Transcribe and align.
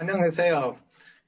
Annyeonghaseyo. 0.00 0.78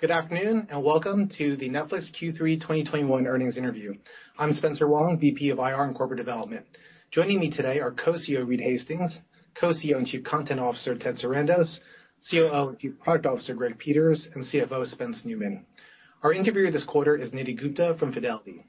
Good 0.01 0.11
afternoon, 0.11 0.67
and 0.71 0.83
welcome 0.83 1.29
to 1.39 1.55
the 1.57 1.69
Netflix 1.69 2.07
Q3 2.19 2.61
2021 2.61 3.27
earnings 3.27 3.59
interview. 3.59 3.95
I'm 4.39 4.55
Spencer 4.55 4.89
Wang, 4.89 5.19
VP 5.21 5.51
of 5.51 5.59
IR 5.59 5.85
and 5.85 5.95
Corporate 5.95 6.17
Development. 6.19 6.65
Joining 7.13 7.39
me 7.39 7.51
today 7.51 7.79
are 7.81 7.93
Co-CEO 7.93 8.45
Reed 8.49 8.61
Hastings, 8.63 9.17
Co-CEO 9.61 9.99
and 9.99 10.07
Chief 10.07 10.25
Content 10.25 10.61
Officer 10.61 10.97
Ted 10.97 11.17
Sarandos, 11.17 11.79
COO 12.31 12.71
and 12.71 12.79
Chief 12.79 12.99
Product 13.01 13.27
Officer 13.27 13.55
Greg 13.55 13.79
Peters, 13.79 14.27
and 14.35 14.45
CFO 14.45 14.87
Spence 14.87 15.23
Neumann. 15.27 15.67
Our 16.23 16.33
interviewer 16.33 16.71
this 16.73 16.85
quarter 16.87 17.17
is 17.17 17.31
Nidhi 17.33 17.57
Gupta 17.61 17.97
from 17.99 18.15
Fidelity. 18.15 18.65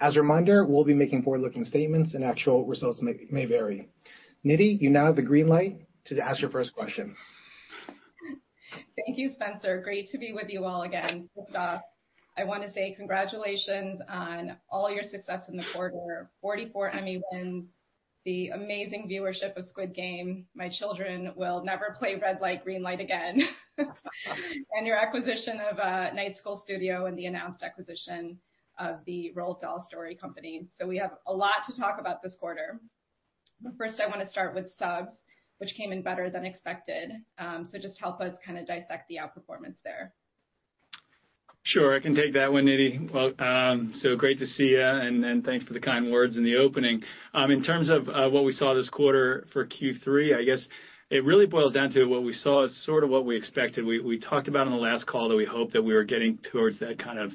As 0.00 0.16
a 0.16 0.22
reminder, 0.22 0.64
we'll 0.66 0.84
be 0.84 0.94
making 0.94 1.22
forward-looking 1.22 1.66
statements 1.66 2.14
and 2.14 2.24
actual 2.24 2.64
results 2.66 3.00
may 3.02 3.44
vary. 3.44 3.90
Nidhi, 4.44 4.80
you 4.80 4.88
now 4.88 5.06
have 5.06 5.16
the 5.16 5.22
green 5.22 5.46
light 5.46 5.76
to 6.06 6.18
ask 6.20 6.40
your 6.40 6.50
first 6.50 6.72
question. 6.74 7.14
Thank 9.06 9.18
you, 9.18 9.32
Spencer. 9.32 9.80
Great 9.82 10.08
to 10.08 10.18
be 10.18 10.32
with 10.32 10.48
you 10.50 10.64
all 10.64 10.82
again. 10.82 11.28
First 11.36 11.54
off, 11.54 11.82
I 12.36 12.42
want 12.42 12.64
to 12.64 12.70
say 12.72 12.92
congratulations 12.92 14.00
on 14.08 14.56
all 14.68 14.90
your 14.90 15.04
success 15.04 15.44
in 15.48 15.56
the 15.56 15.64
quarter. 15.72 16.28
44 16.42 16.90
Emmy 16.90 17.22
wins, 17.30 17.66
the 18.24 18.48
amazing 18.48 19.08
viewership 19.08 19.56
of 19.56 19.64
Squid 19.68 19.94
Game. 19.94 20.44
My 20.56 20.68
children 20.68 21.32
will 21.36 21.62
never 21.64 21.94
play 22.00 22.16
red 22.20 22.40
light, 22.40 22.64
green 22.64 22.82
light 22.82 23.00
again. 23.00 23.42
And 24.72 24.86
your 24.86 24.96
acquisition 24.96 25.60
of 25.70 25.78
uh, 25.78 26.10
Night 26.14 26.38
School 26.38 26.62
Studio 26.64 27.06
and 27.06 27.16
the 27.16 27.26
announced 27.26 27.62
acquisition 27.62 28.38
of 28.78 29.00
the 29.04 29.32
Roald 29.36 29.60
Dahl 29.60 29.84
Story 29.86 30.14
Company. 30.14 30.66
So 30.74 30.86
we 30.86 30.96
have 30.96 31.12
a 31.26 31.32
lot 31.32 31.64
to 31.66 31.78
talk 31.78 32.00
about 32.00 32.22
this 32.22 32.34
quarter. 32.40 32.80
But 33.60 33.76
First, 33.76 34.00
I 34.00 34.06
want 34.06 34.20
to 34.22 34.30
start 34.30 34.54
with 34.54 34.72
subs, 34.78 35.12
which 35.58 35.74
came 35.74 35.92
in 35.92 36.02
better 36.02 36.30
than 36.30 36.44
expected. 36.44 37.12
Um 37.38 37.68
so 37.70 37.78
just 37.78 37.98
help 38.00 38.20
us 38.20 38.34
kind 38.44 38.58
of 38.58 38.66
dissect 38.66 39.08
the 39.08 39.16
outperformance 39.16 39.76
there. 39.84 40.12
Sure. 41.66 41.96
I 41.96 41.98
can 41.98 42.14
take 42.14 42.34
that 42.34 42.52
one, 42.52 42.66
Nidhi. 42.66 43.12
Well, 43.12 43.32
um, 43.40 43.92
so 43.96 44.14
great 44.14 44.38
to 44.38 44.46
see 44.46 44.68
you, 44.68 44.80
and 44.80 45.44
thanks 45.44 45.64
for 45.64 45.72
the 45.72 45.80
kind 45.80 46.12
words 46.12 46.36
in 46.36 46.44
the 46.44 46.54
opening. 46.54 47.02
Um, 47.34 47.50
in 47.50 47.60
terms 47.60 47.90
of 47.90 48.08
uh, 48.08 48.30
what 48.30 48.44
we 48.44 48.52
saw 48.52 48.72
this 48.72 48.88
quarter 48.88 49.48
for 49.52 49.66
Q3, 49.66 50.36
I 50.38 50.44
guess 50.44 50.64
it 51.10 51.24
really 51.24 51.46
boils 51.46 51.72
down 51.72 51.90
to 51.90 52.04
what 52.04 52.22
we 52.22 52.34
saw 52.34 52.64
is 52.64 52.84
sort 52.84 53.02
of 53.02 53.10
what 53.10 53.26
we 53.26 53.36
expected. 53.36 53.84
We 53.84 54.20
talked 54.20 54.46
about 54.46 54.68
on 54.68 54.72
the 54.72 54.78
last 54.78 55.06
call 55.08 55.28
that 55.28 55.34
we 55.36 55.44
hoped 55.44 55.72
that 55.72 55.82
we 55.82 55.92
were 55.92 56.04
getting 56.04 56.38
towards 56.52 56.78
that 56.78 57.00
kind 57.00 57.18
of 57.18 57.32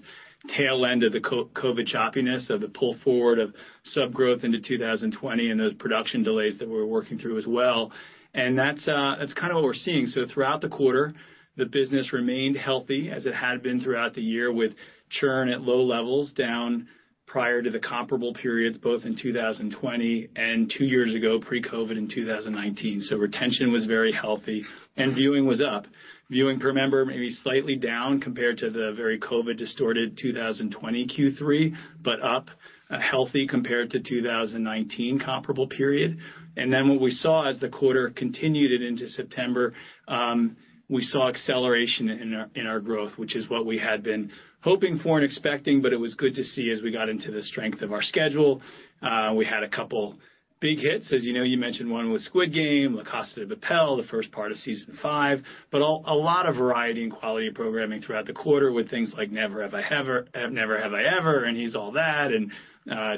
tail 0.47 0.85
end 0.85 1.03
of 1.03 1.13
the 1.13 1.19
COVID 1.19 1.93
choppiness, 1.93 2.49
of 2.49 2.61
the 2.61 2.67
pull 2.67 2.97
forward 3.03 3.39
of 3.39 3.53
sub 3.83 4.13
growth 4.13 4.43
into 4.43 4.59
2020 4.59 5.49
and 5.49 5.59
those 5.59 5.73
production 5.75 6.23
delays 6.23 6.57
that 6.59 6.67
we're 6.67 6.85
working 6.85 7.17
through 7.17 7.37
as 7.37 7.45
well. 7.45 7.91
And 8.33 8.57
that's 8.57 8.87
uh 8.87 9.15
that's 9.19 9.33
kind 9.33 9.51
of 9.51 9.55
what 9.55 9.65
we're 9.65 9.73
seeing. 9.73 10.07
So 10.07 10.25
throughout 10.25 10.61
the 10.61 10.69
quarter, 10.69 11.13
the 11.57 11.65
business 11.65 12.13
remained 12.13 12.57
healthy 12.57 13.11
as 13.11 13.25
it 13.25 13.35
had 13.35 13.61
been 13.61 13.81
throughout 13.81 14.15
the 14.15 14.21
year, 14.21 14.51
with 14.51 14.73
churn 15.09 15.49
at 15.49 15.61
low 15.61 15.83
levels 15.83 16.31
down 16.33 16.87
prior 17.27 17.61
to 17.61 17.69
the 17.69 17.79
comparable 17.79 18.33
periods, 18.33 18.77
both 18.77 19.05
in 19.05 19.17
2020 19.21 20.29
and 20.35 20.73
two 20.77 20.83
years 20.83 21.15
ago, 21.15 21.39
pre-COVID 21.39 21.97
in 21.97 22.09
2019. 22.09 23.01
Retention 23.17 23.71
was 23.71 23.85
very 23.85 24.11
healthy 24.11 24.65
and 24.97 25.15
viewing 25.15 25.45
was 25.45 25.61
up. 25.61 25.85
Viewing 26.31 26.61
per 26.61 26.71
member 26.71 27.05
maybe 27.05 27.29
slightly 27.29 27.75
down 27.75 28.21
compared 28.21 28.57
to 28.59 28.69
the 28.69 28.93
very 28.95 29.19
COVID-distorted 29.19 30.17
2020 30.17 31.07
Q3, 31.07 31.75
but 32.01 32.23
up 32.23 32.47
uh, 32.89 32.97
healthy 33.01 33.45
compared 33.45 33.89
to 33.91 33.99
2019 33.99 35.19
comparable 35.19 35.67
period. 35.67 36.17
And 36.55 36.71
then 36.71 36.87
what 36.87 37.01
we 37.01 37.11
saw 37.11 37.49
as 37.49 37.59
the 37.59 37.67
quarter 37.67 38.11
continued 38.11 38.81
into 38.81 39.09
September, 39.09 39.73
um, 40.07 40.55
we 40.87 41.01
saw 41.01 41.27
acceleration 41.27 42.09
in 42.55 42.65
our 42.65 42.79
growth, 42.79 43.17
which 43.17 43.35
is 43.35 43.49
what 43.49 43.65
we 43.65 43.77
had 43.77 44.01
been 44.01 44.31
hoping 44.61 44.99
for 44.99 45.17
and 45.17 45.25
expecting, 45.25 45.81
but 45.81 45.91
it 45.91 45.99
was 45.99 46.13
good 46.15 46.35
to 46.35 46.45
see 46.45 46.71
as 46.71 46.81
we 46.81 46.93
got 46.93 47.09
into 47.09 47.29
the 47.31 47.43
strength 47.43 47.81
of 47.81 47.91
our 47.91 48.01
schedule. 48.01 48.61
Uh, 49.01 49.33
we 49.35 49.43
had 49.45 49.63
a 49.63 49.69
couple 49.69 50.17
big 50.61 50.79
hits. 50.79 51.11
As 51.11 51.25
you 51.25 51.33
know, 51.33 51.43
you 51.43 51.57
mentioned 51.57 51.89
one 51.89 52.11
with 52.11 52.21
Squid 52.21 52.53
Game, 52.53 52.93
La 52.95 53.03
Casa 53.03 53.43
de 53.43 53.55
Papel, 53.55 54.01
the 54.01 54.07
first 54.07 54.31
part 54.31 54.51
of 54.51 54.57
season 54.59 54.97
five, 55.01 55.39
but 55.71 55.81
a 55.81 56.15
lot 56.15 56.45
of 56.45 56.55
variety 56.55 57.03
and 57.03 57.11
quality 57.11 57.49
programming 57.49 58.01
throughout 58.01 58.27
the 58.27 58.33
quarter 58.33 58.71
with 58.71 58.89
things 58.89 59.11
like 59.17 59.31
Never 59.31 59.63
Have 59.63 59.73
I 59.73 59.81
Ever, 59.89 60.27
Never 60.51 60.79
Have 60.79 60.93
I 60.93 61.03
Ever, 61.03 61.43
and 61.43 61.57
He's 61.57 61.75
All 61.75 61.93
That, 61.93 62.31
and 62.31 62.51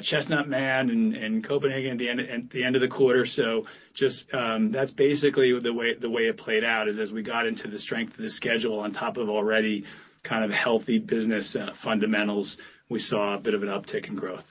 Chestnut 0.04 0.48
Man 0.48 0.90
and 0.90 1.46
Copenhagen 1.46 2.00
at 2.00 2.50
the 2.50 2.64
end 2.64 2.76
of 2.76 2.82
the 2.82 2.88
quarter. 2.88 3.26
So 3.26 3.66
just, 3.94 4.24
um, 4.32 4.72
that's 4.72 4.92
basically 4.92 5.52
the 5.62 5.72
way 5.72 5.94
the 6.00 6.10
way 6.10 6.22
it 6.22 6.38
played 6.38 6.64
out, 6.64 6.88
is 6.88 6.98
as 6.98 7.12
we 7.12 7.22
got 7.22 7.46
into 7.46 7.68
the 7.68 7.78
strength 7.78 8.14
of 8.14 8.24
the 8.24 8.30
schedule 8.30 8.80
on 8.80 8.92
top 8.92 9.18
of 9.18 9.28
already 9.28 9.84
kind 10.22 10.44
of 10.44 10.50
healthy 10.50 10.98
business 10.98 11.54
uh, 11.54 11.72
fundamentals, 11.84 12.56
we 12.88 12.98
saw 12.98 13.36
a 13.36 13.38
bit 13.38 13.52
of 13.52 13.62
an 13.62 13.68
uptick 13.68 14.08
in 14.08 14.16
growth. 14.16 14.44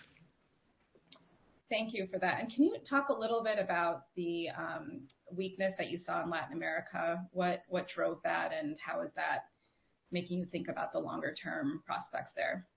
Thank 1.69 1.93
you 1.93 2.07
for 2.11 2.19
that. 2.19 2.39
And 2.39 2.53
can 2.53 2.63
you 2.63 2.77
talk 2.87 3.09
a 3.09 3.13
little 3.13 3.43
bit 3.43 3.57
about 3.57 4.03
the 4.15 4.49
um, 4.49 5.01
weakness 5.31 5.73
that 5.77 5.89
you 5.89 5.97
saw 5.97 6.23
in 6.23 6.29
Latin 6.29 6.55
America? 6.55 7.25
What 7.31 7.63
drove 7.93 8.19
that, 8.23 8.51
and 8.53 8.77
how 8.85 9.01
is 9.01 9.11
that 9.15 9.45
making 10.11 10.39
you 10.39 10.45
think 10.45 10.67
about 10.67 10.93
the 10.93 10.99
longer-term 10.99 11.81
prospects 11.85 12.31
there? 12.35 12.67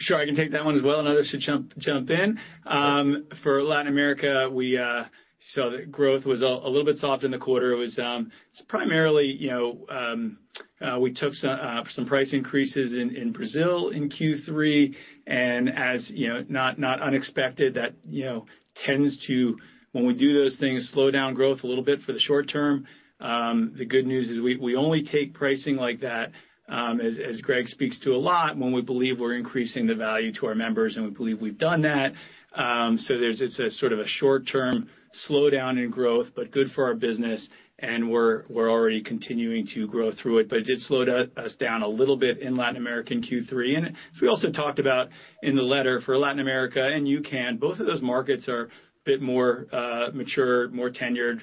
Sure. 0.00 0.20
I 0.20 0.26
can 0.26 0.34
take 0.34 0.52
that 0.52 0.64
one 0.64 0.76
as 0.76 0.82
well, 0.82 0.98
and 0.98 1.08
others 1.08 1.28
should 1.28 1.40
jump 1.78 2.10
in. 2.10 2.38
Um, 2.66 3.26
for 3.42 3.62
Latin 3.62 3.92
America, 3.92 4.50
we 4.50 4.76
uh, 4.76 5.04
saw 5.50 5.70
that 5.70 5.92
growth 5.92 6.24
was 6.24 6.42
a 6.42 6.46
little 6.46 6.84
bit 6.84 6.96
soft 6.96 7.24
in 7.24 7.30
the 7.30 7.38
quarter. 7.38 7.72
It 7.72 7.76
was 7.76 7.98
um, 7.98 8.30
primarily 8.68 9.26
you 9.26 9.50
know, 9.50 9.86
um 9.88 10.38
uh 10.80 10.98
we 10.98 11.12
took 11.12 11.34
some 11.34 11.50
uh, 11.50 11.84
price 12.06 12.32
increases 12.32 12.92
in 12.92 13.32
Brazil 13.32 13.90
in 13.90 14.08
Q3, 14.08 14.94
and 15.26 15.68
as 15.68 16.10
you 16.10 16.28
know, 16.28 16.44
not 16.48 16.78
not 16.78 17.00
unexpected, 17.00 17.74
that 17.74 17.92
you 18.08 18.24
know 18.24 18.46
tends 18.86 19.24
to, 19.26 19.56
when 19.92 20.06
we 20.06 20.14
do 20.14 20.34
those 20.34 20.56
things, 20.58 20.90
slow 20.92 21.10
down 21.10 21.34
growth 21.34 21.62
a 21.62 21.66
little 21.66 21.84
bit 21.84 22.02
for 22.02 22.12
the 22.12 22.18
short 22.18 22.48
term. 22.48 22.86
Um, 23.20 23.74
The 23.76 23.86
good 23.86 24.06
news 24.06 24.28
is 24.28 24.40
we 24.40 24.56
we 24.56 24.76
only 24.76 25.04
take 25.04 25.34
pricing 25.34 25.76
like 25.76 26.00
that, 26.00 26.32
Um, 26.68 27.00
as, 27.00 27.18
as 27.18 27.40
Greg 27.42 27.68
speaks 27.68 27.98
to 28.00 28.10
a 28.12 28.20
lot, 28.32 28.56
when 28.56 28.72
we 28.72 28.82
believe 28.82 29.20
we're 29.20 29.36
increasing 29.36 29.86
the 29.86 29.94
value 29.94 30.32
to 30.34 30.46
our 30.46 30.54
members, 30.54 30.96
and 30.96 31.04
we 31.04 31.12
believe 31.12 31.40
we've 31.40 31.58
done 31.58 31.82
that. 31.82 32.12
Um, 32.54 32.98
so 32.98 33.18
there's 33.18 33.40
it's 33.40 33.58
a 33.58 33.70
sort 33.70 33.92
of 33.92 33.98
a 33.98 34.06
short-term 34.06 34.88
slowdown 35.28 35.82
in 35.82 35.90
growth, 35.90 36.28
but 36.34 36.50
good 36.50 36.70
for 36.74 36.84
our 36.84 36.94
business, 36.94 37.46
and 37.78 38.10
we're 38.10 38.44
we're 38.48 38.70
already 38.70 39.02
continuing 39.02 39.66
to 39.74 39.86
grow 39.86 40.12
through 40.12 40.38
it. 40.38 40.48
But 40.48 40.58
it 40.58 40.64
did 40.64 40.80
slow 40.80 41.02
us 41.36 41.54
down 41.56 41.82
a 41.82 41.88
little 41.88 42.16
bit 42.16 42.38
in 42.38 42.54
Latin 42.54 42.76
America 42.76 43.12
in 43.12 43.22
Q3. 43.22 43.88
As 43.88 44.20
we 44.20 44.28
also 44.28 44.50
talked 44.50 44.78
about 44.78 45.08
in 45.42 45.56
the 45.56 45.62
letter 45.62 46.00
for 46.00 46.16
Latin 46.16 46.40
America 46.40 46.84
and 46.84 47.06
UCAN, 47.06 47.58
both 47.58 47.80
of 47.80 47.86
those 47.86 48.02
markets 48.02 48.48
are 48.48 48.64
a 48.64 48.68
bit 49.04 49.20
more 49.20 49.66
mature, 50.14 50.68
more 50.70 50.90
tenured, 50.90 51.40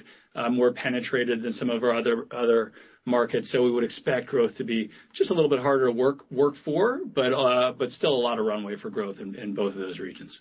more 0.50 0.72
penetrated 0.72 1.42
than 1.42 1.52
some 1.52 1.70
of 1.70 1.82
our 1.82 1.94
other 1.94 2.72
markets. 3.04 3.50
So 3.52 3.62
we 3.62 3.70
would 3.70 3.84
expect 3.84 4.28
growth 4.28 4.54
to 4.56 4.64
be 4.64 4.90
just 5.14 5.30
a 5.30 5.34
little 5.34 5.50
bit 5.50 5.58
harder 5.58 5.86
to 5.86 5.92
work 5.92 6.30
work 6.30 6.54
for, 6.64 7.00
but 7.14 7.32
uh 7.32 7.72
but 7.72 7.90
still 7.90 8.12
a 8.12 8.22
lot 8.22 8.38
of 8.38 8.46
runway 8.46 8.76
for 8.76 8.90
growth 8.90 9.18
in 9.18 9.54
both 9.54 9.74
of 9.74 9.80
those 9.80 9.98
regions. 9.98 10.40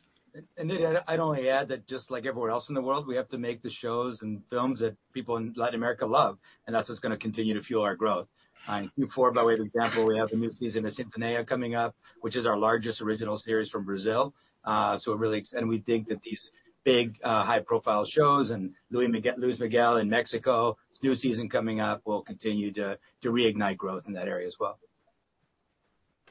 Nidhi, 0.60 1.04
I'd 1.08 1.20
only 1.20 1.50
add 1.50 1.68
that 1.70 1.88
just 1.88 2.10
like 2.10 2.26
everywhere 2.26 2.52
else 2.52 2.70
in 2.70 2.76
the 2.76 2.82
world, 2.82 3.06
we 3.08 3.16
have 3.16 3.28
to 3.30 3.38
make 3.38 3.62
the 3.62 3.70
shows 3.70 4.22
and 4.22 4.42
films 4.50 4.80
that 4.80 4.96
people 5.14 5.38
in 5.38 5.54
Latin 5.56 5.76
America 5.76 6.06
love, 6.06 6.38
and 6.66 6.76
that's 6.76 6.88
what's 6.88 7.00
going 7.00 7.12
to 7.12 7.18
continue 7.18 7.54
to 7.54 7.62
fuel 7.62 7.84
our 7.84 7.96
growth. 7.96 8.28
In 8.70 8.92
Q4, 8.98 9.34
by 9.34 9.44
way 9.44 9.56
of 9.56 9.60
example, 9.60 10.06
we 10.06 10.18
have 10.18 10.30
a 10.32 10.36
new 10.36 10.52
season 10.52 10.86
of 10.86 10.94
Sintonía 10.94 11.46
coming 11.46 11.76
up, 11.76 11.96
which 12.22 12.36
is 12.36 12.46
our 12.46 12.58
largest 12.58 13.02
original 13.02 13.38
series 13.38 13.70
from 13.70 13.86
Brazil. 13.86 14.34
Uh 14.64 14.98
so 15.00 15.12
it 15.14 15.18
really 15.18 15.40
extends 15.40 15.68
we 15.68 15.80
think 15.80 16.08
that 16.10 16.22
these 16.22 16.52
big, 16.84 17.20
high-profile 17.24 18.06
shows 18.06 18.52
and 18.52 18.72
Luis 18.92 19.60
Miguel 19.60 19.98
in 19.98 20.10
Mexico, 20.10 20.78
new 21.04 21.16
season 21.16 21.50
coming 21.50 21.80
up, 21.80 22.02
will 22.06 22.22
continue 22.22 22.72
to 22.74 22.98
reignite 23.26 23.78
growth 23.78 24.04
in 24.08 24.14
that 24.14 24.28
area 24.28 24.48
as 24.48 24.56
well. 24.60 24.78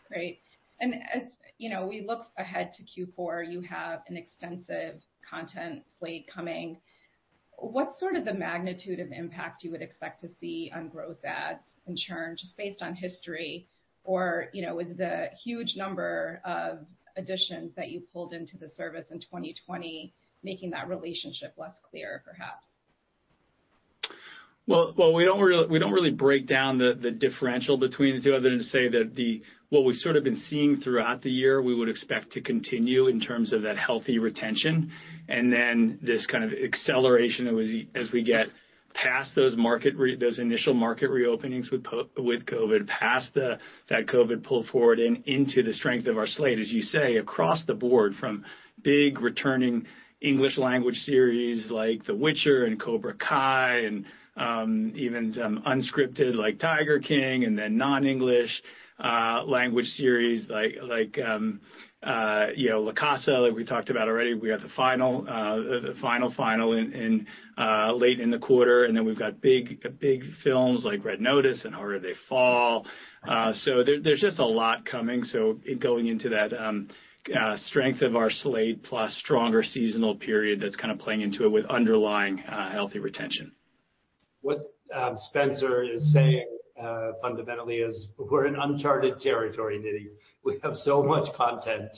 Great. 0.08 0.40
As 0.80 1.30
we 1.86 2.04
look 2.06 2.26
ahead 2.38 2.72
to 2.74 2.82
Q4, 2.82 3.50
you 3.50 3.60
have 3.62 4.00
an 4.08 4.16
extensive 4.16 5.00
content 5.28 5.82
slate 5.98 6.26
coming. 6.32 6.78
What's 7.58 8.00
sort 8.00 8.16
of 8.16 8.24
the 8.24 8.32
magnitude 8.32 9.00
of 9.00 9.12
impact 9.12 9.62
you 9.62 9.70
would 9.70 9.82
expect 9.82 10.22
to 10.22 10.28
see 10.40 10.72
on 10.74 10.88
growth 10.88 11.24
adds 11.24 11.60
and 11.86 11.98
churn, 11.98 12.36
just 12.38 12.56
based 12.56 12.82
on 12.82 12.94
history? 12.94 13.68
Or, 14.02 14.46
you 14.54 14.62
know, 14.62 14.78
is 14.78 14.96
the 14.96 15.28
huge 15.44 15.74
number 15.76 16.40
of 16.44 16.86
additions 17.16 17.72
that 17.76 17.90
you 17.90 18.02
pulled 18.12 18.32
into 18.32 18.56
the 18.56 18.70
service 18.74 19.08
in 19.10 19.20
2020 19.20 20.14
making 20.42 20.70
that 20.70 20.88
relationship 20.88 21.52
less 21.58 21.76
clear, 21.90 22.22
perhaps? 22.24 22.66
Well, 24.66 24.94
well, 24.96 25.12
we 25.12 25.24
don't 25.24 25.40
really 25.40 25.66
we 25.66 25.78
don't 25.78 25.92
really 25.92 26.12
break 26.12 26.46
down 26.46 26.78
the 26.78 26.94
the 27.00 27.10
differential 27.10 27.76
between 27.76 28.16
the 28.16 28.22
two 28.22 28.34
other 28.34 28.50
than 28.50 28.58
to 28.58 28.64
say 28.64 28.88
that 28.88 29.14
what 29.70 29.84
we've 29.84 29.96
sort 29.96 30.16
of 30.16 30.24
been 30.24 30.36
seeing 30.36 30.80
throughout 30.80 31.22
the 31.22 31.30
year, 31.30 31.62
we 31.62 31.74
would 31.74 31.88
expect 31.88 32.32
to 32.32 32.40
continue 32.40 33.06
in 33.06 33.20
terms 33.20 33.52
of 33.52 33.62
that 33.62 33.78
healthy 33.78 34.18
retention. 34.18 34.90
And 35.28 35.52
then 35.52 35.98
this 36.02 36.26
kind 36.26 36.44
of 36.44 36.50
acceleration 36.52 37.88
as 37.94 38.10
we 38.12 38.22
get 38.22 38.48
past 38.92 39.36
those 39.36 39.56
market 39.56 39.94
re 39.96 40.16
those 40.16 40.40
initial 40.40 40.74
market 40.74 41.08
reopenings 41.08 41.70
with 41.70 41.84
COVID, 41.84 42.88
past 42.88 43.32
that 43.34 44.06
COVID 44.06 44.42
pull 44.42 44.66
forward 44.70 44.98
and 44.98 45.22
into 45.26 45.62
the 45.62 45.72
strength 45.72 46.08
of 46.08 46.18
our 46.18 46.26
slate, 46.26 46.58
as 46.58 46.70
you 46.70 46.82
say, 46.82 47.16
across 47.16 47.64
the 47.66 47.74
board 47.74 48.14
from 48.18 48.44
big 48.82 49.20
returning 49.20 49.86
English 50.20 50.58
language 50.58 50.96
series 50.96 51.70
like 51.70 52.04
The 52.04 52.14
Witcher 52.14 52.64
and 52.64 52.80
Cobra 52.80 53.14
Kai 53.14 53.82
and 53.86 54.04
um, 54.36 54.92
even 54.96 55.32
some 55.32 55.62
unscripted 55.66 56.34
like 56.34 56.58
Tiger 56.58 56.98
King 56.98 57.44
and 57.44 57.56
then 57.56 57.76
non-English 57.76 58.62
language 59.46 59.86
series 59.86 60.46
like 60.48 60.76
like 60.82 61.18
um, 61.24 61.60
uh, 62.02 62.46
you 62.56 62.70
know 62.70 62.80
La 62.80 62.92
Casa, 62.92 63.32
like 63.32 63.54
we 63.54 63.64
talked 63.64 63.90
about 63.90 64.08
already. 64.08 64.34
We 64.34 64.50
have 64.50 64.62
the 64.62 64.70
final 64.76 65.26
uh, 65.28 65.56
the 65.56 65.94
final 66.00 66.32
final 66.34 66.72
in, 66.72 66.92
in 66.92 67.26
uh, 67.58 67.92
late 67.92 68.20
in 68.20 68.30
the 68.30 68.38
quarter. 68.38 68.84
And 68.84 68.96
then 68.96 69.04
we've 69.04 69.18
got 69.18 69.40
big 69.40 69.86
big 70.00 70.24
films 70.42 70.84
like 70.84 71.04
Red 71.04 71.20
Notice 71.20 71.64
and 71.64 71.74
Harder 71.74 71.98
They 71.98 72.14
Fall. 72.28 72.86
So 73.54 73.84
there's 73.84 74.20
just 74.20 74.38
a 74.38 74.46
lot 74.46 74.86
coming. 74.86 75.24
So 75.24 75.60
going 75.78 76.06
into 76.06 76.30
that 76.30 76.52
strength 77.58 78.00
of 78.00 78.16
our 78.16 78.30
slate 78.30 78.82
plus 78.82 79.14
stronger 79.16 79.62
seasonal 79.62 80.16
period 80.16 80.60
that's 80.60 80.76
kind 80.76 80.90
of 80.90 80.98
playing 80.98 81.20
into 81.20 81.44
it 81.44 81.50
with 81.50 81.66
underlying 81.66 82.38
healthy 82.38 82.98
retention. 82.98 83.52
What 84.40 84.72
Spencer 85.16 85.82
is 85.84 86.12
saying 86.14 86.46
Uh, 86.82 87.12
fundamentally 87.20 87.76
is 87.76 88.08
we're 88.16 88.46
in 88.46 88.56
uncharted 88.56 89.20
territory, 89.20 89.78
Nidhi. 89.78 90.08
We 90.44 90.58
have 90.62 90.76
so 90.76 91.02
much 91.02 91.30
content 91.34 91.90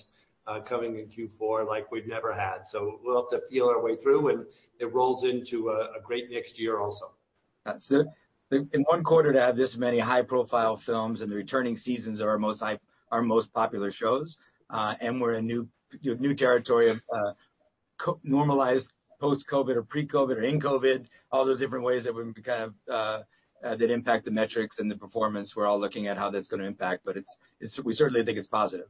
uh, 0.46 0.60
coming 0.60 0.98
in 0.98 1.06
Q4 1.06 1.68
like 1.68 1.92
we've 1.92 2.06
never 2.06 2.32
had. 2.32 2.62
So 2.70 2.98
we'll 3.04 3.22
have 3.22 3.40
to 3.40 3.46
feel 3.48 3.66
our 3.66 3.80
way 3.80 3.96
through, 4.02 4.30
and 4.30 4.44
it 4.80 4.92
rolls 4.92 5.24
into 5.24 5.68
a 5.68 6.00
great 6.04 6.30
next 6.30 6.58
year 6.58 6.80
also. 6.80 7.12
That's 7.64 7.88
it. 7.90 8.06
In 8.50 8.82
one 8.88 9.04
quarter 9.04 9.32
to 9.32 9.40
have 9.40 9.56
this 9.56 9.76
many 9.76 9.98
high-profile 9.98 10.82
films 10.84 11.20
and 11.20 11.30
the 11.30 11.36
returning 11.36 11.76
seasons 11.76 12.20
are 12.20 12.30
our 12.30 13.22
most 13.22 13.52
popular 13.52 13.92
shows, 13.92 14.36
uh, 14.70 14.94
and 15.00 15.20
we're 15.20 15.34
in 15.34 15.46
new 15.46 16.34
territory 16.34 16.90
of 16.90 16.98
normalized 18.24 18.90
post-COVID 19.20 19.76
or 19.76 19.84
pre-COVID 19.84 20.36
or 20.36 20.42
in 20.42 20.60
COVID, 20.60 21.06
all 21.30 21.44
those 21.46 21.60
different 21.60 21.84
ways 21.84 22.02
that 22.04 22.14
we 22.14 22.24
kind 22.42 22.74
of 22.88 23.24
Uh, 23.64 23.76
impact 23.76 24.24
the 24.24 24.30
metrics 24.30 24.78
and 24.78 24.90
the 24.90 24.96
performance. 24.96 25.54
We're 25.54 25.66
all 25.66 25.80
looking 25.80 26.08
at 26.08 26.16
how 26.16 26.30
that's 26.30 26.48
going 26.48 26.60
to 26.60 26.66
impact, 26.66 27.04
but 27.04 27.16
we 27.84 27.94
certainly 27.94 28.24
think 28.24 28.38
it's 28.38 28.48
positive. 28.48 28.86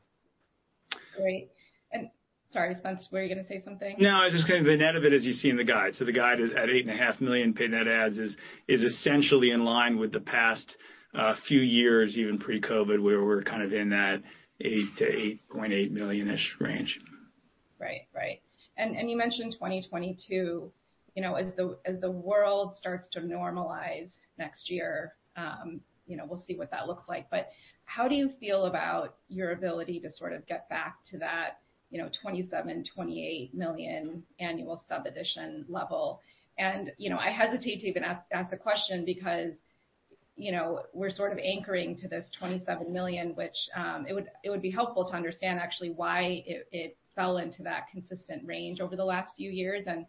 Great. 1.16 1.50
And 1.92 2.08
sorry, 2.50 2.74
Spencer, 2.76 3.04
were 3.12 3.22
you 3.22 3.34
going 3.34 3.44
to 3.44 3.48
say 3.48 3.60
something? 3.62 3.96
No, 3.98 4.10
I 4.10 4.24
was 4.24 4.32
just 4.32 4.48
going 4.48 4.64
to 4.64 4.70
say 4.70 4.76
the 4.76 4.82
net 4.82 4.96
of 4.96 5.04
it 5.04 5.12
as 5.12 5.24
you 5.24 5.32
see 5.32 5.50
in 5.50 5.56
the 5.56 5.64
guide. 5.64 5.94
So 5.94 6.04
the 6.04 6.12
guide 6.12 6.40
is 6.40 6.50
at 6.52 6.69
8.5 6.69 7.20
million 7.20 7.52
paid 7.52 7.72
net 7.72 7.86
adds 7.86 8.16
is 8.16 8.36
essentially 8.69 9.50
in 9.50 9.64
line 9.64 9.98
with 9.98 10.12
the 10.12 10.20
past 10.20 10.76
uh, 11.14 11.34
few 11.46 11.60
years, 11.60 12.16
even 12.16 12.38
pre-COVID, 12.38 13.02
where 13.02 13.22
we're 13.22 13.42
kind 13.42 13.62
of 13.62 13.72
in 13.72 13.90
that 13.90 14.22
8-8.8 14.64 15.90
million-ish 15.90 16.56
range. 16.60 16.98
Right. 17.78 18.06
Right. 18.14 18.40
And 18.78 19.10
you 19.10 19.16
mentioned 19.16 19.52
2022. 19.52 20.72
As 21.14 22.00
the 22.00 22.10
world 22.10 22.74
starts 22.76 23.06
to 23.10 23.20
normalize 23.20 24.08
next 24.44 24.70
year, 24.70 25.14
You 26.10 26.16
know, 26.16 26.26
we'll 26.28 26.44
see 26.48 26.56
what 26.60 26.70
that 26.74 26.88
looks 26.90 27.06
like. 27.08 27.24
But 27.30 27.44
how 27.94 28.04
do 28.10 28.14
you 28.14 28.28
feel 28.40 28.60
about 28.72 29.08
your 29.28 29.52
ability 29.58 29.96
to 30.00 30.10
sort 30.10 30.32
of 30.36 30.40
get 30.52 30.62
back 30.68 30.92
to 31.10 31.18
that 31.18 31.48
you 31.92 31.98
know, 32.00 32.08
27-28 32.24 33.52
million 33.54 34.22
annual 34.40 34.76
sub-addition 34.88 35.66
level? 35.68 36.20
And 36.58 36.92
you 37.02 37.08
know, 37.10 37.18
I 37.18 37.30
hesitate 37.30 37.78
to 37.80 37.88
even 37.88 38.02
ask 38.04 38.50
the 38.50 38.56
question 38.56 39.04
because 39.04 39.52
you 40.34 40.50
know, 40.50 40.80
we're 40.94 41.10
sort 41.10 41.32
of 41.32 41.38
anchoring 41.54 41.90
to 41.98 42.08
this 42.08 42.26
27 42.38 42.92
million, 42.98 43.26
which 43.40 43.58
um 43.76 44.06
it 44.08 44.50
would 44.52 44.62
be 44.62 44.70
helpful 44.70 45.04
to 45.10 45.14
understand 45.20 45.60
actually 45.60 45.92
why 46.02 46.42
it 46.46 46.96
fell 47.14 47.34
into 47.44 47.62
that 47.62 47.82
consistent 47.92 48.40
range 48.54 48.80
over 48.80 48.96
the 48.96 49.04
last 49.14 49.30
few 49.36 49.50
years. 49.50 49.82
And 49.86 50.06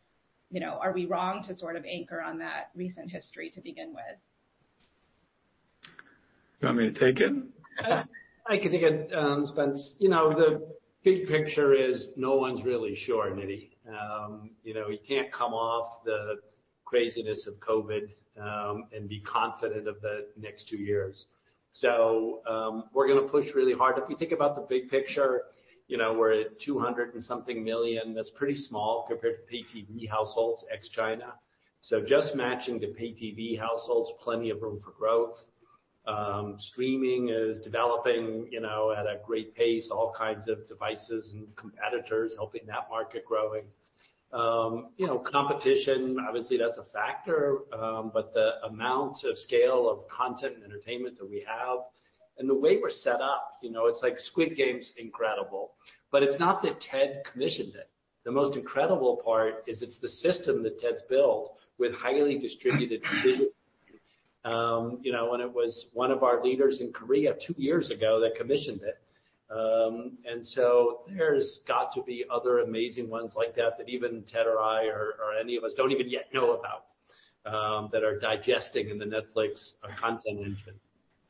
are 0.61 0.93
we 0.93 1.05
wrong 1.05 1.43
to 1.43 1.55
sort 1.55 1.75
of 1.75 1.85
anchor 1.85 2.21
on 2.21 2.37
that 2.39 2.69
recent 2.75 3.09
history 3.09 3.49
to 3.51 3.61
begin 3.61 3.93
with? 3.93 4.17
You 6.61 6.67
want 6.67 6.77
me 6.77 6.91
to 6.91 6.99
take 6.99 7.19
it? 7.19 7.33
I 8.47 8.57
can 8.57 8.71
take 8.71 8.81
it, 8.81 9.13
um, 9.13 9.47
you 9.99 10.09
know, 10.09 10.29
The 10.33 10.67
big 11.03 11.27
picture 11.27 11.73
is 11.73 12.09
no 12.15 12.35
one's 12.35 12.63
really 12.63 12.95
sure, 12.95 13.31
Nidhi. 13.31 13.69
Um, 13.87 14.51
you 14.63 14.73
know, 14.73 14.89
you 14.89 14.99
can't 15.07 15.31
come 15.31 15.53
off 15.53 16.03
the 16.05 16.35
craziness 16.85 17.47
of 17.47 17.55
COVID 17.55 18.09
um, 18.39 18.85
and 18.95 19.09
be 19.09 19.21
confident 19.21 19.87
of 19.87 20.01
the 20.01 20.27
next 20.39 20.67
two 20.69 20.77
years. 20.77 21.25
So 21.73 22.41
we're 22.93 23.07
going 23.07 23.21
to 23.21 23.29
push 23.29 23.53
really 23.55 23.73
hard. 23.73 23.97
If 23.97 24.07
we 24.07 24.15
think 24.15 24.31
about 24.31 24.55
the 24.55 24.61
big 24.69 24.89
picture, 24.89 25.43
we're 25.89 26.41
at 26.41 26.59
200 26.59 27.13
and 27.13 27.23
something 27.23 27.63
million. 27.63 28.13
That's 28.13 28.31
pretty 28.31 28.55
small 28.55 29.05
compared 29.07 29.35
to 29.37 29.43
pay 29.49 29.63
TV 29.63 30.09
households 30.09 30.63
ex-China. 30.71 31.33
So 31.81 32.01
just 32.01 32.35
matching 32.35 32.79
to 32.79 32.87
pay 32.87 33.11
TV 33.11 33.59
households, 33.59 34.11
plenty 34.21 34.49
of 34.49 34.61
room 34.61 34.81
for 34.83 34.91
growth. 34.91 35.37
Streaming 36.59 37.29
is 37.29 37.61
developing 37.61 38.47
you 38.51 38.61
know, 38.61 38.93
at 38.97 39.05
a 39.05 39.19
great 39.25 39.53
pace, 39.55 39.89
all 39.91 40.13
kinds 40.17 40.47
of 40.47 40.67
devices 40.67 41.31
and 41.33 41.47
competitors 41.55 42.33
helping 42.35 42.61
that 42.67 42.87
market 42.89 43.25
growing. 43.25 43.63
Um, 44.31 44.89
you 44.97 45.05
know, 45.05 45.19
competition, 45.19 46.17
obviously, 46.27 46.57
that's 46.57 46.77
a 46.77 46.85
factor. 46.93 47.59
But 47.71 48.33
the 48.33 48.63
amount 48.67 49.23
of 49.25 49.37
scale 49.37 49.89
of 49.89 50.07
content 50.07 50.55
and 50.55 50.63
entertainment 50.63 51.17
that 51.19 51.29
we 51.29 51.45
have 51.47 51.79
and 52.37 52.49
the 52.49 52.55
way 52.55 52.79
we're 52.81 52.89
set 52.89 53.21
up, 53.21 53.53
you 53.61 53.71
know, 53.71 53.87
it's 53.87 54.01
like 54.01 54.19
Squid 54.19 54.55
Game's 54.55 54.91
incredible. 54.97 55.73
But 56.11 56.23
it's 56.23 56.39
not 56.39 56.61
that 56.63 56.81
Ted 56.81 57.23
commissioned 57.31 57.75
it. 57.75 57.89
The 58.25 58.31
most 58.31 58.57
incredible 58.57 59.21
part 59.23 59.63
is 59.67 59.81
it's 59.81 59.97
the 59.99 60.07
system 60.07 60.63
that 60.63 60.79
Ted's 60.79 61.01
built 61.09 61.57
with 61.77 61.93
highly 61.93 62.37
distributed 62.39 63.01
Um, 64.45 64.99
you 65.01 65.13
know, 65.13 65.33
And 65.33 65.41
it 65.41 65.53
was 65.53 65.87
one 65.93 66.11
of 66.11 66.21
our 66.21 66.43
leaders 66.43 66.81
in 66.81 66.91
Korea 66.91 67.33
two 67.47 67.55
years 67.57 67.91
ago 67.91 68.19
that 68.19 68.37
commissioned 68.37 68.81
it. 68.81 68.99
Um, 69.49 70.17
And 70.29 70.45
so 70.45 71.03
there's 71.07 71.61
got 71.65 71.93
to 71.93 72.03
be 72.03 72.25
other 72.29 72.59
amazing 72.59 73.09
ones 73.09 73.35
like 73.37 73.55
that 73.55 73.77
that 73.77 73.87
even 73.87 74.23
Ted 74.23 74.45
or 74.45 74.59
I 74.59 74.87
or 74.87 75.15
or 75.21 75.33
any 75.39 75.55
of 75.55 75.63
us 75.63 75.73
don't 75.77 75.91
even 75.91 76.09
yet 76.09 76.25
know 76.33 76.59
about 76.59 76.87
um, 77.45 77.89
that 77.93 78.03
are 78.03 78.19
digesting 78.19 78.89
in 78.89 78.97
the 78.97 79.05
Netflix 79.05 79.73
content 79.99 80.39
engine. 80.39 80.79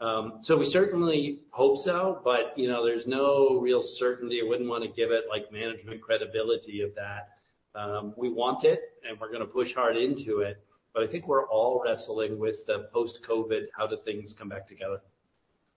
Um, 0.03 0.39
so 0.41 0.57
we 0.57 0.65
certainly 0.65 1.39
hope 1.51 1.77
so, 1.85 2.19
but 2.25 2.55
there's 2.57 3.07
no 3.07 3.57
real 3.61 3.81
certainty. 3.81 4.41
I 4.43 4.49
wouldn't 4.49 4.67
want 4.67 4.83
to 4.83 4.89
give 4.89 5.11
it 5.11 5.23
like 5.29 5.49
management 5.49 6.01
credibility 6.01 6.81
of 6.81 6.91
that. 6.95 7.29
Um, 7.73 8.13
we 8.17 8.29
want 8.29 8.65
it, 8.65 8.81
and 9.07 9.17
we're 9.17 9.29
going 9.29 9.39
to 9.39 9.47
push 9.47 9.73
hard 9.73 9.95
into 9.95 10.39
it. 10.39 10.57
But 10.93 11.03
I 11.03 11.07
think 11.07 11.27
we're 11.27 11.47
all 11.47 11.81
wrestling 11.83 12.37
with 12.37 12.57
the 12.67 12.89
post-COVID, 12.91 13.67
how 13.77 13.87
do 13.87 13.97
things 14.03 14.35
come 14.37 14.49
back 14.49 14.67
together? 14.67 14.99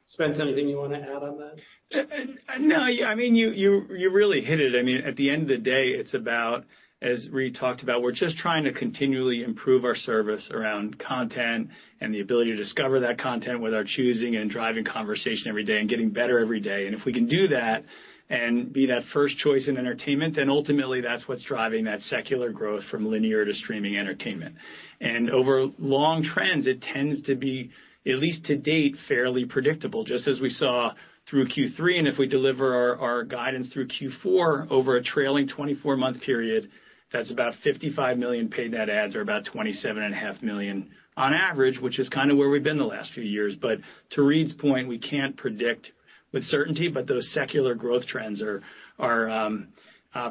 Spencer, 0.09 0.43
anything 0.43 0.69
you 0.69 0.77
want 0.77 0.93
to 0.93 0.99
add 0.99 1.23
on 1.23 1.39
that? 1.39 1.57
Uh, 1.95 2.53
uh, 2.53 2.59
no, 2.59 2.81
I 2.81 3.15
mean, 3.15 3.37
you 3.37 4.11
really 4.11 4.41
hit 4.41 4.61
it. 4.61 4.75
I 4.77 4.83
mean, 4.83 5.03
at 5.03 5.15
the 5.15 5.31
end 5.31 5.43
of 5.43 5.49
the 5.49 5.59
day, 5.59 5.91
it's 5.91 6.15
about, 6.15 6.65
as 7.03 7.29
Reed 7.31 7.57
talked 7.59 7.83
about, 7.83 8.01
we're 8.01 8.13
just 8.13 8.39
trying 8.39 8.65
to 8.65 8.73
continually 8.73 9.43
improve 9.43 9.85
our 9.85 9.95
service 9.95 10.49
around 10.51 10.99
content 10.99 11.69
and 12.01 12.15
the 12.15 12.21
ability 12.21 12.53
to 12.53 12.57
discover 12.57 13.01
that 13.01 13.19
content 13.19 13.61
with 13.61 13.75
our 13.75 13.85
choosing 13.85 14.37
and 14.37 14.51
driving 14.51 14.85
conversation 14.85 15.49
every 15.49 15.65
day 15.65 15.79
and 15.79 15.91
getting 15.91 16.11
better 16.11 16.39
every 16.39 16.61
day. 16.61 16.87
And 16.87 16.95
if 16.95 17.05
we 17.05 17.13
can 17.13 17.27
do 17.27 17.49
that 17.49 17.85
and 18.31 18.73
be 18.73 18.87
that 18.87 19.03
first 19.13 19.37
choice 19.37 19.69
in 19.69 19.77
entertainment, 19.77 20.37
then 20.37 20.49
ultimately 20.49 21.03
that's 21.03 21.29
what's 21.29 21.45
driving 21.45 21.85
that 21.85 22.01
secular 22.01 22.51
growth 22.51 22.85
from 22.91 23.05
linear 23.05 23.45
to 23.45 23.53
streaming 23.53 23.97
entertainment. 23.97 24.57
And 25.01 25.31
over 25.31 25.67
long 25.79 26.23
trends, 26.23 26.67
it 26.67 26.81
tends 26.81 27.23
to 27.25 27.35
be, 27.35 27.71
at 28.07 28.19
least 28.19 28.47
to 28.47 28.57
date, 28.57 28.97
fairly 29.07 29.45
predictable, 29.45 30.05
just 30.05 30.27
as 30.27 30.41
we 30.41 30.49
saw 30.49 30.95
through 31.29 31.49
Q3. 31.49 31.99
And 31.99 32.09
if 32.09 32.19
we 32.19 32.27
deliver 32.27 32.97
our 32.97 33.23
guidance 33.23 33.69
through 33.69 33.89
Q4 33.89 34.71
over 34.71 34.97
a 34.97 35.05
trailing 35.05 35.47
24-month 35.47 36.23
period, 36.23 36.71
that's 37.13 37.31
about 37.31 37.55
55 37.63 38.19
million 38.19 38.49
paid 38.49 38.73
net 38.73 38.89
adds 38.89 39.15
or 39.15 39.21
about 39.21 39.45
27.5 39.47 40.43
million 40.43 40.91
on 41.17 41.33
average, 41.33 41.79
which 41.81 41.99
is 41.99 42.09
kind 42.09 42.31
of 42.31 42.37
where 42.37 42.51
we've 42.51 42.63
been 42.63 42.79
the 42.79 42.85
last 42.85 43.13
few 43.13 43.23
years. 43.23 43.57
But 43.61 43.79
to 44.11 44.23
Reed's 44.23 44.53
point, 44.53 44.89
we 44.89 44.99
can't 44.99 45.37
predict 45.37 45.93
with 46.33 46.43
certainty, 46.45 46.89
but 46.89 47.07
those 47.07 47.33
secular 47.33 47.75
growth 47.75 48.07
trends 48.07 48.43
are 48.43 48.63
are 48.99 49.51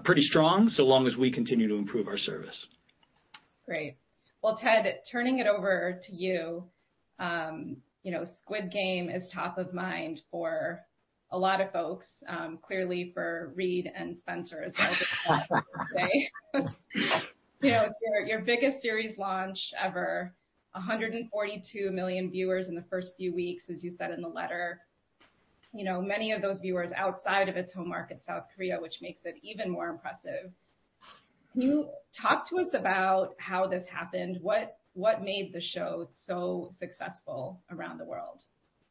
pretty 0.04 0.22
strong 0.22 0.70
so 0.70 0.84
long 0.84 1.08
as 1.08 1.16
we 1.16 1.32
continue 1.32 1.68
to 1.68 1.76
improve 1.76 2.08
our 2.08 2.18
service. 2.18 2.68
Great. 3.66 3.98
Well, 4.42 4.60
Ted, 4.62 5.00
turning 5.12 5.40
it 5.40 5.48
over 5.48 6.00
to 6.04 6.16
you, 6.16 6.66
um, 7.20 7.78
you 8.04 8.12
know, 8.12 8.26
Squid 8.42 8.72
Game 8.72 9.10
is 9.10 9.24
top 9.34 9.58
of 9.58 9.74
mind 9.74 10.22
for 10.30 10.85
a 11.32 11.38
lot 11.38 11.62
of 11.62 11.72
folks, 11.72 12.06
um, 12.28 12.60
clearly 12.62 13.12
for 13.14 13.52
Reed 13.56 13.92
and 13.94 14.18
Spencer 14.20 14.64
as 14.64 14.74
well 14.78 15.62
today. 15.90 16.30
It's 17.62 18.02
your, 18.02 18.26
your 18.28 18.42
biggest 18.42 18.82
series 18.82 19.18
launch 19.18 19.60
ever. 19.82 20.34
142 20.74 21.92
million 21.92 22.30
viewers 22.30 22.68
in 22.68 22.76
the 22.76 22.84
first 22.90 23.14
few 23.18 23.34
weeks, 23.34 23.64
as 23.70 23.84
you 23.84 23.96
said 23.98 24.12
in 24.12 24.22
the 24.22 24.28
letter. 24.28 24.82
You 25.74 25.86
know, 25.86 26.02
many 26.02 26.32
of 26.32 26.42
those 26.42 26.60
viewers 26.60 26.92
outside 26.96 27.50
of 27.50 27.56
its 27.56 27.74
home 27.74 27.90
market, 27.90 28.22
South 28.26 28.44
Korea, 28.56 28.80
which 28.80 28.96
makes 29.02 29.22
it 29.26 29.36
even 29.42 29.70
more 29.70 29.88
impressive. 29.90 30.52
Can 31.54 31.62
you 31.62 31.90
talk 32.22 32.48
to 32.50 32.58
us 32.58 32.68
about 32.74 33.36
how 33.38 33.68
this 33.68 33.86
happened? 33.90 34.40
What 34.42 34.78
what 34.94 35.24
made 35.24 35.52
the 35.54 35.62
show 35.62 36.08
so 36.26 36.74
successful 36.80 37.62
around 37.72 37.98
the 37.98 38.06
world? 38.06 38.42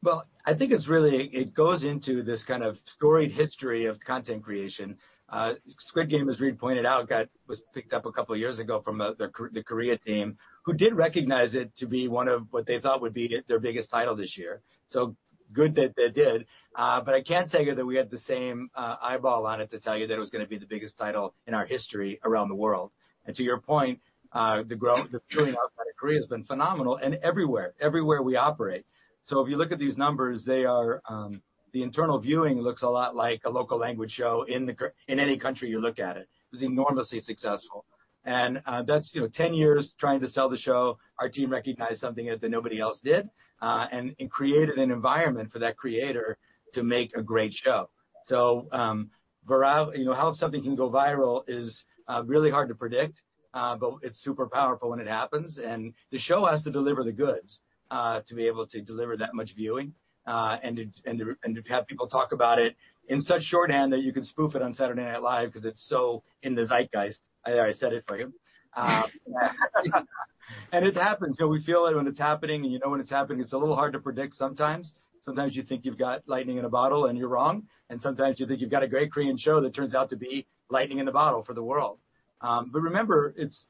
Well, 0.05 0.27
I 0.45 0.53
think 0.53 0.71
it's 0.71 0.87
really 0.87 1.25
it 1.33 1.55
goes 1.55 1.83
into 1.83 2.21
this 2.21 2.43
kind 2.43 2.63
of 2.63 2.77
storied 2.95 3.31
history 3.31 3.87
of 3.87 3.99
content 3.99 4.43
creation. 4.43 4.97
Uh, 5.27 5.53
Squid 5.79 6.11
Game, 6.11 6.29
as 6.29 6.39
Reed 6.39 6.59
pointed 6.59 6.85
out, 6.85 7.09
got 7.09 7.27
was 7.47 7.59
picked 7.73 7.91
up 7.91 8.05
a 8.05 8.11
couple 8.11 8.35
of 8.35 8.39
years 8.39 8.59
ago 8.59 8.81
from 8.81 9.01
a, 9.01 9.05
uh, 9.05 9.13
the, 9.17 9.31
the 9.51 9.63
Korea 9.63 9.97
team, 9.97 10.37
who 10.63 10.73
did 10.73 10.93
recognize 10.93 11.55
it 11.55 11.75
to 11.77 11.87
be 11.87 12.07
one 12.07 12.27
of 12.27 12.45
what 12.51 12.67
they 12.67 12.79
thought 12.79 13.01
would 13.01 13.15
be 13.15 13.41
their 13.47 13.59
biggest 13.59 13.89
title 13.89 14.15
this 14.15 14.37
year. 14.37 14.61
So 14.89 15.15
good 15.51 15.73
that 15.75 15.95
they 15.95 16.11
did. 16.11 16.45
Uh, 16.75 17.01
but 17.01 17.15
I 17.15 17.23
can't 17.23 17.49
tell 17.49 17.63
you 17.63 17.73
that 17.73 17.85
we 17.85 17.95
had 17.95 18.11
the 18.11 18.19
same 18.19 18.69
uh, 18.75 18.97
eyeball 19.01 19.47
on 19.47 19.59
it 19.59 19.71
to 19.71 19.79
tell 19.79 19.97
you 19.97 20.05
that 20.05 20.13
it 20.13 20.19
was 20.19 20.29
going 20.29 20.43
to 20.43 20.49
be 20.49 20.59
the 20.59 20.67
biggest 20.67 20.99
title 20.99 21.33
in 21.47 21.55
our 21.55 21.65
history 21.65 22.19
around 22.23 22.49
the 22.49 22.55
world. 22.55 22.91
And 23.25 23.35
to 23.37 23.43
your 23.43 23.59
point, 23.59 23.99
uh, 24.33 24.61
the 24.67 24.75
growth, 24.75 25.09
the 25.11 25.21
viewing 25.31 25.55
outside 25.55 25.87
of 25.89 25.97
Korea 25.97 26.19
has 26.19 26.27
been 26.27 26.43
phenomenal, 26.43 26.97
and 26.97 27.15
everywhere, 27.23 27.73
everywhere 27.79 28.21
we 28.21 28.35
operate. 28.35 28.85
So 29.25 29.39
if 29.39 29.49
you 29.49 29.57
look 29.57 29.71
at 29.71 29.79
these 29.79 29.97
numbers, 29.97 30.45
they 30.45 30.65
are 30.65 31.01
um, 31.09 31.41
the 31.73 31.81
internal 31.81 32.19
viewing 32.19 32.59
looks 32.59 32.83
a 32.83 32.87
lot 32.87 33.15
like 33.15 33.41
a 33.45 33.49
local 33.49 33.77
language 33.77 34.11
show 34.11 34.45
in 34.47 34.67
the 34.67 34.75
in 35.07 35.19
any 35.19 35.37
country 35.37 35.67
you 35.67 35.79
look 35.79 35.97
at 35.97 36.15
it. 36.15 36.21
It 36.21 36.51
was 36.51 36.61
enormously 36.61 37.19
successful, 37.19 37.85
and 38.23 38.61
uh, 38.67 38.83
that's 38.83 39.09
you 39.15 39.21
know 39.21 39.27
10 39.27 39.55
years 39.55 39.95
trying 39.99 40.19
to 40.19 40.29
sell 40.29 40.47
the 40.47 40.57
show. 40.57 40.99
Our 41.19 41.27
team 41.27 41.49
recognized 41.49 42.01
something 42.01 42.27
that 42.27 42.49
nobody 42.49 42.79
else 42.79 42.99
did, 43.03 43.27
uh, 43.63 43.87
and, 43.91 44.15
created 44.29 44.77
an 44.77 44.91
environment 44.91 45.51
for 45.51 45.57
that 45.59 45.75
creator 45.75 46.37
to 46.73 46.83
make 46.83 47.15
a 47.17 47.23
great 47.23 47.51
show. 47.51 47.89
So 48.25 48.67
um, 48.71 49.09
viral, 49.49 49.97
you 49.97 50.05
know 50.05 50.13
how 50.13 50.33
something 50.33 50.61
can 50.61 50.75
go 50.75 50.91
viral 50.91 51.43
is 51.47 51.83
uh, 52.07 52.21
really 52.27 52.51
hard 52.51 52.69
to 52.69 52.75
predict, 52.75 53.21
but 53.53 53.95
it's 54.03 54.23
super 54.23 54.47
powerful 54.47 54.91
when 54.91 54.99
it 54.99 55.07
happens. 55.07 55.57
And 55.57 55.95
the 56.11 56.19
show 56.19 56.45
has 56.45 56.61
to 56.63 56.69
deliver 56.69 57.03
the 57.03 57.11
goods 57.11 57.61
to 57.91 58.35
be 58.35 58.47
able 58.47 58.67
to 58.67 58.81
deliver 58.81 59.17
that 59.17 59.33
much 59.33 59.53
viewing 59.55 59.93
uh, 60.27 60.57
and 60.63 60.77
to, 60.77 61.63
have 61.69 61.87
people 61.87 62.07
talk 62.07 62.31
about 62.31 62.59
it 62.59 62.75
in 63.07 63.21
such 63.21 63.43
shorthand 63.43 63.93
that 63.93 64.01
you 64.01 64.11
can 64.11 64.23
spoof 64.23 64.55
it 64.55 64.61
on 64.61 64.73
Saturday 64.73 65.03
Night 65.03 65.21
Live 65.21 65.49
because 65.49 65.65
it's 65.65 65.87
so 65.87 66.23
in 66.43 66.55
the 66.55 66.65
zeitgeist. 66.65 67.19
I, 67.45 67.59
I 67.59 67.71
said 67.73 67.93
it 67.93 68.03
for 68.07 68.17
you. 68.17 68.33
Um, 68.75 69.03
and 70.71 70.85
it 70.85 70.95
happens. 70.95 71.35
You 71.39 71.45
know, 71.45 71.49
we 71.49 71.63
feel 71.63 71.85
it 71.85 71.95
when 71.95 72.07
it's 72.07 72.19
happening, 72.19 72.63
and 72.63 72.73
you 72.73 72.79
know 72.79 72.89
when 72.89 72.99
it's 72.99 73.09
happening. 73.09 73.41
It's 73.41 73.53
a 73.53 73.57
little 73.57 73.75
hard 73.75 73.93
to 73.93 73.99
predict 73.99 74.35
sometimes. 74.35 74.93
Sometimes 75.21 75.55
you 75.55 75.63
think 75.63 75.85
you've 75.85 75.97
got 75.97 76.23
lightning 76.27 76.57
in 76.57 76.65
a 76.65 76.69
bottle, 76.69 77.05
and 77.05 77.17
you're 77.17 77.29
wrong. 77.29 77.63
And 77.89 78.01
sometimes 78.01 78.39
you 78.39 78.47
think 78.47 78.61
you've 78.61 78.71
got 78.71 78.83
a 78.83 78.87
great 78.87 79.11
Korean 79.11 79.37
show 79.37 79.61
that 79.61 79.75
turns 79.75 79.93
out 79.93 80.09
to 80.09 80.15
be 80.15 80.47
lightning 80.69 80.97
in 80.97 81.05
the 81.05 81.11
bottle 81.11 81.43
for 81.43 81.53
the 81.53 81.63
world. 81.63 81.99
Um, 82.41 82.71
but 82.73 82.81
remember, 82.81 83.33
it's 83.37 83.65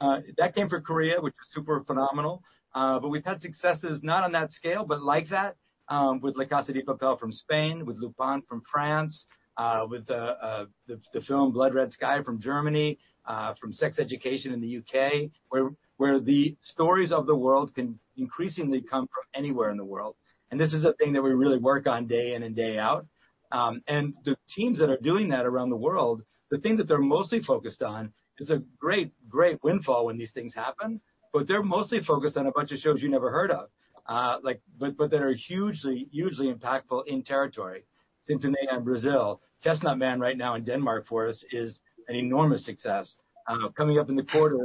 uh, 0.00 0.20
that 0.38 0.54
came 0.54 0.68
for 0.68 0.80
Korea, 0.80 1.20
which 1.20 1.34
is 1.34 1.52
super 1.52 1.82
phenomenal. 1.86 2.42
Uh, 2.74 2.98
but 2.98 3.08
we've 3.08 3.24
had 3.24 3.40
successes 3.40 4.00
not 4.02 4.24
on 4.24 4.32
that 4.32 4.52
scale, 4.52 4.84
but 4.84 5.02
like 5.02 5.28
that 5.28 5.56
um, 5.88 6.20
with 6.20 6.36
La 6.36 6.44
Casa 6.44 6.72
de 6.72 6.82
Papel 6.82 7.18
from 7.18 7.32
Spain, 7.32 7.86
with 7.86 7.96
Lupin 7.96 8.42
from 8.48 8.62
France, 8.70 9.26
uh, 9.56 9.86
with 9.88 10.08
uh, 10.10 10.66
the, 10.86 11.00
the 11.12 11.20
film 11.22 11.52
Blood 11.52 11.74
Red 11.74 11.92
Sky 11.92 12.22
from 12.22 12.40
Germany, 12.40 12.98
uh, 13.26 13.54
from 13.60 13.72
Sex 13.72 13.98
Education 13.98 14.52
in 14.52 14.60
the 14.60 14.78
UK, 14.78 15.30
where 15.48 15.70
where 15.98 16.20
the 16.20 16.56
stories 16.62 17.12
of 17.12 17.26
the 17.26 17.34
world 17.34 17.74
can 17.74 17.98
increasingly 18.16 18.80
come 18.80 19.08
from 19.08 19.24
anywhere 19.34 19.70
in 19.70 19.76
the 19.76 19.84
world. 19.84 20.14
And 20.50 20.58
this 20.58 20.72
is 20.72 20.84
a 20.84 20.92
thing 20.94 21.12
that 21.12 21.22
we 21.22 21.30
really 21.30 21.58
work 21.58 21.86
on 21.86 22.06
day 22.06 22.34
in 22.34 22.44
and 22.44 22.54
day 22.56 22.78
out. 22.78 23.06
Um, 23.50 23.82
and 23.88 24.14
the 24.24 24.36
teams 24.54 24.78
that 24.78 24.90
are 24.90 24.98
doing 24.98 25.28
that 25.30 25.44
around 25.44 25.70
the 25.70 25.76
world, 25.76 26.22
the 26.50 26.58
thing 26.58 26.76
that 26.76 26.86
they're 26.86 26.98
mostly 26.98 27.42
focused 27.42 27.82
on 27.82 28.12
is 28.38 28.50
a 28.50 28.62
great, 28.78 29.12
great 29.28 29.62
windfall 29.64 30.06
when 30.06 30.16
these 30.16 30.30
things 30.30 30.54
happen, 30.54 31.00
but 31.32 31.46
they're 31.46 31.62
mostly 31.62 32.00
focused 32.02 32.36
on 32.36 32.46
a 32.46 32.52
bunch 32.52 32.72
of 32.72 32.78
shows 32.78 33.02
you 33.02 33.08
never 33.08 33.30
heard 33.30 33.50
of 33.50 33.68
uh, 34.08 34.38
like, 34.42 34.60
but, 34.78 34.96
but 34.96 35.10
that 35.10 35.20
are 35.20 35.32
hugely, 35.32 36.08
hugely 36.10 36.52
impactful 36.52 37.06
in 37.06 37.22
territory. 37.22 37.84
Sintonía 38.28 38.76
in 38.76 38.84
Brazil, 38.84 39.40
Chestnut 39.62 39.98
Man 39.98 40.20
right 40.20 40.36
now 40.36 40.54
in 40.54 40.64
Denmark 40.64 41.06
for 41.06 41.28
us 41.28 41.44
is 41.52 41.80
an 42.08 42.16
enormous 42.16 42.64
success. 42.64 43.16
Uh, 43.46 43.68
coming 43.76 43.98
up 43.98 44.08
in 44.08 44.16
the 44.16 44.24
quarter, 44.24 44.58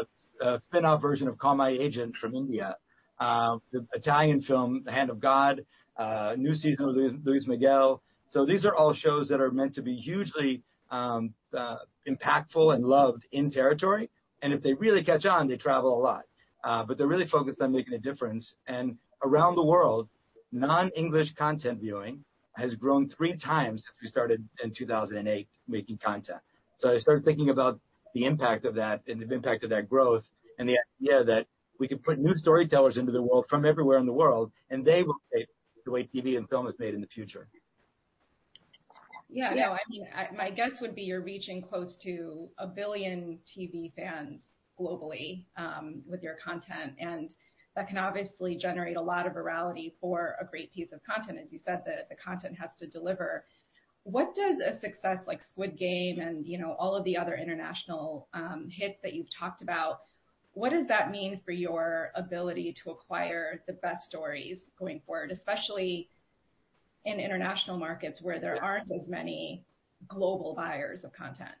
uh, 0.00 0.04
a 0.40 0.62
spin-off 0.68 1.00
version 1.00 1.28
of 1.28 1.38
Call 1.38 1.54
My 1.54 1.70
Agent 1.70 2.16
from 2.16 2.34
India, 2.34 2.76
uh, 3.18 3.58
the 3.72 3.86
Italian 3.94 4.42
film 4.42 4.82
The 4.84 4.92
Hand 4.92 5.10
of 5.10 5.20
God, 5.20 5.64
uh, 5.96 6.34
new 6.36 6.54
season 6.54 6.88
of 6.88 6.96
Luis 7.24 7.46
Miguel. 7.46 8.02
So 8.30 8.44
these 8.44 8.64
are 8.64 8.74
all 8.74 8.94
shows 8.94 9.28
that 9.28 9.40
are 9.40 9.50
meant 9.50 9.74
to 9.76 9.82
be 9.82 9.94
hugely 9.94 10.62
um, 10.90 11.34
uh, 11.56 11.76
impactful 12.08 12.74
and 12.74 12.84
loved 12.84 13.26
in 13.32 13.50
territory. 13.50 14.10
And 14.44 14.52
if 14.52 14.62
they 14.62 14.74
really 14.74 15.02
catch 15.02 15.24
on, 15.24 15.48
they 15.48 15.56
travel 15.56 15.98
a 15.98 16.00
lot. 16.00 16.24
Uh, 16.62 16.84
but 16.84 16.98
they're 16.98 17.06
really 17.06 17.26
focused 17.26 17.62
on 17.62 17.72
making 17.72 17.94
a 17.94 17.98
difference. 17.98 18.54
And 18.68 18.98
around 19.22 19.54
the 19.54 19.64
world, 19.64 20.06
non-English 20.52 21.32
content 21.32 21.80
viewing 21.80 22.22
has 22.56 22.74
grown 22.74 23.08
three 23.08 23.36
times 23.38 23.82
since 23.84 23.96
we 24.02 24.06
started 24.06 24.46
in 24.62 24.72
2008 24.72 25.48
making 25.66 25.96
content. 25.96 26.40
So 26.78 26.90
I 26.90 26.98
started 26.98 27.24
thinking 27.24 27.48
about 27.48 27.80
the 28.14 28.26
impact 28.26 28.66
of 28.66 28.74
that 28.74 29.00
and 29.08 29.18
the 29.18 29.34
impact 29.34 29.64
of 29.64 29.70
that 29.70 29.88
growth 29.88 30.24
and 30.58 30.68
the 30.68 30.76
idea 31.00 31.24
that 31.24 31.46
we 31.80 31.88
can 31.88 31.98
put 31.98 32.18
new 32.18 32.36
storytellers 32.36 32.98
into 32.98 33.12
the 33.12 33.22
world 33.22 33.46
from 33.48 33.64
everywhere 33.64 33.96
in 33.98 34.04
the 34.04 34.12
world 34.12 34.52
and 34.68 34.84
they 34.84 35.02
will 35.02 35.16
shape 35.34 35.48
the 35.86 35.90
way 35.90 36.08
TV 36.14 36.36
and 36.36 36.48
film 36.50 36.66
is 36.66 36.74
made 36.78 36.94
in 36.94 37.00
the 37.00 37.06
future. 37.06 37.48
Yeah, 39.34 39.52
no, 39.52 39.72
I 39.72 39.80
mean, 39.90 40.06
I, 40.14 40.32
my 40.32 40.48
guess 40.48 40.80
would 40.80 40.94
be 40.94 41.02
you're 41.02 41.20
reaching 41.20 41.60
close 41.60 41.96
to 42.04 42.48
a 42.56 42.68
billion 42.68 43.40
TV 43.44 43.92
fans 43.96 44.42
globally 44.78 45.46
um, 45.56 46.02
with 46.08 46.22
your 46.22 46.36
content. 46.36 46.92
And 47.00 47.34
that 47.74 47.88
can 47.88 47.98
obviously 47.98 48.56
generate 48.56 48.96
a 48.96 49.02
lot 49.02 49.26
of 49.26 49.32
virality 49.32 49.94
for 50.00 50.36
a 50.40 50.44
great 50.44 50.72
piece 50.72 50.92
of 50.92 51.00
content. 51.02 51.40
As 51.44 51.52
you 51.52 51.58
said, 51.64 51.82
the, 51.84 52.06
the 52.08 52.14
content 52.14 52.56
has 52.60 52.70
to 52.78 52.86
deliver. 52.86 53.44
What 54.04 54.36
does 54.36 54.60
a 54.60 54.78
success 54.78 55.24
like 55.26 55.40
Squid 55.50 55.76
Game 55.76 56.20
and 56.20 56.46
you 56.46 56.56
know 56.56 56.76
all 56.78 56.94
of 56.94 57.02
the 57.02 57.16
other 57.16 57.34
international 57.34 58.28
um, 58.34 58.68
hits 58.70 59.00
that 59.02 59.14
you've 59.14 59.34
talked 59.36 59.62
about? 59.62 60.02
What 60.52 60.70
does 60.70 60.86
that 60.86 61.10
mean 61.10 61.40
for 61.44 61.50
your 61.50 62.12
ability 62.14 62.76
to 62.84 62.92
acquire 62.92 63.64
the 63.66 63.72
best 63.72 64.06
stories 64.06 64.70
going 64.78 65.00
forward, 65.04 65.32
especially 65.32 66.08
in 67.04 67.20
international 67.20 67.78
markets 67.78 68.20
where 68.22 68.40
there 68.40 68.62
aren't 68.62 68.90
as 68.90 69.08
many 69.08 69.64
global 70.08 70.54
buyers 70.54 71.04
of 71.04 71.12
content? 71.12 71.54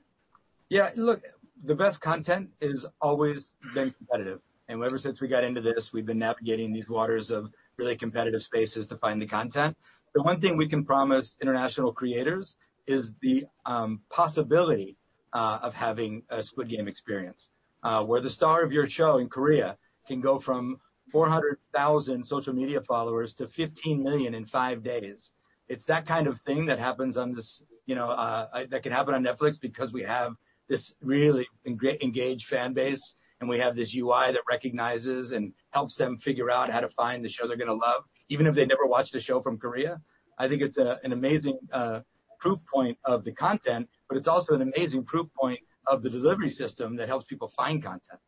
Yeah, 0.68 0.90
look, 0.96 1.22
the 1.64 1.74
best 1.74 2.00
content 2.00 2.50
has 2.62 2.84
always 3.00 3.46
been 3.74 3.92
competitive. 3.92 4.40
And 4.68 4.82
ever 4.82 4.98
since 4.98 5.20
we 5.20 5.28
got 5.28 5.44
into 5.44 5.60
this, 5.60 5.90
we've 5.92 6.06
been 6.06 6.18
navigating 6.18 6.72
these 6.72 6.88
waters 6.88 7.30
of 7.30 7.46
really 7.76 7.96
competitive 7.96 8.40
spaces 8.42 8.86
to 8.88 8.96
find 8.96 9.20
the 9.20 9.26
content. 9.26 9.76
The 10.14 10.22
one 10.22 10.40
thing 10.40 10.56
we 10.56 10.68
can 10.68 10.84
promise 10.84 11.34
international 11.42 11.92
creators 11.92 12.54
is 12.86 13.10
the 13.20 13.44
um, 13.66 14.00
possibility 14.10 14.96
uh, 15.32 15.58
of 15.62 15.74
having 15.74 16.22
a 16.30 16.42
Squid 16.42 16.70
Game 16.70 16.88
experience, 16.88 17.48
uh, 17.82 18.02
where 18.04 18.20
the 18.20 18.30
star 18.30 18.64
of 18.64 18.72
your 18.72 18.88
show 18.88 19.18
in 19.18 19.28
Korea 19.28 19.76
can 20.06 20.20
go 20.20 20.40
from 20.40 20.78
400,000 21.12 22.24
social 22.24 22.52
media 22.52 22.80
followers 22.86 23.34
to 23.38 23.48
15 23.48 24.02
million 24.02 24.34
in 24.34 24.46
five 24.46 24.82
days. 24.82 25.30
It's 25.68 25.84
that 25.86 26.06
kind 26.06 26.26
of 26.26 26.38
thing 26.46 26.66
that 26.66 26.78
happens 26.78 27.16
on 27.16 27.34
this, 27.34 27.62
you 27.86 27.94
know, 27.94 28.10
uh, 28.10 28.64
that 28.70 28.82
can 28.82 28.92
happen 28.92 29.14
on 29.14 29.22
Netflix 29.22 29.60
because 29.60 29.92
we 29.92 30.02
have 30.02 30.32
this 30.68 30.92
really 31.02 31.46
engaged 31.66 32.46
fan 32.48 32.72
base, 32.72 33.14
and 33.40 33.48
we 33.48 33.58
have 33.58 33.76
this 33.76 33.94
UI 33.94 34.32
that 34.32 34.42
recognizes 34.48 35.32
and 35.32 35.52
helps 35.70 35.96
them 35.96 36.18
figure 36.18 36.50
out 36.50 36.70
how 36.70 36.80
to 36.80 36.88
find 36.90 37.24
the 37.24 37.28
show 37.28 37.46
they're 37.46 37.56
going 37.56 37.68
to 37.68 37.74
love, 37.74 38.04
even 38.28 38.46
if 38.46 38.54
they 38.54 38.64
never 38.64 38.86
watched 38.86 39.14
a 39.14 39.20
show 39.20 39.42
from 39.42 39.58
Korea. 39.58 40.00
I 40.38 40.48
think 40.48 40.62
it's 40.62 40.78
a, 40.78 40.98
an 41.04 41.12
amazing 41.12 41.58
uh, 41.72 42.00
proof 42.40 42.58
point 42.72 42.98
of 43.04 43.24
the 43.24 43.32
content, 43.32 43.88
but 44.08 44.16
it's 44.16 44.28
also 44.28 44.54
an 44.54 44.62
amazing 44.62 45.04
proof 45.04 45.28
point 45.38 45.60
of 45.86 46.02
the 46.02 46.10
delivery 46.10 46.50
system 46.50 46.96
that 46.96 47.08
helps 47.08 47.26
people 47.26 47.52
find 47.56 47.82
content. 47.82 48.20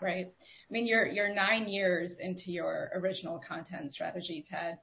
Right. 0.00 0.26
I 0.26 0.72
mean, 0.72 0.86
you're 0.86 1.06
you're 1.06 1.34
nine 1.34 1.68
years 1.68 2.12
into 2.20 2.52
your 2.52 2.90
original 2.94 3.40
content 3.46 3.94
strategy, 3.94 4.44
Ted. 4.48 4.78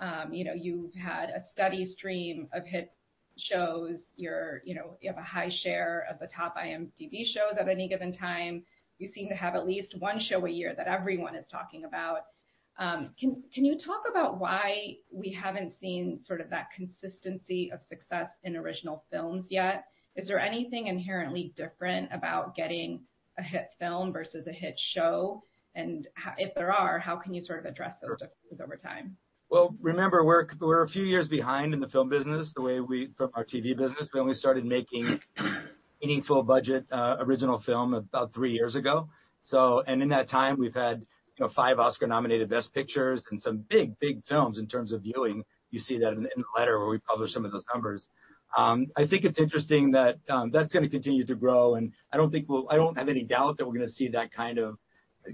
Um, 0.00 0.32
you 0.32 0.44
know, 0.44 0.54
you've 0.54 0.94
had 0.94 1.30
a 1.30 1.44
steady 1.52 1.84
stream 1.86 2.48
of 2.52 2.64
hit 2.64 2.90
shows. 3.36 4.00
You're, 4.16 4.62
you 4.64 4.74
know, 4.74 4.96
you 5.00 5.10
have 5.10 5.18
a 5.18 5.26
high 5.26 5.50
share 5.62 6.06
of 6.10 6.18
the 6.18 6.28
top 6.28 6.56
IMDb 6.56 7.24
shows 7.24 7.56
at 7.58 7.68
any 7.68 7.88
given 7.88 8.12
time. 8.12 8.64
You 8.98 9.10
seem 9.12 9.28
to 9.28 9.34
have 9.34 9.54
at 9.54 9.66
least 9.66 9.94
one 9.98 10.18
show 10.20 10.44
a 10.44 10.50
year 10.50 10.74
that 10.76 10.88
everyone 10.88 11.36
is 11.36 11.46
talking 11.50 11.84
about. 11.84 12.22
Um, 12.78 13.10
can 13.18 13.42
can 13.52 13.64
you 13.64 13.76
talk 13.76 14.02
about 14.08 14.38
why 14.38 14.96
we 15.12 15.32
haven't 15.32 15.74
seen 15.80 16.18
sort 16.22 16.40
of 16.40 16.50
that 16.50 16.70
consistency 16.74 17.70
of 17.72 17.80
success 17.88 18.28
in 18.44 18.56
original 18.56 19.04
films 19.10 19.46
yet? 19.50 19.86
Is 20.14 20.26
there 20.28 20.40
anything 20.40 20.88
inherently 20.88 21.52
different 21.56 22.08
about 22.12 22.54
getting 22.54 23.00
a 23.38 23.42
hit 23.42 23.70
film 23.78 24.12
versus 24.12 24.46
a 24.46 24.52
hit 24.52 24.74
show? 24.78 25.42
And 25.74 26.08
if 26.38 26.54
there 26.54 26.72
are, 26.72 26.98
how 26.98 27.16
can 27.16 27.32
you 27.32 27.40
sort 27.40 27.60
of 27.60 27.66
address 27.70 27.94
those 28.02 28.18
differences 28.18 28.60
over 28.60 28.76
time? 28.76 29.16
Well, 29.50 29.74
remember, 29.80 30.24
we're 30.24 30.46
we're 30.60 30.82
a 30.82 30.88
few 30.88 31.04
years 31.04 31.26
behind 31.26 31.72
in 31.72 31.80
the 31.80 31.88
film 31.88 32.10
business, 32.10 32.52
the 32.54 32.60
way 32.60 32.80
we 32.80 33.10
from 33.16 33.30
our 33.34 33.44
TV 33.44 33.76
business. 33.76 34.08
We 34.12 34.20
only 34.20 34.34
started 34.34 34.64
making 34.66 35.20
meaningful 36.02 36.42
budget 36.42 36.84
uh, 36.92 37.16
original 37.20 37.60
film 37.60 37.94
about 37.94 38.34
three 38.34 38.52
years 38.52 38.74
ago. 38.74 39.08
So, 39.44 39.82
and 39.86 40.02
in 40.02 40.10
that 40.10 40.28
time, 40.28 40.58
we've 40.58 40.74
had 40.74 41.00
you 41.00 41.46
know 41.46 41.50
five 41.54 41.78
Oscar-nominated 41.78 42.50
Best 42.50 42.74
Pictures 42.74 43.24
and 43.30 43.40
some 43.40 43.64
big, 43.70 43.98
big 44.00 44.22
films 44.26 44.58
in 44.58 44.66
terms 44.66 44.92
of 44.92 45.02
viewing. 45.02 45.42
You 45.70 45.80
see 45.80 45.98
that 45.98 46.12
in, 46.12 46.18
in 46.18 46.42
the 46.42 46.58
letter 46.58 46.78
where 46.78 46.88
we 46.88 46.98
publish 46.98 47.32
some 47.32 47.46
of 47.46 47.52
those 47.52 47.64
numbers. 47.72 48.06
Um, 48.56 48.86
I 48.96 49.06
think 49.06 49.24
it's 49.24 49.38
interesting 49.38 49.92
that 49.92 50.18
um, 50.28 50.50
that's 50.50 50.72
going 50.72 50.82
to 50.82 50.88
continue 50.88 51.24
to 51.26 51.34
grow, 51.34 51.74
and 51.74 51.92
I 52.12 52.16
don't 52.16 52.30
think 52.30 52.48
we'll. 52.48 52.66
I 52.70 52.76
don't 52.76 52.96
have 52.96 53.08
any 53.08 53.24
doubt 53.24 53.58
that 53.58 53.66
we're 53.66 53.74
going 53.74 53.86
to 53.86 53.92
see 53.92 54.08
that 54.08 54.32
kind 54.32 54.58
of 54.58 54.78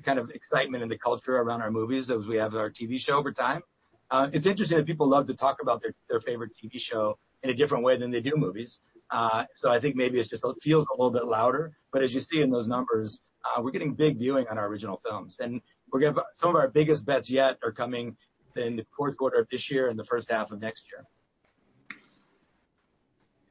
kind 0.04 0.18
of 0.18 0.30
excitement 0.30 0.82
in 0.82 0.88
the 0.88 0.98
culture 0.98 1.36
around 1.36 1.60
our 1.60 1.70
movies 1.70 2.10
as 2.10 2.26
we 2.26 2.36
have 2.36 2.54
our 2.54 2.70
TV 2.70 2.98
show 2.98 3.14
over 3.14 3.32
time. 3.32 3.62
Uh, 4.10 4.28
it's 4.32 4.46
interesting 4.46 4.78
that 4.78 4.86
people 4.86 5.08
love 5.08 5.26
to 5.26 5.34
talk 5.34 5.58
about 5.62 5.80
their, 5.82 5.94
their 6.08 6.20
favorite 6.20 6.50
TV 6.62 6.72
show 6.76 7.18
in 7.42 7.50
a 7.50 7.54
different 7.54 7.84
way 7.84 7.98
than 7.98 8.10
they 8.10 8.20
do 8.20 8.32
movies. 8.36 8.78
Uh, 9.10 9.44
so 9.56 9.68
I 9.68 9.80
think 9.80 9.96
maybe 9.96 10.18
it's 10.18 10.28
just 10.28 10.42
it 10.44 10.56
feels 10.62 10.86
a 10.92 10.96
little 10.96 11.12
bit 11.12 11.24
louder. 11.24 11.76
But 11.92 12.02
as 12.02 12.12
you 12.12 12.20
see 12.20 12.40
in 12.40 12.50
those 12.50 12.66
numbers, 12.66 13.20
uh, 13.44 13.62
we're 13.62 13.70
getting 13.70 13.94
big 13.94 14.18
viewing 14.18 14.46
on 14.50 14.58
our 14.58 14.66
original 14.66 15.00
films, 15.04 15.36
and 15.38 15.60
we're 15.92 16.12
some 16.34 16.50
of 16.50 16.56
our 16.56 16.68
biggest 16.68 17.06
bets 17.06 17.30
yet 17.30 17.58
are 17.62 17.70
coming 17.70 18.16
in 18.56 18.76
the 18.76 18.86
fourth 18.96 19.16
quarter 19.16 19.38
of 19.38 19.48
this 19.50 19.70
year 19.70 19.88
and 19.88 19.98
the 19.98 20.04
first 20.04 20.30
half 20.30 20.50
of 20.50 20.60
next 20.60 20.84
year. 20.90 21.04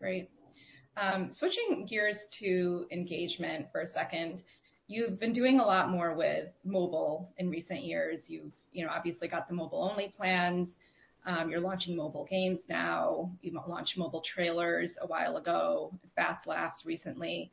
Great. 0.04 0.30
Um, 0.98 1.30
switching 1.32 1.88
gears 1.90 2.18
to 2.42 2.86
engagement 2.92 3.68
for 3.72 3.84
a 3.84 3.88
second. 3.88 4.44
You've 4.88 5.18
been 5.18 5.32
doing 5.32 5.62
a 5.62 5.66
lot 5.66 5.90
more 5.90 6.14
with 6.14 6.50
mobile 6.66 7.32
in 7.38 7.50
recent 7.50 7.86
years. 7.86 8.20
You've, 8.28 8.52
you 8.74 8.86
know, 8.86 8.92
obviously 8.92 9.30
got 9.30 9.48
the 9.48 9.54
mobile-only 9.54 10.14
plans. 10.18 10.68
Um, 11.26 11.50
you're 11.50 11.62
launching 11.62 11.96
mobile 11.96 12.28
games 12.30 12.60
now. 12.68 13.32
You 13.42 13.58
launched 13.66 13.98
mobile 13.98 14.22
trailers 14.26 14.92
a 15.00 15.08
while 15.08 15.38
ago, 15.38 15.98
Fast 16.18 16.48
Laughs 16.48 16.84
recently. 16.86 17.50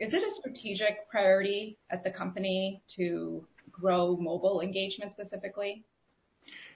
Is 0.00 0.12
it 0.12 0.24
a 0.24 0.34
strategic 0.40 1.08
priority 1.08 1.78
at 1.90 2.02
the 2.02 2.10
company 2.10 2.82
to 2.96 3.46
grow 3.70 4.16
mobile 4.16 4.60
engagement 4.60 5.12
specifically? 5.12 5.84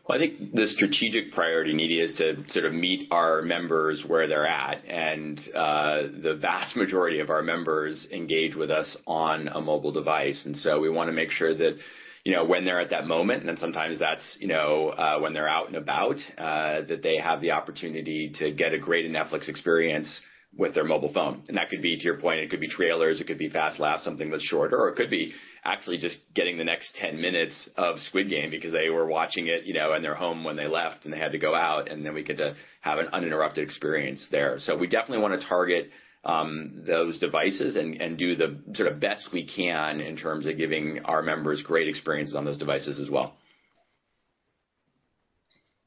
Well, 0.08 0.18
I 0.18 0.20
think 0.20 0.52
the 0.54 0.68
strategic 0.68 1.32
priority, 1.32 1.74
Nidhi, 1.74 2.00
is 2.00 2.14
to 2.18 2.44
sort 2.52 2.64
of 2.64 2.72
meet 2.72 3.08
our 3.10 3.42
members 3.42 4.04
where 4.06 4.28
they're 4.28 4.46
at. 4.46 4.84
And 4.86 5.38
uh, 5.52 6.02
the 6.22 6.38
vast 6.40 6.76
majority 6.76 7.18
of 7.18 7.28
our 7.28 7.42
members 7.42 8.06
engage 8.12 8.54
with 8.54 8.70
us 8.70 8.96
on 9.06 9.48
a 9.48 9.60
mobile 9.60 9.90
device. 9.90 10.40
And 10.44 10.56
so 10.56 10.78
we 10.78 10.90
want 10.90 11.08
to 11.08 11.12
make 11.12 11.32
sure 11.32 11.56
that, 11.56 11.76
you 12.22 12.32
know, 12.32 12.44
when 12.44 12.64
they're 12.64 12.80
at 12.80 12.90
that 12.90 13.08
moment, 13.08 13.40
and 13.40 13.48
then 13.48 13.56
sometimes 13.56 13.98
that's, 13.98 14.36
you 14.38 14.46
know, 14.46 14.90
uh, 14.90 15.18
when 15.18 15.32
they're 15.32 15.48
out 15.48 15.66
and 15.66 15.76
about, 15.76 16.16
uh, 16.38 16.82
that 16.82 17.00
they 17.02 17.16
have 17.16 17.40
the 17.40 17.50
opportunity 17.50 18.32
to 18.38 18.52
get 18.52 18.72
a 18.72 18.78
great 18.78 19.10
Netflix 19.10 19.48
experience 19.48 20.08
with 20.56 20.74
their 20.74 20.84
mobile 20.84 21.12
phone. 21.12 21.42
And 21.48 21.56
that 21.56 21.68
could 21.68 21.82
be, 21.82 21.96
to 21.96 22.02
your 22.02 22.18
point, 22.18 22.40
it 22.40 22.50
could 22.50 22.60
be 22.60 22.68
trailers, 22.68 23.20
it 23.20 23.26
could 23.26 23.38
be 23.38 23.48
fast 23.48 23.78
laughs, 23.78 24.04
something 24.04 24.30
that's 24.30 24.42
shorter, 24.42 24.78
or 24.78 24.88
it 24.88 24.96
could 24.96 25.10
be 25.10 25.32
actually 25.64 25.98
just 25.98 26.18
getting 26.34 26.56
the 26.56 26.64
next 26.64 26.94
10 27.00 27.20
minutes 27.20 27.68
of 27.76 27.98
Squid 28.00 28.30
Game 28.30 28.50
because 28.50 28.72
they 28.72 28.88
were 28.88 29.06
watching 29.06 29.48
it, 29.48 29.64
you 29.64 29.74
know, 29.74 29.94
in 29.94 30.02
their 30.02 30.14
home 30.14 30.44
when 30.44 30.56
they 30.56 30.66
left 30.66 31.04
and 31.04 31.12
they 31.12 31.18
had 31.18 31.32
to 31.32 31.38
go 31.38 31.54
out, 31.54 31.90
and 31.90 32.04
then 32.04 32.14
we 32.14 32.22
get 32.22 32.38
to 32.38 32.54
have 32.80 32.98
an 32.98 33.08
uninterrupted 33.12 33.64
experience 33.64 34.24
there. 34.30 34.56
So 34.60 34.76
we 34.76 34.86
definitely 34.86 35.22
want 35.22 35.40
to 35.40 35.46
target 35.46 35.90
um, 36.24 36.82
those 36.86 37.18
devices 37.18 37.76
and, 37.76 38.00
and 38.00 38.18
do 38.18 38.34
the 38.36 38.58
sort 38.74 38.90
of 38.90 39.00
best 39.00 39.28
we 39.32 39.46
can 39.46 40.00
in 40.00 40.16
terms 40.16 40.46
of 40.46 40.56
giving 40.56 41.00
our 41.04 41.22
members 41.22 41.62
great 41.62 41.88
experiences 41.88 42.34
on 42.34 42.44
those 42.44 42.58
devices 42.58 42.98
as 42.98 43.10
well. 43.10 43.36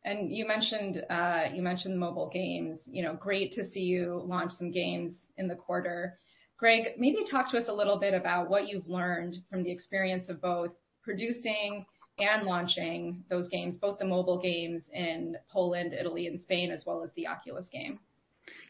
And 0.06 0.32
you 0.32 0.48
mentioned 0.48 1.04
uh, 1.10 1.46
you 1.54 1.62
mentioned 1.62 2.00
mobile 2.00 2.30
games. 2.34 2.80
You 2.86 3.04
know, 3.04 3.14
great 3.14 3.52
to 3.54 3.70
see 3.70 3.82
you 3.82 4.22
launch 4.26 4.54
some 4.54 4.72
games 4.72 5.16
in 5.38 5.48
the 5.48 5.56
quarter. 5.56 6.18
Greg, 6.58 6.96
maybe 6.98 7.26
talk 7.30 7.52
to 7.52 7.58
us 7.58 7.68
a 7.70 7.74
little 7.74 8.00
bit 8.00 8.14
about 8.14 8.50
what 8.50 8.68
you've 8.68 8.88
learned 8.88 9.38
from 9.50 9.64
the 9.64 9.72
experience 9.72 10.28
of 10.28 10.42
both 10.42 10.72
producing 11.04 11.86
and 12.20 12.46
launching 12.46 13.24
those 13.30 13.48
games, 13.48 13.78
both 13.78 13.98
the 13.98 14.06
mobile 14.06 14.40
games 14.42 14.84
in 14.94 15.38
Poland, 15.52 15.94
Italy, 15.94 16.28
and 16.28 16.42
Spain, 16.42 16.70
as 16.70 16.84
well 16.86 17.04
as 17.04 17.10
the 17.16 17.28
Oculus 17.28 17.68
game. 17.72 18.00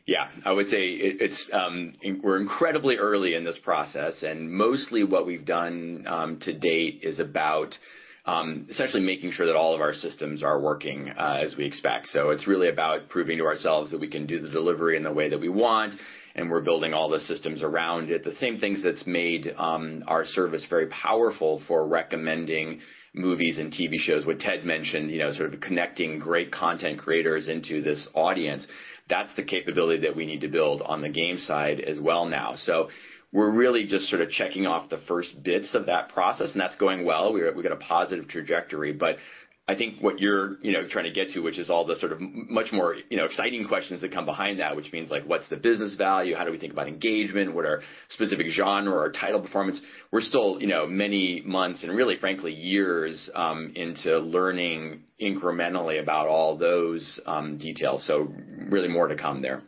Yeah, 0.05 0.29
I 0.45 0.51
would 0.51 0.69
say 0.69 0.77
it's 0.79 1.49
um, 1.53 1.93
we're 2.23 2.39
incredibly 2.39 2.95
early 2.95 3.35
in 3.35 3.43
this 3.43 3.59
process, 3.63 4.23
and 4.23 4.51
mostly 4.51 5.03
what 5.03 5.25
we've 5.25 5.45
done 5.45 6.05
um, 6.07 6.39
to 6.41 6.53
date 6.53 7.01
is 7.03 7.19
about 7.19 7.75
essentially 8.69 9.01
making 9.01 9.31
sure 9.31 9.45
that 9.45 9.55
all 9.55 9.73
of 9.73 9.81
our 9.81 9.93
systems 9.93 10.43
are 10.43 10.59
working 10.59 11.09
uh, 11.09 11.39
as 11.43 11.55
we 11.55 11.65
expect. 11.65 12.07
So 12.07 12.29
it's 12.29 12.47
really 12.47 12.69
about 12.69 13.09
proving 13.09 13.37
to 13.37 13.45
ourselves 13.45 13.91
that 13.91 13.99
we 13.99 14.09
can 14.09 14.25
do 14.25 14.41
the 14.41 14.49
delivery 14.49 14.97
in 14.97 15.03
the 15.03 15.11
way 15.11 15.29
that 15.29 15.39
we 15.39 15.49
want, 15.49 15.95
and 16.35 16.49
we're 16.49 16.61
building 16.61 16.93
all 16.93 17.09
the 17.09 17.19
systems 17.21 17.63
around 17.63 18.11
it. 18.11 18.23
The 18.23 18.35
same 18.35 18.59
things 18.59 18.83
that's 18.83 19.05
made 19.07 19.53
um, 19.57 20.03
our 20.07 20.25
service 20.25 20.65
very 20.69 20.87
powerful 20.87 21.61
for 21.67 21.87
recommending 21.87 22.81
movies 23.13 23.57
and 23.57 23.71
TV 23.71 23.97
shows. 23.97 24.25
What 24.25 24.39
Ted 24.39 24.63
mentioned, 24.63 25.11
you 25.11 25.19
know, 25.19 25.31
sort 25.33 25.53
of 25.53 25.61
connecting 25.61 26.19
great 26.19 26.51
content 26.51 26.99
creators 26.99 27.47
into 27.47 27.81
this 27.81 28.07
audience. 28.13 28.65
That's 29.09 29.35
the 29.35 29.43
capability 29.43 30.03
that 30.03 30.15
we 30.15 30.25
need 30.25 30.41
to 30.41 30.47
build 30.47 30.81
on 30.83 31.01
the 31.01 31.09
game 31.09 31.39
side 31.39 31.79
as 31.79 31.99
well 31.99 32.25
now. 32.25 32.55
We're 33.31 33.51
really 33.51 33.85
just 33.85 34.09
sort 34.09 34.21
of 34.21 34.29
checking 34.31 34.65
off 34.65 34.89
the 34.89 34.99
first 35.07 35.43
bits 35.43 35.75
of 35.75 35.85
that 35.85 36.09
process, 36.09 36.51
and 36.53 36.61
that's 36.61 36.75
going 36.77 37.05
well. 37.05 37.31
We've 37.31 37.63
got 37.63 37.71
a 37.71 37.75
positive 37.75 38.27
trajectory, 38.27 38.91
but 38.91 39.17
I 39.69 39.75
think 39.75 40.01
what 40.01 40.19
you're, 40.19 40.57
you 40.63 40.71
know, 40.71 40.87
trying 40.87 41.05
to 41.05 41.11
get 41.11 41.29
to, 41.33 41.41
which 41.41 41.59
is 41.59 41.69
all 41.69 41.85
the 41.85 41.95
sort 41.97 42.11
of 42.11 42.17
much 42.19 42.71
more, 42.71 42.95
you 43.11 43.17
know, 43.17 43.25
exciting 43.25 43.67
questions 43.67 44.01
that 44.01 44.11
come 44.11 44.25
behind 44.25 44.59
that, 44.59 44.75
which 44.75 44.91
means 44.91 45.11
like, 45.11 45.25
what's 45.25 45.47
the 45.49 45.57
business 45.57 45.93
value? 45.93 46.35
How 46.35 46.43
do 46.43 46.49
we 46.49 46.57
think 46.57 46.73
about 46.73 46.87
engagement? 46.87 47.53
What 47.53 47.65
are 47.65 47.83
specific 48.09 48.47
genre 48.47 48.97
or 48.97 49.11
title 49.11 49.39
performance? 49.39 49.79
We're 50.11 50.21
still, 50.21 50.59
you 50.59 50.65
know, 50.65 50.87
many 50.87 51.43
months 51.45 51.83
and 51.83 51.95
really, 51.95 52.17
frankly, 52.17 52.51
years 52.51 53.29
um, 53.35 53.71
into 53.75 54.17
learning 54.17 55.03
incrementally 55.21 56.01
about 56.01 56.27
all 56.27 56.57
those 56.57 57.19
um, 57.27 57.59
details. 57.59 58.07
So 58.07 58.33
really 58.71 58.87
more 58.87 59.07
to 59.07 59.15
come 59.15 59.43
there 59.43 59.61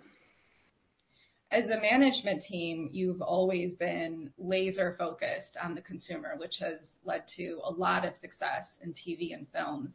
as 1.52 1.66
a 1.66 1.82
management 1.82 2.44
team, 2.44 2.90
you've 2.94 3.22
always 3.22 3.76
been 3.76 4.32
laser 4.38 4.96
focused 4.98 5.58
on 5.62 5.76
the 5.76 5.82
consumer, 5.82 6.36
which 6.38 6.58
has 6.60 6.80
led 7.04 7.24
to 7.36 7.60
a 7.66 7.72
lot 7.72 8.06
of 8.06 8.16
success 8.16 8.68
in 8.82 8.94
TV 8.94 9.34
and 9.34 9.46
films. 9.54 9.90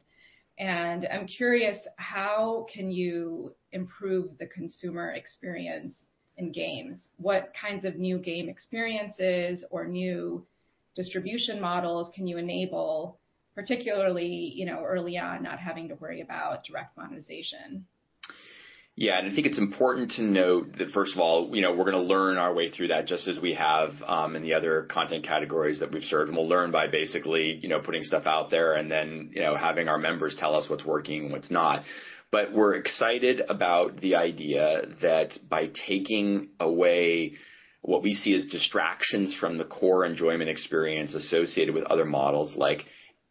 And 0.58 1.08
I'm 1.10 1.26
curious, 1.26 1.78
how 1.96 2.66
can 2.72 2.90
you 2.90 3.54
improve 3.72 4.36
the 4.38 4.46
consumer 4.46 5.12
experience 5.12 5.94
in 6.36 6.52
games? 6.52 7.00
What 7.16 7.52
kinds 7.58 7.84
of 7.84 7.96
new 7.96 8.18
game 8.18 8.48
experiences 8.48 9.64
or 9.70 9.86
new 9.86 10.46
distribution 10.94 11.60
models 11.60 12.10
can 12.14 12.26
you 12.26 12.36
enable, 12.36 13.18
particularly, 13.54 14.52
you 14.54 14.66
know, 14.66 14.82
early 14.84 15.16
on, 15.18 15.42
not 15.42 15.58
having 15.58 15.88
to 15.88 15.94
worry 15.94 16.20
about 16.20 16.64
direct 16.64 16.96
monetization? 16.98 17.86
Yeah, 18.98 19.18
and 19.18 19.30
I 19.30 19.35
think 19.35 19.46
it's 19.46 19.59
important 19.59 20.12
to 20.12 20.22
note 20.22 20.78
that 20.78 20.88
first 20.92 21.14
of 21.14 21.20
all, 21.20 21.54
you 21.54 21.61
know, 21.61 21.74
we're 21.74 21.85
going 21.85 22.02
to 22.02 22.14
learn 22.14 22.38
our 22.38 22.54
way 22.54 22.70
through 22.70 22.88
that 22.88 23.06
just 23.06 23.28
as 23.28 23.38
we 23.38 23.52
have 23.52 23.90
um, 24.06 24.35
in 24.35 24.42
the 24.42 24.54
other 24.54 24.88
content 24.90 25.22
categories 25.22 25.80
that 25.80 25.92
we've 25.92 26.02
served, 26.04 26.28
and 26.28 26.37
we'll 26.37 26.48
learn 26.48 26.70
by 26.70 26.87
basically, 26.87 27.59
you 27.61 27.68
know, 27.68 27.78
putting 27.78 28.02
stuff 28.02 28.24
out 28.24 28.50
there 28.50 28.72
and 28.72 28.90
then, 28.90 29.32
you 29.35 29.42
know, 29.42 29.54
having 29.54 29.88
our 29.88 29.98
members 29.98 30.35
tell 30.38 30.54
us 30.54 30.70
what's 30.70 30.85
working 30.85 31.24
and 31.24 31.32
what's 31.32 31.50
not. 31.50 31.82
But 32.32 32.54
we're 32.54 32.76
excited 32.76 33.42
about 33.46 34.00
the 34.00 34.16
idea 34.16 34.85
that 35.02 35.32
by 35.46 35.68
taking 35.87 36.48
away 36.59 37.35
what 37.82 38.02
we 38.02 38.14
see 38.14 38.35
as 38.35 38.46
distractions 38.46 39.37
from 39.38 39.59
the 39.59 39.64
core 39.64 40.06
enjoyment 40.06 40.48
experience 40.48 41.14
associated 41.14 41.74
with 41.74 41.85
other 41.85 42.06
models 42.06 42.54
like 42.56 42.80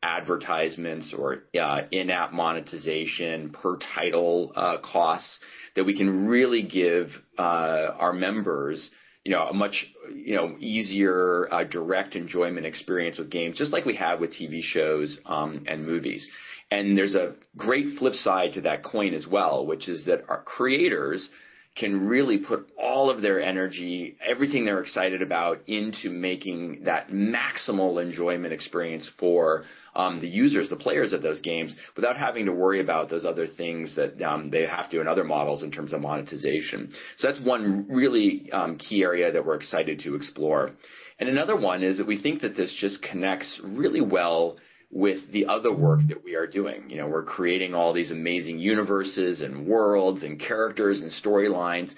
advertisements 0.06 1.14
or 1.18 1.44
uh, 1.60 1.82
in-app 1.92 2.32
monetization, 2.32 3.50
per 3.50 3.78
title 3.96 4.54
uh, 4.56 4.78
costs, 4.78 5.40
that 5.76 5.84
we 5.84 5.98
can 5.98 6.28
really 6.28 6.62
give 6.62 7.10
uh, 7.40 7.92
our 7.98 8.14
members 8.14 8.90
you 9.24 9.32
know, 9.32 9.48
a 9.48 9.54
much, 9.54 9.88
you 10.14 10.36
know, 10.36 10.56
easier, 10.60 11.50
direct 11.72 12.16
enjoyment 12.16 12.64
experience 12.64 13.18
with 13.18 13.32
games, 13.32 13.58
just 13.58 13.74
like 13.74 13.84
we 13.84 13.96
have 13.96 14.20
with 14.20 14.32
TV 14.32 14.62
shows 14.62 15.18
um, 15.26 15.66
and 15.68 15.84
movies. 15.84 16.30
And 16.70 16.96
there's 16.96 17.16
a 17.16 17.34
great 17.58 17.98
flip 17.98 18.14
side 18.14 18.54
to 18.54 18.62
that 18.62 18.84
coin 18.84 19.16
as 19.16 19.26
well, 19.26 19.66
which 19.66 19.90
is 19.90 20.06
that 20.06 20.26
our 20.30 20.44
creators 20.44 21.28
can 21.76 22.08
really 22.08 22.38
put 22.38 22.70
all 22.82 23.10
of 23.10 23.22
their 23.22 23.42
energy, 23.42 24.16
everything 24.26 24.64
they're 24.64 24.82
excited 24.82 25.22
about, 25.22 25.60
into 25.68 26.10
making 26.10 26.84
that 26.86 27.10
maximal 27.10 28.02
enjoyment 28.02 28.54
experience 28.54 29.10
for 29.20 29.66
um, 29.96 30.22
the 30.22 30.28
users, 30.28 30.70
the 30.70 30.76
players 30.76 31.12
of 31.12 31.22
those 31.22 31.42
games, 31.42 31.76
without 31.96 32.18
having 32.18 32.46
to 32.46 32.54
worry 32.54 32.80
about 32.80 33.10
those 33.10 33.26
other 33.26 33.46
things 33.46 33.96
that 33.96 34.22
um, 34.22 34.50
they 34.50 34.66
have 34.66 34.90
to 34.90 35.02
in 35.02 35.08
other 35.08 35.26
models 35.26 35.64
in 35.64 35.72
terms 35.72 35.92
of 35.92 36.02
monetization. 36.02 36.92
So 37.18 37.28
that's 37.28 37.46
one 37.46 37.86
really 37.90 38.50
um, 38.52 38.78
key 38.78 39.04
area 39.04 39.32
that 39.32 39.46
we're 39.46 39.56
excited 39.56 40.00
to 40.00 40.16
explore. 40.16 40.72
And 41.20 41.30
another 41.30 41.56
one 41.56 41.84
is 41.84 41.98
that 41.98 42.08
we 42.08 42.22
think 42.22 42.42
that 42.42 42.56
this 42.56 42.74
just 42.80 43.02
connects 43.02 43.60
really 43.64 44.02
well 44.02 44.58
with 44.96 45.30
the 45.34 45.46
other 45.48 45.76
work 45.76 46.00
that 46.08 46.24
we 46.24 46.36
are 46.36 46.48
doing. 46.48 46.90
You 46.90 46.96
know, 46.96 47.08
we're 47.08 47.26
creating 47.26 47.76
all 47.76 47.92
these 47.92 48.12
amazing 48.12 48.60
universes 48.60 49.42
and 49.42 49.68
worlds 49.68 50.24
and 50.24 50.40
characters 50.40 51.02
and 51.02 51.12
storylines, 51.12 51.92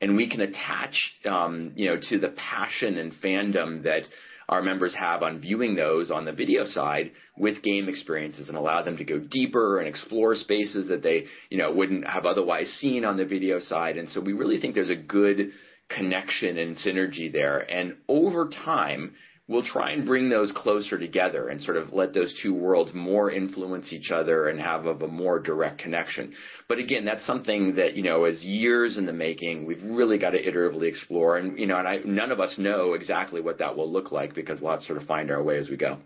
and 0.00 0.16
we 0.16 0.30
can 0.30 0.40
attach, 0.40 0.96
um, 1.26 1.72
you 1.76 1.90
know, 1.90 2.00
to 2.08 2.18
the 2.18 2.30
passion 2.30 2.96
and 2.96 3.12
fandom 3.22 3.82
that 3.82 4.04
our 4.48 4.62
members 4.62 4.96
have 4.98 5.22
on 5.22 5.40
viewing 5.40 5.74
those 5.74 6.10
on 6.10 6.24
the 6.24 6.32
video 6.32 6.64
side 6.64 7.12
with 7.36 7.62
game 7.62 7.86
experiences 7.86 8.48
and 8.48 8.56
allow 8.56 8.82
them 8.82 8.96
to 8.96 9.04
go 9.04 9.18
deeper 9.18 9.78
and 9.78 9.86
explore 9.86 10.34
spaces 10.34 10.88
that 10.88 11.02
they, 11.02 11.24
you 11.50 11.58
know, 11.58 11.70
wouldn't 11.70 12.08
have 12.08 12.24
otherwise 12.24 12.68
seen 12.80 13.04
on 13.04 13.18
the 13.18 13.26
video 13.26 13.60
side. 13.60 13.98
And 13.98 14.08
so 14.08 14.22
we 14.22 14.32
really 14.32 14.58
think 14.58 14.74
there's 14.74 14.88
a 14.88 14.96
good 14.96 15.50
connection 15.90 16.56
and 16.56 16.78
synergy 16.78 17.30
there. 17.30 17.58
And 17.58 17.96
over 18.08 18.48
time, 18.64 19.12
we'll 19.48 19.64
try 19.64 19.92
and 19.92 20.04
bring 20.04 20.28
those 20.28 20.52
closer 20.52 20.98
together 20.98 21.48
and 21.48 21.60
sort 21.62 21.78
of 21.78 21.92
let 21.92 22.12
those 22.12 22.38
two 22.42 22.52
worlds 22.52 22.92
more 22.94 23.30
influence 23.30 23.92
each 23.92 24.10
other 24.10 24.48
and 24.48 24.60
have 24.60 24.84
of 24.84 25.00
a 25.00 25.08
more 25.08 25.40
direct 25.40 25.78
connection. 25.78 26.34
But 26.68 26.78
again, 26.78 27.06
that's 27.06 27.26
something 27.26 27.76
that, 27.76 27.96
you 27.96 28.02
know, 28.02 28.26
is 28.26 28.44
years 28.44 28.98
in 28.98 29.06
the 29.06 29.12
making. 29.12 29.64
We've 29.64 29.82
really 29.82 30.18
got 30.18 30.30
to 30.30 30.42
iteratively 30.42 30.88
explore. 30.88 31.38
And, 31.38 31.58
you 31.58 31.66
know, 31.66 31.78
and 31.78 31.88
I, 31.88 31.98
none 32.04 32.30
of 32.30 32.40
us 32.40 32.56
know 32.58 32.92
exactly 32.92 33.40
what 33.40 33.58
that 33.58 33.74
will 33.74 33.90
look 33.90 34.12
like 34.12 34.34
because 34.34 34.60
we'll 34.60 34.72
have 34.72 34.80
to 34.80 34.86
sort 34.86 35.00
of 35.00 35.08
find 35.08 35.30
our 35.30 35.42
way 35.42 35.58
as 35.58 35.70
we 35.70 35.78
go. 35.78 35.98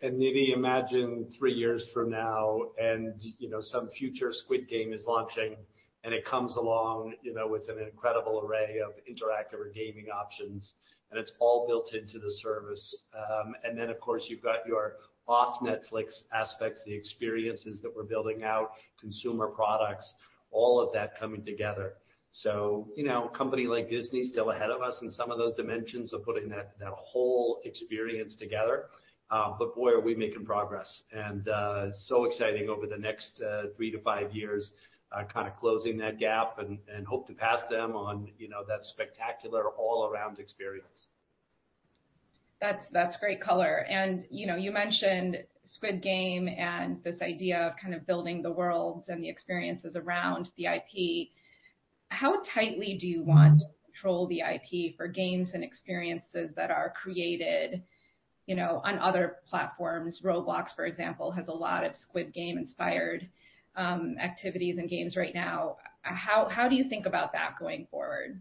And 0.00 0.14
Nidhi, 0.14 0.54
imagine 0.54 1.26
three 1.36 1.52
years 1.52 1.84
from 1.92 2.10
now 2.10 2.60
and, 2.80 3.14
you 3.38 3.50
know, 3.50 3.60
some 3.60 3.90
future 3.90 4.32
Squid 4.32 4.68
Game 4.68 4.92
is 4.92 5.04
launching 5.06 5.56
and 6.04 6.14
it 6.14 6.24
comes 6.24 6.56
along, 6.56 7.14
you 7.22 7.34
know, 7.34 7.46
with 7.46 7.68
an 7.68 7.78
incredible 7.78 8.42
array 8.46 8.78
of 8.78 8.92
interactive 9.04 9.60
or 9.60 9.68
gaming 9.74 10.06
options 10.06 10.72
and 11.10 11.20
it's 11.20 11.32
all 11.40 11.66
built 11.66 11.92
into 11.94 12.18
the 12.18 12.30
service. 12.42 13.04
Um, 13.14 13.54
and 13.64 13.78
then, 13.78 13.90
of 13.90 14.00
course, 14.00 14.26
you've 14.28 14.42
got 14.42 14.66
your 14.66 14.94
off 15.26 15.60
Netflix 15.60 16.22
aspects, 16.34 16.82
the 16.84 16.94
experiences 16.94 17.80
that 17.82 17.94
we're 17.94 18.04
building 18.04 18.42
out, 18.42 18.72
consumer 19.00 19.48
products, 19.48 20.14
all 20.50 20.80
of 20.80 20.92
that 20.92 21.18
coming 21.18 21.44
together. 21.44 21.94
So, 22.32 22.88
you 22.96 23.04
know, 23.04 23.28
a 23.32 23.36
company 23.36 23.66
like 23.66 23.88
Disney 23.88 24.24
still 24.24 24.50
ahead 24.50 24.70
of 24.70 24.82
us 24.82 24.98
in 25.02 25.10
some 25.10 25.30
of 25.30 25.38
those 25.38 25.54
dimensions 25.54 26.12
of 26.12 26.24
putting 26.24 26.48
that 26.50 26.78
that 26.78 26.92
whole 26.92 27.60
experience 27.64 28.36
together. 28.36 28.84
Uh, 29.30 29.52
but 29.58 29.74
boy, 29.76 29.90
are 29.90 30.00
we 30.00 30.14
making 30.14 30.44
progress. 30.44 31.02
And 31.12 31.46
uh, 31.48 31.92
so 31.92 32.24
exciting 32.24 32.68
over 32.68 32.86
the 32.86 32.98
next 32.98 33.40
uh, 33.42 33.64
three 33.76 33.90
to 33.92 34.00
five 34.00 34.32
years 34.34 34.72
Uh, 35.12 35.24
kind 35.24 35.48
of 35.48 35.56
closing 35.58 35.98
that 35.98 36.20
gap 36.20 36.60
and 36.60 36.78
hope 37.04 37.26
to 37.26 37.32
pass 37.32 37.58
them 37.68 37.96
on, 37.96 38.28
you 38.38 38.48
know, 38.48 38.62
that 38.68 38.84
spectacular 38.84 39.70
all-around 39.70 40.38
experience. 40.38 41.08
That's 42.60 43.16
great 43.18 43.40
color. 43.40 43.86
And, 43.90 44.24
you 44.30 44.46
know, 44.46 44.54
you 44.54 44.70
mentioned 44.70 45.38
Squid 45.72 46.00
Game 46.00 46.46
and 46.46 47.02
this 47.02 47.22
idea 47.22 47.58
of 47.58 47.72
kind 47.82 47.92
of 47.92 48.06
building 48.06 48.40
the 48.40 48.52
worlds 48.52 49.08
and 49.08 49.22
the 49.22 49.28
experiences 49.28 49.96
around 49.96 50.50
the 50.56 50.66
IP. 50.66 51.28
How 52.08 52.42
tightly 52.54 52.96
do 53.00 53.08
you 53.08 53.24
want 53.24 53.60
to 53.60 53.66
control 53.86 54.28
the 54.28 54.42
IP 54.42 54.96
for 54.96 55.08
games 55.08 55.50
and 55.54 55.64
experiences 55.64 56.50
that 56.54 56.70
are 56.70 56.94
created, 57.02 57.82
you 58.46 58.54
know, 58.54 58.80
on 58.84 58.98
other 58.98 59.38
platforms? 59.48 60.20
Roblox, 60.24 60.74
for 60.76 60.86
example, 60.86 61.32
has 61.32 61.48
a 61.48 61.52
lot 61.52 61.84
of 61.84 61.96
Squid 61.96 62.32
Game-inspired 62.32 63.28
activities 63.76 64.78
and 64.78 64.88
games 64.88 65.16
right 65.16 65.34
now. 65.34 65.76
How 66.02 66.48
how 66.48 66.68
do 66.68 66.74
you 66.74 66.88
think 66.88 67.06
about 67.06 67.32
that 67.32 67.56
going 67.58 67.86
forward? 67.90 68.40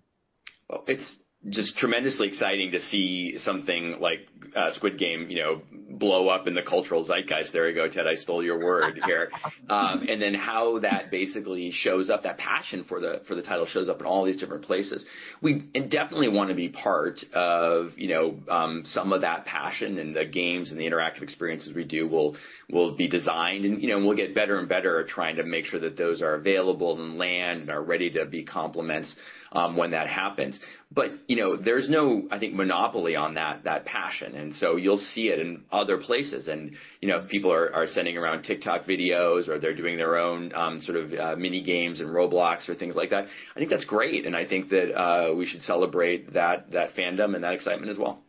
Well, 0.70 0.84
it's 0.88 1.18
just 1.48 1.78
tremendously 1.78 2.28
exciting 2.28 2.72
to 2.72 2.80
see 2.80 3.38
something 3.38 3.98
like 4.00 4.20
uh, 4.56 4.72
Squid 4.72 5.00
Game, 5.00 5.28
you 5.30 5.38
know, 5.38 5.62
blow 6.00 6.30
up 6.30 6.48
in 6.48 6.54
the 6.54 6.62
cultural 6.62 7.06
zeitgeist. 7.06 7.52
There 7.54 7.70
you 7.70 7.76
go, 7.76 7.88
Ted. 7.88 8.08
I 8.08 8.16
stole 8.16 8.44
your 8.44 8.64
word 8.64 9.00
here. 9.06 9.30
Um, 9.70 10.08
and 10.10 10.22
then 10.22 10.34
how 10.34 10.80
that 10.80 11.12
basically 11.12 11.72
shows 11.72 12.10
up, 12.10 12.24
that 12.24 12.38
passion 12.38 12.86
for 12.88 13.00
the 13.00 13.22
for 13.28 13.36
the 13.36 13.42
title 13.42 13.66
shows 13.68 13.90
up 13.90 14.00
in 14.00 14.06
all 14.06 14.26
these 14.26 14.40
different 14.40 14.64
places. 14.64 15.06
We 15.42 15.60
definitely 15.90 16.30
want 16.30 16.50
to 16.50 16.56
be 16.56 16.70
part 16.70 17.20
of, 17.34 17.92
you 17.98 18.10
know, 18.10 18.40
um, 18.50 18.84
some 18.86 19.14
of 19.14 19.22
that 19.22 19.46
passion 19.46 20.00
and 20.00 20.16
the 20.16 20.26
games 20.26 20.72
and 20.72 20.80
the 20.80 20.86
interactive 20.86 21.22
experiences 21.22 21.74
we 21.74 21.84
do 21.84 22.08
will 22.08 22.36
will 22.72 22.96
be 22.96 23.08
designed, 23.08 23.66
and 23.66 23.82
you 23.82 23.90
know, 23.90 24.00
we'll 24.00 24.16
get 24.16 24.36
better 24.36 24.60
and 24.60 24.70
better 24.70 25.00
at 25.02 25.08
trying 25.08 25.36
to 25.38 25.44
make 25.44 25.66
sure 25.66 25.80
that 25.80 25.98
those 25.98 26.22
are 26.22 26.36
available 26.36 27.02
and 27.02 27.18
land 27.18 27.62
and 27.62 27.70
are 27.70 27.84
ready 27.84 28.10
to 28.12 28.26
be 28.26 28.44
complements 28.44 29.16
um, 29.52 29.76
when 29.76 29.92
that 29.92 30.08
happens. 30.08 30.60
But 30.92 31.12
you 31.28 31.36
know, 31.36 31.56
there's 31.56 31.90
no, 31.90 32.28
I 32.32 32.40
think, 32.40 32.54
monopoly 32.54 33.16
on 33.16 33.36
that 33.36 33.64
that 33.64 33.86
passion, 33.86 34.36
and 34.36 34.56
so 34.56 34.76
you'll 34.76 34.98
see 34.98 35.30
it 35.30 35.40
in 35.40 35.64
other 35.72 35.89
places. 35.98 36.48
And 36.48 36.72
you 37.02 37.08
know, 37.08 37.26
people 37.30 37.52
are, 37.52 37.74
are 37.74 37.88
sending 37.88 38.18
around 38.18 38.44
TikTok 38.44 38.86
videos, 38.86 39.48
or 39.48 39.60
they're 39.60 39.76
doing 39.76 39.98
their 39.98 40.18
own 40.18 40.54
um, 40.54 40.82
sort 40.82 40.98
of 40.98 41.14
uh, 41.14 41.36
mini 41.36 41.64
games 41.64 42.00
and 42.00 42.10
Roblox 42.10 42.70
or 42.70 42.76
things 42.76 42.96
like 42.96 43.10
that. 43.10 43.26
I 43.56 43.60
think 43.60 43.70
that's 43.70 43.86
great, 43.86 44.26
and 44.26 44.36
I 44.36 44.46
think 44.46 44.70
that 44.70 44.94
uh, 44.94 45.34
we 45.34 45.46
should 45.46 45.64
celebrate 45.64 46.34
that 46.34 46.72
that 46.72 46.96
fandom 46.96 47.36
and 47.36 47.44
that 47.44 47.54
excitement 47.54 47.92
as 47.92 47.98
well. 47.98 48.22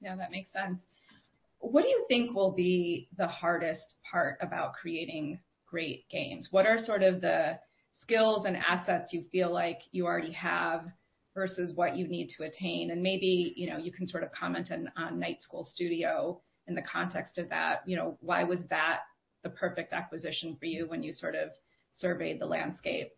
Yeah, 0.00 0.16
that 0.16 0.30
makes 0.30 0.52
sense. 0.52 0.78
What 1.58 1.82
do 1.82 1.88
you 1.88 2.06
think 2.08 2.34
will 2.34 2.52
be 2.52 3.08
the 3.18 3.26
hardest 3.26 3.96
part 4.10 4.38
about 4.40 4.72
creating 4.72 5.40
great 5.66 6.08
games? 6.10 6.48
What 6.50 6.66
are 6.66 6.78
sort 6.78 7.02
of 7.02 7.20
the 7.20 7.58
skills 8.00 8.46
and 8.46 8.56
assets 8.56 9.12
you 9.12 9.24
feel 9.30 9.52
like 9.52 9.80
you 9.92 10.06
already 10.06 10.32
have 10.32 10.86
versus 11.40 11.74
what 11.74 11.96
you 11.96 12.06
need 12.06 12.28
to 12.36 12.42
attain? 12.42 12.90
And 12.90 13.02
maybe, 13.02 13.54
you 13.56 13.70
know, 13.70 13.78
you 13.78 13.90
can 13.90 14.06
sort 14.06 14.22
of 14.22 14.30
comment 14.32 14.70
on, 14.70 14.92
on 14.94 15.18
Night 15.18 15.40
School 15.40 15.64
Studio 15.64 16.38
in 16.66 16.74
the 16.74 16.82
context 16.82 17.38
of 17.38 17.48
that. 17.48 17.80
You 17.86 17.96
know, 17.96 18.18
why 18.20 18.44
was 18.44 18.58
that 18.68 19.00
the 19.42 19.48
perfect 19.48 19.94
acquisition 19.94 20.56
for 20.60 20.66
you 20.66 20.86
when 20.86 21.02
you 21.02 21.14
sort 21.14 21.34
of 21.34 21.48
surveyed 21.96 22.42
the 22.42 22.46
landscape? 22.46 23.12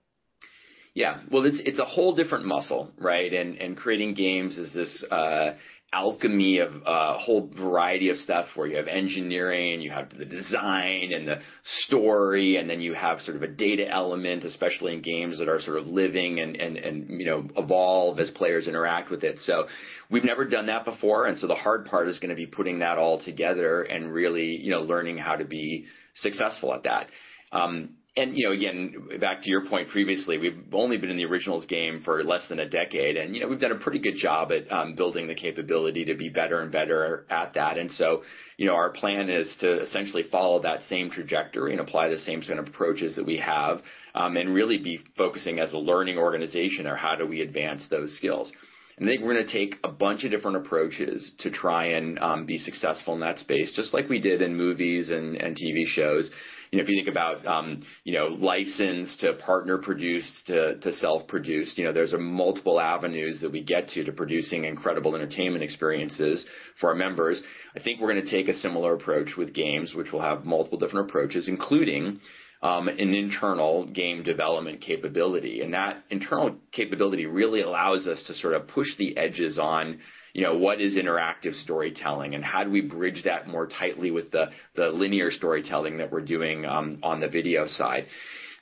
Yeah, 0.94 1.22
well, 1.32 1.44
it's 1.46 1.60
it's 1.64 1.80
a 1.80 1.84
whole 1.84 2.14
different 2.14 2.44
muscle, 2.44 2.92
right? 2.96 3.32
And 3.32 3.56
and 3.56 3.76
creating 3.76 4.14
games 4.14 4.56
is 4.56 4.72
this 4.72 5.04
uh, 5.10 5.54
alchemy 5.92 6.58
of 6.58 6.72
a 6.86 7.18
whole 7.18 7.50
variety 7.54 8.08
of 8.08 8.16
stuff 8.16 8.46
where 8.54 8.66
you 8.66 8.76
have 8.76 8.86
engineering, 8.86 9.80
you 9.82 9.90
have 9.90 10.08
the 10.16 10.24
design 10.24 11.12
and 11.14 11.28
the 11.28 11.40
story, 11.86 12.56
and 12.56 12.68
then 12.68 12.80
you 12.80 12.94
have 12.94 13.20
sort 13.20 13.36
of 13.36 13.42
a 13.42 13.48
data 13.48 13.86
element, 13.86 14.44
especially 14.44 14.94
in 14.94 15.02
games 15.02 15.38
that 15.38 15.48
are 15.48 15.60
sort 15.60 15.78
of 15.78 15.86
living 15.86 16.40
and, 16.40 16.56
and, 16.56 16.76
and 16.76 17.20
you 17.20 17.26
know, 17.26 17.46
evolve 17.56 18.18
as 18.18 18.30
players 18.30 18.68
interact 18.68 19.10
with 19.10 19.22
it. 19.22 19.38
So 19.40 19.66
we've 20.10 20.24
never 20.24 20.46
done 20.46 20.66
that 20.66 20.84
before, 20.84 21.26
and 21.26 21.36
so 21.38 21.46
the 21.46 21.54
hard 21.54 21.84
part 21.84 22.08
is 22.08 22.18
going 22.18 22.30
to 22.30 22.36
be 22.36 22.46
putting 22.46 22.78
that 22.78 22.96
all 22.96 23.20
together 23.22 23.82
and 23.82 24.12
really, 24.12 24.56
you 24.56 24.70
know, 24.70 24.80
learning 24.80 25.18
how 25.18 25.36
to 25.36 25.44
be 25.44 25.86
successful 26.14 26.72
at 26.72 26.84
that. 26.84 27.08
Um, 27.52 27.96
and 28.14 28.36
you 28.36 28.46
know, 28.46 28.52
again, 28.52 29.18
back 29.20 29.42
to 29.42 29.48
your 29.48 29.66
point 29.66 29.88
previously, 29.88 30.36
we've 30.36 30.58
only 30.72 30.98
been 30.98 31.10
in 31.10 31.16
the 31.16 31.24
originals 31.24 31.64
game 31.64 32.02
for 32.04 32.22
less 32.22 32.46
than 32.48 32.58
a 32.58 32.68
decade, 32.68 33.16
and 33.16 33.34
you 33.34 33.40
know, 33.40 33.48
we've 33.48 33.60
done 33.60 33.72
a 33.72 33.78
pretty 33.78 34.00
good 34.00 34.16
job 34.16 34.52
at 34.52 34.70
um, 34.70 34.94
building 34.94 35.26
the 35.26 35.34
capability 35.34 36.04
to 36.04 36.14
be 36.14 36.28
better 36.28 36.60
and 36.60 36.70
better 36.70 37.26
at 37.30 37.54
that. 37.54 37.78
And 37.78 37.90
so, 37.92 38.22
you 38.58 38.66
know, 38.66 38.74
our 38.74 38.90
plan 38.90 39.30
is 39.30 39.56
to 39.60 39.80
essentially 39.82 40.24
follow 40.30 40.60
that 40.60 40.82
same 40.82 41.10
trajectory 41.10 41.72
and 41.72 41.80
apply 41.80 42.10
the 42.10 42.18
same 42.18 42.42
kind 42.42 42.58
of 42.58 42.68
approaches 42.68 43.16
that 43.16 43.24
we 43.24 43.38
have, 43.38 43.80
um, 44.14 44.36
and 44.36 44.52
really 44.52 44.76
be 44.76 45.00
focusing 45.16 45.58
as 45.58 45.72
a 45.72 45.78
learning 45.78 46.18
organization 46.18 46.86
or 46.86 46.96
how 46.96 47.16
do 47.16 47.26
we 47.26 47.40
advance 47.40 47.82
those 47.88 48.14
skills. 48.18 48.52
And 48.98 49.08
I 49.08 49.12
think 49.12 49.24
we're 49.24 49.32
going 49.32 49.46
to 49.46 49.52
take 49.52 49.78
a 49.84 49.88
bunch 49.88 50.22
of 50.24 50.30
different 50.30 50.58
approaches 50.58 51.32
to 51.38 51.50
try 51.50 51.86
and 51.86 52.18
um, 52.18 52.44
be 52.44 52.58
successful 52.58 53.14
in 53.14 53.20
that 53.20 53.38
space, 53.38 53.72
just 53.74 53.94
like 53.94 54.10
we 54.10 54.20
did 54.20 54.42
in 54.42 54.54
movies 54.54 55.08
and, 55.08 55.34
and 55.36 55.56
TV 55.56 55.86
shows 55.86 56.30
you 56.72 56.78
know, 56.78 56.84
if 56.84 56.88
you 56.88 56.96
think 56.96 57.08
about, 57.08 57.46
um, 57.46 57.82
you 58.02 58.14
know, 58.14 58.28
licensed 58.28 59.20
to 59.20 59.34
partner 59.34 59.76
produced 59.76 60.46
to, 60.46 60.78
to 60.78 60.92
self-produced, 60.94 61.76
you 61.76 61.84
know, 61.84 61.92
there's 61.92 62.14
a 62.14 62.18
multiple 62.18 62.80
avenues 62.80 63.42
that 63.42 63.52
we 63.52 63.62
get 63.62 63.88
to 63.88 64.04
to 64.04 64.12
producing 64.12 64.64
incredible 64.64 65.14
entertainment 65.14 65.62
experiences 65.62 66.44
for 66.80 66.88
our 66.88 66.94
members. 66.94 67.42
I 67.76 67.80
think 67.80 68.00
we're 68.00 68.10
going 68.10 68.24
to 68.24 68.30
take 68.30 68.48
a 68.48 68.58
similar 68.58 68.94
approach 68.94 69.36
with 69.36 69.52
games, 69.52 69.92
which 69.94 70.12
will 70.12 70.22
have 70.22 70.46
multiple 70.46 70.78
different 70.78 71.10
approaches, 71.10 71.46
including 71.46 72.20
um, 72.62 72.88
an 72.88 73.12
internal 73.12 73.86
game 73.86 74.22
development 74.22 74.80
capability. 74.80 75.60
And 75.60 75.74
that 75.74 76.04
internal 76.08 76.56
capability 76.72 77.26
really 77.26 77.60
allows 77.60 78.06
us 78.06 78.24
to 78.28 78.34
sort 78.34 78.54
of 78.54 78.68
push 78.68 78.88
the 78.96 79.14
edges 79.18 79.58
on 79.58 79.98
you 80.32 80.42
know, 80.42 80.56
what 80.56 80.80
is 80.80 80.96
interactive 80.96 81.54
storytelling 81.62 82.34
and 82.34 82.44
how 82.44 82.64
do 82.64 82.70
we 82.70 82.80
bridge 82.80 83.22
that 83.24 83.48
more 83.48 83.66
tightly 83.66 84.10
with 84.10 84.30
the, 84.30 84.46
the 84.76 84.88
linear 84.88 85.30
storytelling 85.30 85.98
that 85.98 86.10
we're 86.10 86.20
doing 86.20 86.64
um, 86.64 86.98
on 87.02 87.20
the 87.20 87.28
video 87.28 87.66
side. 87.66 88.06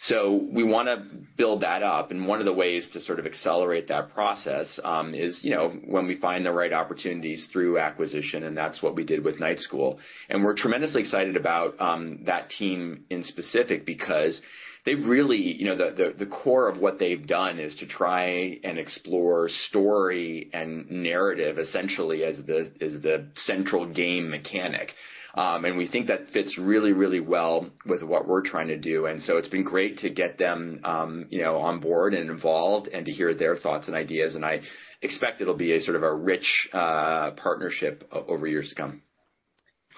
So 0.05 0.49
we 0.51 0.65
want 0.65 0.89
to 0.89 1.05
build 1.37 1.61
that 1.61 1.83
up, 1.83 2.11
and 2.11 2.27
one 2.27 2.39
of 2.39 2.47
the 2.47 2.55
ways 2.55 2.89
to 2.95 3.03
sort 3.03 3.19
of 3.19 3.27
accelerate 3.27 3.89
that 3.89 4.15
process 4.15 4.81
um, 4.83 5.15
is, 5.15 5.39
you 5.43 5.51
know, 5.51 5.69
when 5.69 6.07
we 6.07 6.17
find 6.17 6.47
the 6.47 6.53
right 6.53 6.73
opportunities 6.73 7.47
through 7.53 7.79
acquisition, 7.79 8.45
and 8.45 8.57
that's 8.57 8.83
what 8.83 8.95
we 8.95 9.05
did 9.05 9.23
with 9.23 9.39
Night 9.39 9.59
School. 9.59 9.99
And 10.31 10.43
we're 10.43 10.57
tremendously 10.57 11.03
excited 11.03 11.37
about 11.37 11.79
um, 11.79 12.21
that 12.25 12.49
team 12.49 13.05
in 13.11 13.25
specific 13.25 13.85
because 13.85 14.41
they 14.87 14.95
really, 14.95 15.39
you 15.39 15.67
know, 15.67 15.77
the, 15.77 15.95
the, 15.97 16.25
the 16.25 16.31
core 16.31 16.69
of 16.69 16.79
what 16.79 16.99
they've 16.99 17.27
done 17.27 17.59
is 17.59 17.75
to 17.77 17.87
try 17.87 18.59
and 18.65 18.79
explore 18.79 19.49
story 19.69 20.51
and 20.53 20.91
narrative 20.91 21.59
essentially 21.59 22.25
as 22.25 22.37
the 22.47 22.73
as 22.81 22.93
the 23.03 23.29
central 23.45 23.87
game 23.87 24.31
mechanic. 24.31 24.93
Um, 25.35 25.65
and 25.65 25.77
we 25.77 25.87
think 25.87 26.09
that 26.09 26.31
fits 26.33 26.59
really, 26.59 26.93
really 26.93 27.21
well 27.21 27.71
with 27.87 28.03
what 28.03 28.27
we're 28.27 28.43
trying 28.43 28.67
to 28.69 28.77
do. 28.77 29.07
And 29.07 29.23
so 29.23 29.37
it's 29.37 29.49
been 29.49 29.63
great 29.63 29.99
to 29.99 30.11
get 30.11 30.39
them, 30.39 30.81
um, 30.83 31.27
you 31.31 31.41
know, 31.43 31.59
on 31.59 31.79
board 31.79 32.15
and 32.15 32.29
involved 32.31 32.89
and 32.89 33.07
to 33.07 33.13
hear 33.13 33.33
their 33.33 33.57
thoughts 33.57 33.87
and 33.87 33.95
ideas. 33.95 34.35
And 34.35 34.45
I 34.45 34.63
expect 35.03 35.41
it'll 35.41 35.57
be 35.57 35.73
a 35.73 35.81
sort 35.81 35.97
of 35.97 36.03
a 36.03 36.13
rich 36.13 36.69
uh, 36.73 37.31
partnership 37.33 38.09
over 38.13 38.47
years 38.47 38.71
to 38.71 38.75
come. 38.75 39.03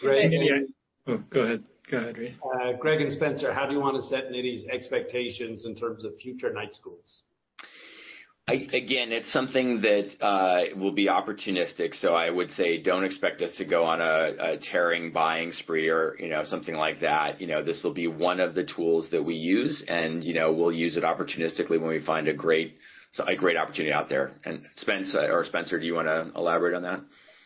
Great. 0.01 0.25
Oh, 1.07 1.23
go 1.31 1.41
ahead. 1.41 1.65
Go 1.93 1.99
ahead, 1.99 2.17
Reed. 2.17 2.37
Uh, 2.43 2.73
Greg 2.81 3.03
and 3.03 3.13
Spencer, 3.13 3.53
how 3.53 3.67
do 3.67 3.75
you 3.75 3.81
want 3.81 4.03
to 4.03 4.09
set 4.09 4.31
Nidhi's 4.31 4.67
expectations 4.67 5.67
in 5.67 5.77
terms 5.77 6.07
of 6.07 6.17
future 6.17 6.51
night 6.51 6.75
schools? 6.75 7.23
I, 8.49 8.55
again, 8.73 9.13
it's 9.13 9.31
something 9.31 9.83
that 9.83 10.09
uh, 10.25 10.75
will 10.75 10.95
be 10.95 11.09
opportunistic. 11.09 11.95
So 12.01 12.15
I 12.15 12.31
would 12.31 12.51
say, 12.53 12.83
don't 12.83 13.05
expect 13.05 13.43
us 13.43 13.55
to 13.59 13.67
go 13.67 13.85
on 13.85 14.01
a, 14.01 14.55
a 14.55 14.59
tearing 14.59 15.13
buying 15.13 15.53
spree 15.53 15.91
or 15.91 16.17
you 16.19 16.29
know 16.29 16.45
something 16.45 16.75
like 16.75 17.01
that. 17.03 17.43
You 17.43 17.47
know, 17.47 17.63
this 17.63 17.83
will 17.85 17.93
be 17.93 18.07
one 18.09 18.41
of 18.41 18.55
the 18.55 18.65
tools 18.65 19.09
that 19.11 19.23
we 19.23 19.35
use, 19.35 19.85
and 19.87 20.25
you 20.25 20.33
know 20.33 20.51
we'll 20.51 20.73
use 20.73 20.97
it 20.97 21.05
opportunistically 21.05 21.79
when 21.79 21.89
we 21.89 22.03
find 22.05 22.27
a 22.27 22.35
great 22.35 22.79
a 23.27 23.37
great 23.37 23.59
opportunity 23.59 23.93
out 23.93 24.09
there. 24.09 24.33
And 24.47 24.63
Spencer 24.77 25.31
or 25.31 25.45
Spencer, 25.45 25.79
do 25.79 25.85
you 25.85 25.95
want 25.95 26.09
to 26.09 26.33
elaborate 26.35 26.75
on 26.75 26.83
that? 26.83 27.01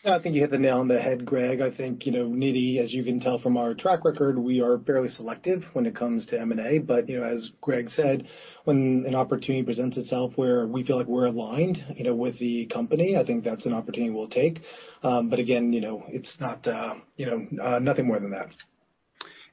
I 0.07 0.21
think 0.21 0.37
you 0.37 0.40
hit 0.40 0.53
the 0.53 0.59
nail 0.59 0.79
on 0.79 0.87
the 0.87 1.01
head, 1.01 1.25
Greg. 1.25 1.61
I 1.61 1.71
think, 1.75 2.07
you 2.07 2.12
know, 2.12 2.27
Nidhi, 2.27 2.79
as 2.79 2.95
you 2.95 3.03
can 3.03 3.19
tell 3.19 3.40
from 3.40 3.57
our 3.57 3.75
track 3.75 4.05
record, 4.05 4.38
we 4.38 4.61
are 4.61 4.79
fairly 4.79 5.09
selective 5.09 5.64
when 5.73 5.85
it 5.85 5.97
comes 5.97 6.27
to 6.27 6.40
M&A. 6.40 6.79
But, 6.79 7.09
you 7.09 7.19
know, 7.19 7.27
as 7.27 7.51
Greg 7.61 7.90
said, 7.90 8.29
when 8.64 9.05
an 9.07 9.16
opportunity 9.16 9.64
presents 9.64 9.97
itself 9.97 10.33
where 10.37 10.66
we 10.66 10.85
feel 10.85 10.97
like 10.97 11.09
we're 11.09 11.27
aligned, 11.27 11.79
you 11.97 12.05
know, 12.05 12.14
with 12.14 12.38
the 12.38 12.66
company, 12.66 13.16
I 13.16 13.25
think 13.27 13.42
that's 13.42 13.66
an 13.66 13.73
opportunity 13.73 14.11
we'll 14.11 14.29
take. 14.29 14.61
Um, 15.03 15.29
but 15.29 15.40
again, 15.40 15.73
you 15.73 15.81
know, 15.81 16.05
it's 16.09 16.37
not, 16.38 16.64
uh, 16.66 16.95
you 17.16 17.27
know, 17.27 17.64
uh, 17.64 17.79
nothing 17.81 18.07
more 18.07 18.21
than 18.21 18.31
that. 18.31 18.51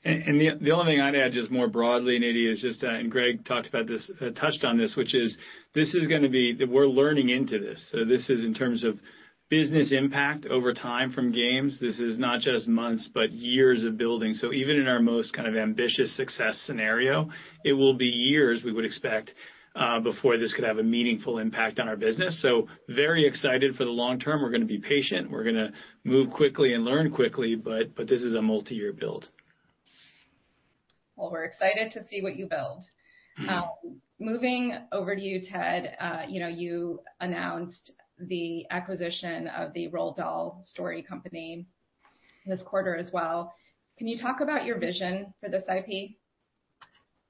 And 0.05 0.39
the 0.39 0.57
the 0.59 0.71
only 0.71 0.91
thing 0.91 1.01
I'd 1.01 1.15
add 1.15 1.31
just 1.31 1.49
more 1.49 1.69
broadly, 1.69 2.19
Nidhi, 2.19 2.51
is 2.51 2.59
just, 2.59 2.83
uh, 2.83 2.87
and 2.87 3.09
Greg 3.09 3.45
talked 3.45 3.69
about 3.69 3.87
this, 3.87 4.11
touched 4.35 4.65
on 4.65 4.77
this, 4.77 4.97
which 4.97 5.15
is 5.15 5.37
this 5.73 5.95
is 5.95 6.07
gonna 6.07 6.27
be. 6.27 6.57
We're 6.65 6.87
learning 6.87 7.29
into 7.29 7.57
this. 7.57 7.81
So 7.89 8.03
this 8.03 8.29
is 8.29 8.43
in 8.43 8.53
terms 8.53 8.83
of 8.83 8.99
business 9.53 9.91
impact 9.91 10.47
over 10.47 10.73
time 10.73 11.11
from 11.11 11.31
games. 11.31 11.77
This 11.79 11.99
is 11.99 12.17
not 12.17 12.39
just 12.41 12.67
months, 12.67 13.07
but 13.13 13.31
years 13.31 13.83
of 13.83 13.99
building. 13.99 14.33
So 14.33 14.51
even 14.51 14.77
in 14.77 14.87
our 14.87 14.99
most 14.99 15.31
kind 15.31 15.47
of 15.47 15.55
ambitious 15.55 16.17
success 16.17 16.59
scenario, 16.65 17.29
it 17.63 17.73
will 17.73 17.93
be 17.93 18.05
years, 18.05 18.63
we 18.63 18.73
would 18.73 18.83
expect, 18.83 19.29
uh, 19.75 19.99
before 19.99 20.39
this 20.39 20.55
could 20.55 20.63
have 20.63 20.79
a 20.79 20.83
meaningful 20.83 21.37
impact 21.37 21.79
on 21.79 21.87
our 21.87 21.95
business. 21.95 22.41
So 22.41 22.67
very 22.89 23.27
excited 23.27 23.75
for 23.75 23.85
the 23.85 23.91
long 23.91 24.19
term. 24.19 24.41
We're 24.41 24.49
gonna 24.49 24.65
be 24.65 24.79
patient. 24.79 25.29
We're 25.29 25.43
gonna 25.43 25.71
move 26.03 26.31
quickly 26.31 26.73
and 26.73 26.83
learn 26.83 27.11
quickly, 27.11 27.53
but 27.53 27.93
but 27.95 28.07
this 28.07 28.23
is 28.23 28.33
a 28.33 28.41
multi-year 28.41 28.91
build. 28.91 29.29
Well, 31.15 31.29
we're 31.31 31.45
excited 31.45 31.91
to 31.91 32.07
see 32.07 32.23
what 32.23 32.37
you 32.37 32.47
build. 32.47 32.85
Mm-hmm. 33.39 33.49
Um, 33.49 34.01
moving 34.19 34.75
over 34.91 35.15
to 35.15 35.21
you, 35.21 35.41
Ted, 35.45 35.95
uh, 35.99 36.23
you 36.27 36.39
know, 36.39 36.47
you 36.47 37.01
announced 37.19 37.91
the 38.27 38.65
acquisition 38.71 39.47
of 39.47 39.73
the 39.73 39.89
Roald 39.89 40.17
Dahl 40.17 40.61
story 40.65 41.01
company 41.01 41.65
this 42.45 42.61
quarter 42.63 42.95
as 42.95 43.11
well. 43.11 43.53
Can 43.97 44.07
you 44.07 44.17
talk 44.17 44.41
about 44.41 44.65
your 44.65 44.79
vision 44.79 45.33
for 45.39 45.49
this 45.49 45.63
IP? 45.67 46.11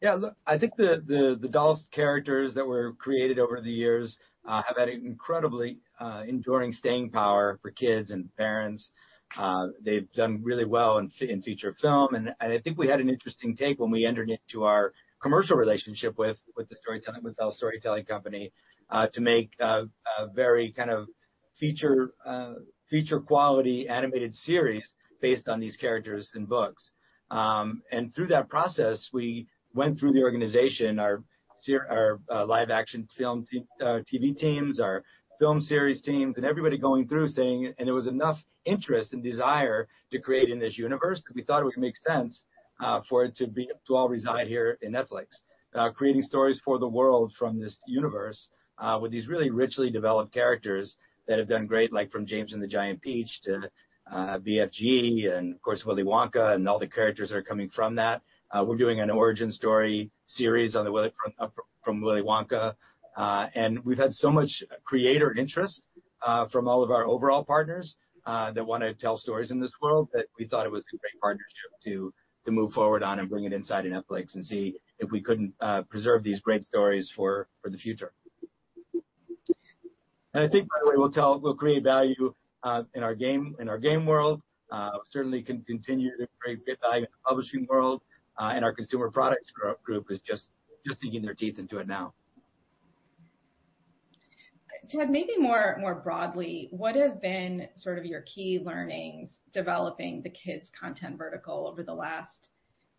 Yeah, 0.01 0.15
look, 0.15 0.35
I 0.45 0.57
think 0.57 0.75
the 0.75 1.47
Dahl 1.51 1.79
characters 1.91 2.53
that 2.55 2.65
were 2.65 2.93
created 2.93 3.39
over 3.39 3.61
the 3.61 3.71
years 3.71 4.17
uh, 4.45 4.61
have 4.67 4.77
had 4.77 4.89
an 4.89 5.05
incredibly 5.05 5.77
uh, 5.99 6.23
enduring 6.27 6.73
staying 6.73 7.09
power 7.11 7.59
for 7.61 7.71
kids 7.71 8.11
and 8.11 8.33
parents. 8.35 8.89
Uh, 9.37 9.67
they've 9.83 10.11
done 10.13 10.41
really 10.43 10.65
well 10.65 10.97
in, 10.97 11.09
feature 11.41 11.75
film, 11.81 12.13
and, 12.13 12.35
I 12.39 12.59
think 12.59 12.77
we 12.77 12.87
had 12.87 12.99
an 12.99 13.09
interesting 13.09 13.55
take 13.55 13.79
when 13.79 13.89
we 13.89 14.05
entered 14.05 14.29
into 14.29 14.63
our 14.63 14.93
commercial 15.21 15.57
relationship 15.57 16.17
with 16.19 16.37
the 16.55 17.35
Dahl 17.37 17.51
Storytelling 17.51 18.05
Company 18.05 18.51
to 19.13 19.21
make 19.21 19.51
a 19.59 19.87
very 20.33 20.71
kind 20.71 20.89
of 20.89 21.07
feature 21.59 22.13
uh, 22.25 22.53
feature 22.89 23.19
quality 23.19 23.87
animated 23.87 24.35
series 24.35 24.93
based 25.21 25.47
on 25.47 25.59
these 25.59 25.75
characters 25.77 26.29
and 26.35 26.47
books. 26.47 26.91
Um, 27.31 27.81
and 27.91 28.13
through 28.13 28.27
that 28.27 28.49
process, 28.49 29.09
we 29.11 29.47
went 29.73 29.99
through 29.99 30.13
the 30.13 30.21
organization, 30.21 30.99
our 30.99 31.23
uh, 32.29 32.45
live 32.45 32.69
action 32.69 33.07
film 33.17 33.45
uh, 33.81 33.99
TV 34.11 34.37
teams, 34.37 34.79
our 34.79 35.03
film 35.39 35.61
series 35.61 36.01
teams, 36.01 36.35
and 36.37 36.45
everybody 36.45 36.77
going 36.77 37.07
through 37.07 37.29
saying, 37.29 37.73
and 37.77 37.87
there 37.87 37.95
was 37.95 38.07
enough 38.07 38.37
interest 38.65 39.13
and 39.13 39.23
desire 39.23 39.87
to 40.11 40.19
create 40.19 40.49
in 40.49 40.59
this 40.59 40.77
universe 40.77 41.23
that 41.25 41.35
we 41.35 41.43
thought 41.43 41.61
it 41.61 41.65
would 41.65 41.77
make 41.77 41.95
sense 42.05 42.43
uh, 42.81 42.99
for 43.09 43.23
it 43.23 43.35
to 43.35 43.47
be 43.47 43.69
to 43.87 43.95
all 43.95 44.09
reside 44.09 44.47
here 44.47 44.77
in 44.81 44.91
Netflix, 44.91 45.27
uh, 45.73 45.89
creating 45.89 46.21
stories 46.21 46.61
for 46.63 46.77
the 46.77 46.87
world 46.87 47.33
from 47.39 47.59
this 47.59 47.77
universe 47.87 48.49
uh, 48.77 48.99
with 49.01 49.11
these 49.11 49.27
really 49.27 49.49
richly 49.49 49.89
developed 49.89 50.33
characters 50.33 50.95
that 51.27 51.39
have 51.39 51.47
done 51.47 51.67
great, 51.67 51.93
like 51.93 52.11
from 52.11 52.25
James 52.25 52.53
and 52.53 52.61
the 52.61 52.67
Giant 52.67 53.01
Peach 53.01 53.41
to 53.43 53.69
uh, 54.11 54.37
BFG 54.39 55.31
and 55.35 55.55
of 55.55 55.61
course 55.61 55.83
Willy 55.85 56.03
Wonka 56.03 56.55
and 56.55 56.67
all 56.67 56.79
the 56.79 56.87
characters 56.87 57.29
that 57.29 57.35
are 57.35 57.43
coming 57.43 57.69
from 57.69 57.95
that. 57.95 58.21
Uh, 58.51 58.63
we're 58.63 58.77
doing 58.77 58.99
an 58.99 59.09
origin 59.09 59.51
story 59.51 60.11
series 60.27 60.75
on 60.75 60.85
the 60.85 60.91
Willy, 60.91 61.11
from, 61.23 61.33
uh, 61.39 61.47
from 61.83 62.01
Willy 62.01 62.21
Wonka, 62.21 62.75
uh, 63.17 63.47
and 63.55 63.83
we've 63.85 63.97
had 63.97 64.13
so 64.13 64.29
much 64.29 64.63
creator 64.83 65.33
interest 65.35 65.81
uh, 66.25 66.47
from 66.49 66.67
all 66.67 66.83
of 66.83 66.91
our 66.91 67.05
overall 67.05 67.43
partners 67.43 67.95
uh, 68.25 68.51
that 68.51 68.65
want 68.65 68.83
to 68.83 68.93
tell 68.93 69.17
stories 69.17 69.51
in 69.51 69.59
this 69.59 69.71
world 69.81 70.07
that 70.13 70.25
we 70.37 70.47
thought 70.47 70.65
it 70.65 70.71
was 70.71 70.83
a 70.93 70.97
great 70.97 71.19
partnership 71.21 71.71
to 71.83 72.13
to 72.45 72.51
move 72.51 72.73
forward 72.73 73.03
on 73.03 73.19
and 73.19 73.29
bring 73.29 73.45
it 73.45 73.53
inside 73.53 73.85
Netflix 73.85 74.35
and 74.35 74.45
see 74.45 74.75
if 74.99 75.09
we 75.11 75.21
couldn't 75.21 75.53
uh, 75.61 75.81
preserve 75.83 76.23
these 76.23 76.41
great 76.41 76.63
stories 76.63 77.09
for 77.15 77.47
for 77.61 77.69
the 77.69 77.77
future. 77.77 78.11
And 80.33 80.43
I 80.43 80.47
think, 80.47 80.67
by 80.67 80.75
the 80.83 80.89
way, 80.89 80.95
we'll 80.97 81.11
tell, 81.11 81.39
we'll 81.39 81.55
create 81.55 81.83
value 81.83 82.33
uh, 82.63 82.83
in 82.95 83.03
our 83.03 83.13
game 83.13 83.55
in 83.59 83.69
our 83.69 83.77
game 83.77 84.05
world. 84.05 84.41
Uh, 84.71 84.91
certainly 85.11 85.43
can 85.43 85.61
continue 85.63 86.09
to 86.17 86.27
create 86.39 86.59
value 86.81 87.03
in 87.05 87.11
the 87.11 87.29
publishing 87.29 87.67
world, 87.69 88.01
uh, 88.39 88.53
and 88.55 88.65
our 88.65 88.73
consumer 88.73 89.11
products 89.11 89.51
group 89.83 90.07
is 90.09 90.19
just 90.19 90.49
just 90.85 90.99
sinking 90.99 91.21
their 91.21 91.35
teeth 91.35 91.59
into 91.59 91.77
it 91.77 91.87
now. 91.87 92.13
Ted, 94.89 95.09
maybe 95.09 95.37
more 95.37 95.77
more 95.79 95.95
broadly, 95.95 96.67
what 96.71 96.95
have 96.95 97.21
been 97.21 97.67
sort 97.75 97.97
of 97.97 98.05
your 98.05 98.21
key 98.21 98.59
learnings 98.63 99.29
developing 99.53 100.21
the 100.21 100.29
kids 100.29 100.69
content 100.77 101.17
vertical 101.17 101.67
over 101.67 101.83
the 101.83 101.93
last, 101.93 102.49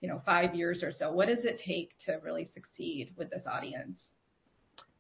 you 0.00 0.08
know, 0.08 0.22
five 0.24 0.54
years 0.54 0.82
or 0.82 0.92
so? 0.92 1.10
What 1.10 1.26
does 1.26 1.44
it 1.44 1.60
take 1.64 1.90
to 2.06 2.20
really 2.22 2.44
succeed 2.44 3.12
with 3.16 3.30
this 3.30 3.46
audience? 3.46 4.00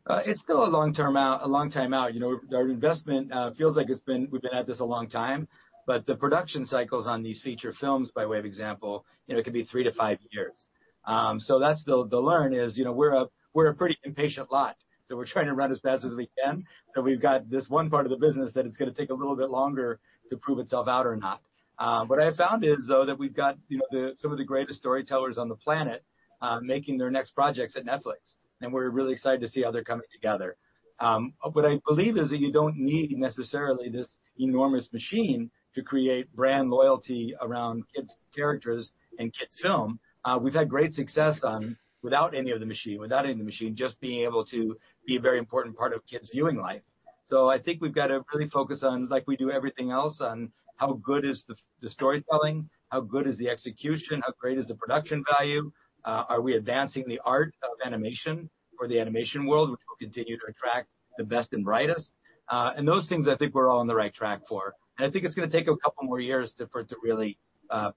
Uh, 0.06 0.20
it's 0.26 0.40
still 0.40 0.64
a 0.64 0.68
long 0.68 0.92
term 0.92 1.16
out, 1.16 1.42
a 1.42 1.48
long 1.48 1.70
time 1.70 1.94
out. 1.94 2.12
You 2.12 2.20
know, 2.20 2.38
our 2.54 2.68
investment 2.68 3.32
uh, 3.32 3.52
feels 3.52 3.76
like 3.76 3.88
it's 3.88 4.02
been 4.02 4.28
we've 4.30 4.42
been 4.42 4.52
at 4.52 4.66
this 4.66 4.80
a 4.80 4.84
long 4.84 5.08
time, 5.08 5.48
but 5.86 6.04
the 6.06 6.14
production 6.14 6.66
cycles 6.66 7.06
on 7.06 7.22
these 7.22 7.40
feature 7.40 7.72
films, 7.72 8.10
by 8.14 8.26
way 8.26 8.38
of 8.38 8.44
example, 8.44 9.06
you 9.26 9.34
know, 9.34 9.40
it 9.40 9.44
could 9.44 9.54
be 9.54 9.64
three 9.64 9.82
to 9.84 9.92
five 9.92 10.18
years. 10.30 10.68
Um, 11.06 11.40
so 11.40 11.58
that's 11.58 11.82
the 11.84 12.06
the 12.06 12.18
learn 12.18 12.52
is, 12.52 12.76
you 12.76 12.84
know, 12.84 12.92
we're 12.92 13.14
a 13.14 13.26
we're 13.54 13.68
a 13.68 13.74
pretty 13.74 13.96
impatient 14.04 14.52
lot. 14.52 14.76
So 15.08 15.16
we're 15.16 15.26
trying 15.26 15.46
to 15.46 15.54
run 15.54 15.72
as 15.72 15.80
fast 15.80 16.04
as 16.04 16.14
we 16.14 16.28
can. 16.42 16.64
So 16.94 17.00
we've 17.00 17.20
got 17.20 17.48
this 17.48 17.68
one 17.68 17.88
part 17.88 18.04
of 18.04 18.10
the 18.10 18.18
business 18.18 18.52
that 18.54 18.66
it's 18.66 18.76
going 18.76 18.92
to 18.92 18.96
take 18.96 19.10
a 19.10 19.14
little 19.14 19.36
bit 19.36 19.50
longer 19.50 20.00
to 20.30 20.36
prove 20.36 20.58
itself 20.58 20.86
out 20.86 21.06
or 21.06 21.16
not. 21.16 21.40
Um, 21.78 22.08
what 22.08 22.20
I 22.20 22.26
have 22.26 22.36
found 22.36 22.64
is 22.64 22.86
though 22.86 23.06
that 23.06 23.18
we've 23.18 23.34
got 23.34 23.56
you 23.68 23.78
know 23.78 24.12
some 24.18 24.32
of 24.32 24.38
the 24.38 24.44
greatest 24.44 24.80
storytellers 24.80 25.38
on 25.38 25.48
the 25.48 25.56
planet 25.56 26.04
uh, 26.42 26.60
making 26.60 26.98
their 26.98 27.10
next 27.10 27.30
projects 27.30 27.74
at 27.76 27.86
Netflix 27.86 28.36
and 28.60 28.72
we're 28.72 28.90
really 28.90 29.12
excited 29.12 29.40
to 29.40 29.48
see 29.48 29.62
how 29.62 29.70
they're 29.70 29.84
coming 29.84 30.06
together. 30.12 30.56
Um, 31.00 31.34
what 31.52 31.64
I 31.64 31.80
believe 31.86 32.16
is 32.16 32.30
that 32.30 32.38
you 32.38 32.52
don't 32.52 32.76
need 32.76 33.16
necessarily 33.18 33.88
this 33.88 34.16
enormous 34.38 34.92
machine 34.92 35.50
to 35.74 35.82
create 35.82 36.32
brand 36.34 36.70
loyalty 36.70 37.34
around 37.40 37.84
kids' 37.94 38.14
characters 38.34 38.92
and 39.18 39.34
kids' 39.34 39.56
film. 39.60 39.98
Uh, 40.24 40.38
we've 40.40 40.54
had 40.54 40.68
great 40.68 40.94
success 40.94 41.40
on 41.42 41.76
without 42.02 42.34
any 42.34 42.52
of 42.52 42.60
the 42.60 42.66
machine, 42.66 43.00
without 43.00 43.24
any 43.24 43.32
of 43.32 43.38
the 43.38 43.44
machine, 43.44 43.74
just 43.74 44.00
being 44.00 44.24
able 44.24 44.44
to 44.44 44.76
be 45.06 45.16
a 45.16 45.20
very 45.20 45.38
important 45.38 45.76
part 45.76 45.92
of 45.92 46.06
kids' 46.06 46.30
viewing 46.32 46.56
life. 46.56 46.82
So 47.24 47.48
I 47.48 47.58
think 47.58 47.80
we've 47.80 47.94
got 47.94 48.08
to 48.08 48.22
really 48.32 48.48
focus 48.50 48.82
on, 48.82 49.08
like 49.08 49.26
we 49.26 49.36
do 49.36 49.50
everything 49.50 49.90
else, 49.90 50.20
on 50.20 50.52
how 50.76 51.00
good 51.02 51.24
is 51.24 51.44
the, 51.48 51.54
the 51.80 51.88
storytelling, 51.88 52.68
how 52.90 53.00
good 53.00 53.26
is 53.26 53.36
the 53.38 53.48
execution, 53.48 54.22
how 54.24 54.32
great 54.38 54.58
is 54.58 54.66
the 54.66 54.74
production 54.74 55.24
value, 55.36 55.72
Are 56.04 56.40
we 56.40 56.54
advancing 56.54 57.04
the 57.08 57.20
art 57.24 57.54
of 57.62 57.86
animation 57.86 58.50
for 58.78 58.88
the 58.88 59.00
animation 59.00 59.46
world, 59.46 59.70
which 59.70 59.80
will 59.88 59.96
continue 59.96 60.36
to 60.36 60.42
attract 60.48 60.88
the 61.18 61.24
best 61.24 61.52
and 61.52 61.64
brightest? 61.64 62.10
Uh 62.50 62.72
and 62.76 62.86
those 62.86 63.08
things 63.08 63.26
I 63.26 63.36
think 63.36 63.54
we're 63.54 63.70
all 63.70 63.80
on 63.80 63.86
the 63.86 63.94
right 63.94 64.12
track 64.12 64.42
for. 64.48 64.74
And 64.98 65.08
I 65.08 65.10
think 65.10 65.24
it's 65.24 65.34
going 65.34 65.48
to 65.50 65.56
take 65.56 65.66
a 65.66 65.76
couple 65.78 66.04
more 66.04 66.20
years 66.20 66.52
for 66.70 66.80
it 66.82 66.88
to 66.90 66.96
really 67.02 67.38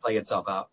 play 0.01 0.15
itself 0.17 0.45
out. 0.47 0.69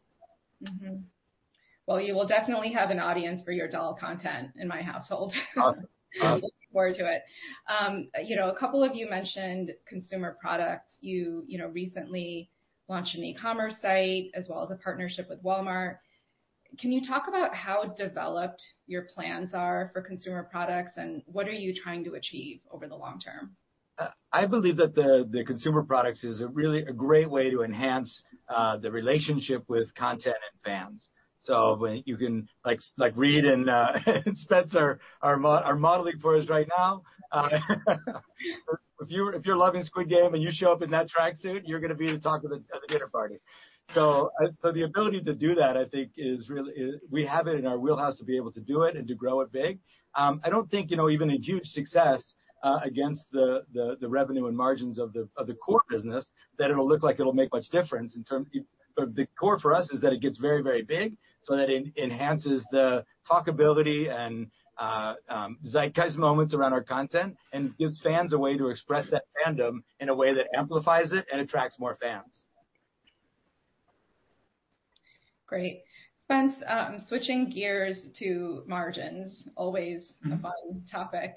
Well, 1.87 2.01
you 2.01 2.14
will 2.14 2.27
definitely 2.27 2.73
have 2.73 2.90
an 2.90 2.99
audience 2.99 3.42
for 3.42 3.53
your 3.53 3.68
Dahl 3.68 3.94
content 3.94 4.51
in 4.57 4.68
my 4.68 4.81
household. 4.83 5.35
Awesome. 5.57 5.87
Looking 6.23 6.51
forward 6.73 6.94
to 6.97 7.12
it. 7.12 7.23
Um 7.68 8.09
you 8.23 8.37
know, 8.37 8.49
a 8.49 8.57
couple 8.57 8.85
of 8.85 8.94
you 8.94 9.11
mentioned 9.11 9.73
consumer 9.88 10.37
products. 10.40 10.97
You 11.01 11.44
you 11.49 11.59
know, 11.59 11.66
recently 11.68 12.49
launched 12.88 13.16
an 13.16 13.25
e-commerce 13.25 13.75
site 13.83 14.31
as 14.35 14.47
well 14.49 14.62
as 14.62 14.70
a 14.70 14.77
partnership 14.77 15.29
with 15.29 15.42
Walmart. 15.42 15.97
Can 16.79 16.93
you 16.93 17.07
talk 17.07 17.29
about 17.29 17.55
how 17.55 17.95
developed 17.97 18.63
your 18.87 19.07
plans 19.15 19.55
are 19.55 19.91
for 19.93 20.03
consumer 20.03 20.49
products, 20.51 20.93
and 20.97 21.23
what 21.27 21.47
are 21.47 21.53
you 21.53 21.75
trying 21.75 22.05
to 22.05 22.15
achieve 22.15 22.61
over 22.71 22.89
the 22.89 22.97
long 22.97 23.21
term? 23.21 23.57
I 24.33 24.47
believe 24.47 24.77
that 24.79 24.95
the 24.97 25.45
consumer 25.47 25.85
products 25.85 26.25
is 26.25 26.41
a 26.41 26.49
really 26.49 26.81
a 26.81 26.93
great 26.93 27.31
way 27.31 27.51
to 27.51 27.63
enhance 27.63 28.23
uh, 28.49 28.77
the 28.79 28.91
relationship 28.91 29.63
with 29.69 29.95
content 29.95 30.37
and 30.53 30.61
fans. 30.65 31.09
So 31.39 31.77
when 31.77 32.03
you 32.07 32.17
can, 32.17 32.49
like 32.65 32.81
Reed 33.15 33.45
and 33.45 33.71
uh, 33.71 33.93
Spencer 34.35 34.99
are 35.23 35.37
modeling 35.39 36.19
for 36.21 36.37
us 36.37 36.49
right 36.49 36.67
now. 36.77 37.03
Uh, 37.31 37.51
if 39.01 39.11
you're 39.11 39.57
loving 39.57 39.85
"Squid 39.85 40.09
Game" 40.09 40.35
and 40.35 40.43
you 40.43 40.51
show 40.53 40.73
up 40.73 40.83
in 40.83 40.91
that 40.91 41.09
tracksuit, 41.09 41.63
you're 41.65 41.81
going 41.81 41.91
to 41.91 41.97
be 41.97 42.11
the 42.11 42.19
talk 42.19 42.43
of 42.45 42.51
the 42.51 42.63
dinner 42.89 43.09
party. 43.09 43.37
So, 43.92 44.31
so 44.62 44.73
the 44.73 44.83
ability 44.83 45.20
to 45.23 45.35
do 45.35 45.55
that, 45.57 45.77
I 45.77 45.85
think 45.85 46.12
is 46.16 46.49
really 46.49 46.73
is, 46.73 47.01
we 47.11 47.25
have 47.27 47.47
it 47.47 47.57
in 47.57 47.66
our 47.66 47.79
wheelhouse 47.79 48.16
to 48.18 48.25
be 48.25 48.37
able 48.37 48.53
to 48.53 48.61
do 48.61 48.83
it 48.83 48.97
and 48.97 49.07
to 49.09 49.14
grow 49.14 49.40
it 49.42 49.53
big. 49.53 49.79
I 50.14 50.49
don't 50.49 50.70
think 50.70 50.90
you 50.90 50.97
know 50.97 51.11
even 51.11 51.31
a 51.31 51.37
huge 51.37 51.66
success 51.66 52.35
uh, 52.62 52.81
against 52.83 53.23
the 53.31 53.64
the 53.73 53.97
the 54.01 54.09
revenue 54.09 54.47
and 54.47 54.57
margins 54.57 54.99
of 54.99 55.12
the 55.12 55.29
of 55.37 55.47
the 55.47 55.55
core 55.55 55.85
business, 55.90 56.25
that 56.59 56.70
it'll 56.70 56.88
look 56.88 57.03
like 57.03 57.20
it'll 57.20 57.33
make 57.35 57.53
much 57.53 57.68
difference. 57.70 58.16
In 58.16 58.25
terms. 58.25 58.49
But 58.97 59.14
the 59.14 59.27
core 59.38 59.59
for 59.59 59.75
us 59.75 59.90
is 59.90 60.01
that 60.03 60.12
it 60.12 60.20
gets 60.20 60.38
very, 60.38 60.62
very 60.62 60.83
big 60.83 61.16
so 61.42 61.57
that 61.57 61.68
it 61.68 61.92
enhances 61.97 62.66
the 62.70 63.05
talkability 63.31 64.09
and 64.11 64.47
uh, 64.79 65.14
um, 65.29 65.59
zeitgeist 65.66 66.16
moments 66.16 66.55
around 66.55 66.73
our 66.73 66.83
content 66.83 67.37
and 67.53 67.77
gives 67.77 68.01
fans 68.03 68.33
a 68.33 68.38
way 68.38 68.57
to 68.57 68.68
express 68.68 69.09
that 69.11 69.25
fandom 69.44 69.83
in 70.01 70.09
a 70.09 70.14
way 70.14 70.35
that 70.35 70.47
amplifies 70.57 71.12
it 71.12 71.27
and 71.31 71.40
attracts 71.40 71.79
more 71.79 71.97
fans. 72.01 72.43
Great. 75.46 75.83
Spence, 76.22 76.54
um, 76.66 77.04
switching 77.07 77.50
gears 77.50 77.98
to 78.18 78.64
margins, 78.66 79.44
always 79.57 80.12
a 80.24 80.28
mm-hmm. 80.28 80.40
fun 80.40 80.85
topic. 80.90 81.35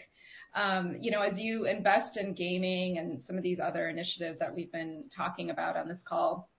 Um, 0.55 0.97
you 1.01 1.11
know, 1.11 1.21
as 1.21 1.37
you 1.37 1.65
invest 1.65 2.17
in 2.17 2.33
gaming 2.33 2.97
and 2.97 3.21
some 3.27 3.37
of 3.37 3.43
these 3.43 3.59
other 3.59 3.89
initiatives 3.89 4.39
that 4.39 4.53
we've 4.53 4.71
been 4.71 5.03
talking 5.15 5.49
about 5.49 5.75
on 5.75 5.87
this 5.87 6.01
call, 6.07 6.49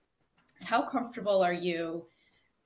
how 0.61 0.87
comfortable 0.87 1.41
are 1.41 1.53
you 1.53 2.05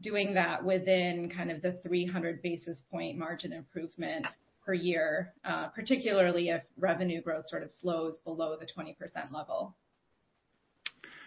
doing 0.01 0.33
that 0.33 0.63
within 0.63 1.31
kind 1.35 1.49
of 1.49 1.61
the 1.61 1.79
300 1.83 2.41
basis 2.41 2.81
point 2.91 3.17
margin 3.17 3.53
improvement 3.53 4.25
per 4.65 4.73
year, 4.73 5.33
uh, 5.45 5.67
particularly 5.67 6.49
if 6.49 6.61
revenue 6.77 7.21
growth 7.21 7.47
sort 7.47 7.63
of 7.63 7.71
slows 7.81 8.19
below 8.19 8.57
the 8.59 8.65
20% 8.65 8.95
level? 9.31 9.75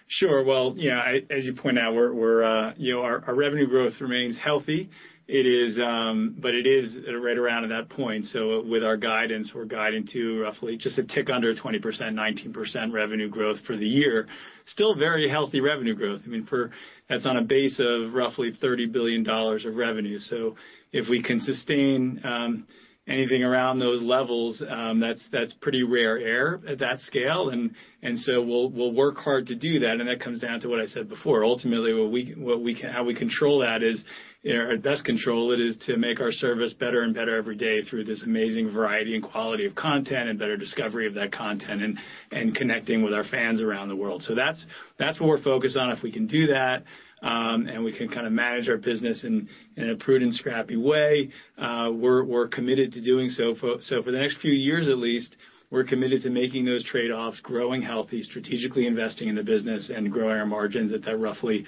Sure. 0.09 0.45
Well, 0.45 0.75
yeah, 0.77 1.03
as 1.31 1.45
you 1.45 1.55
point 1.55 1.79
out, 1.79 1.95
we're, 1.95 2.43
uh, 2.43 2.75
you 2.77 2.95
know, 2.95 3.03
our 3.03 3.35
revenue 3.35 3.67
growth 3.67 3.95
remains 4.01 4.39
healthy. 4.39 4.89
It 5.29 5.45
is 5.45 5.77
um, 5.85 6.37
but 6.39 6.55
it 6.55 6.69
is 6.69 6.97
right 7.21 7.37
around 7.37 7.65
at 7.65 7.71
that 7.71 7.89
point. 7.89 8.27
So 8.27 8.63
with 8.63 8.85
our 8.85 8.97
guidance, 8.97 9.51
we're 9.53 9.65
guiding 9.65 10.07
to 10.13 10.43
roughly 10.43 10.77
just 10.77 10.99
a 10.99 11.03
tick 11.03 11.29
under 11.31 11.53
20%, 11.53 11.81
19% 11.83 12.93
revenue 12.93 13.29
growth 13.29 13.59
for 13.67 13.77
the 13.77 13.87
year. 13.87 14.29
Still 14.67 14.95
very 14.95 15.29
healthy 15.29 15.61
revenue 15.61 15.97
growth. 15.97 16.21
I 16.25 16.29
mean, 16.29 16.47
for 16.47 16.71
that's 17.09 17.27
on 17.27 17.37
a 17.39 17.43
base 17.43 17.81
of 17.81 18.15
roughly 18.15 18.53
$30 18.63 18.93
billion 18.93 19.29
of 19.29 19.75
revenue. 19.75 20.21
So 20.21 20.55
if 20.93 21.09
we 21.09 21.21
can 21.21 21.41
sustain 21.41 22.21
um, 22.23 22.67
anything 23.09 23.43
around 23.43 23.79
those 23.79 24.03
levels, 24.03 24.63
um, 24.69 25.01
that's 25.01 25.23
that's 25.33 25.53
pretty 25.61 25.83
rare 25.83 26.19
air 26.19 26.61
at 26.69 26.79
that 26.79 27.01
scale. 27.01 27.51
And 27.51 27.73
and 28.03 28.19
so 28.21 28.43
we'll 28.43 28.71
we'll 28.71 28.93
work 28.93 29.17
hard 29.17 29.47
to 29.49 29.55
do 29.55 29.81
that, 29.81 30.01
and 30.01 30.09
that 30.09 30.21
comes 30.21 30.41
down 30.41 30.61
to 30.61 30.69
what 30.69 30.81
I 30.81 30.87
said 30.87 31.09
before. 31.09 31.45
Ultimately, 31.45 31.95
what 31.95 32.11
we 32.11 32.35
what 32.37 32.61
we 32.63 32.75
can, 32.75 32.91
how 32.91 33.05
we 33.05 33.15
control 33.15 33.61
that 33.61 33.83
is, 33.83 34.03
our 34.49 34.77
best 34.77 35.05
control 35.05 35.53
it 35.53 35.61
is 35.61 35.77
to 35.87 35.97
make 35.97 36.21
our 36.21 36.33
service 36.33 36.73
better 36.75 37.03
and 37.03 37.15
better 37.15 37.37
every 37.37 37.57
day 37.57 37.83
through 37.83 38.05
this 38.05 38.23
amazing 38.23 38.71
variety 38.71 39.15
and 39.15 39.25
quality 39.25 39.67
of 39.67 39.75
content 39.75 40.29
and 40.29 40.39
better 40.39 40.57
discovery 40.57 41.07
of 41.07 41.15
that 41.15 41.33
content 41.33 41.99
and 42.33 42.55
connecting 42.55 43.03
with 43.03 43.13
our 43.13 43.25
fans 43.25 43.61
around 43.61 43.89
the 43.89 43.97
world. 43.97 44.23
So 44.23 44.35
that's 44.35 44.65
that's 44.99 45.21
what 45.21 45.29
we're 45.29 45.43
focused 45.43 45.77
on. 45.77 45.91
If 45.91 46.03
we 46.03 46.13
can 46.13 46.27
do 46.27 46.49
that, 46.49 46.85
and 47.23 47.85
we 47.85 47.93
can 47.97 48.09
kind 48.09 48.27
of 48.27 48.33
manage 48.33 48.69
our 48.69 48.77
business 48.77 49.25
in 49.25 49.49
a 49.79 49.97
prudent, 49.97 50.35
scrappy 50.35 50.77
way, 50.77 51.31
Uh 51.59 51.91
we're 51.93 52.25
we're 52.25 52.49
committed 52.49 52.93
to 52.93 53.01
doing 53.01 53.31
so. 53.31 53.55
For 53.55 53.77
so 53.81 54.03
for 54.03 54.13
the 54.13 54.19
next 54.19 54.39
few 54.41 54.53
years 54.53 54.89
at 54.89 54.99
least, 54.99 55.37
we're 55.71 55.85
committed 55.85 56.23
to 56.23 56.31
making 56.31 56.65
those 56.65 56.85
trade-offs, 56.85 57.41
growing 57.41 57.83
healthy, 57.83 58.23
strategically 58.23 58.87
investing 58.87 59.29
in 59.29 59.35
the 59.35 59.43
business, 59.43 59.91
and 59.95 60.13
growing 60.13 60.37
our 60.37 60.47
margins 60.47 60.93
at 60.93 61.05
that 61.05 61.19
roughly 61.19 61.65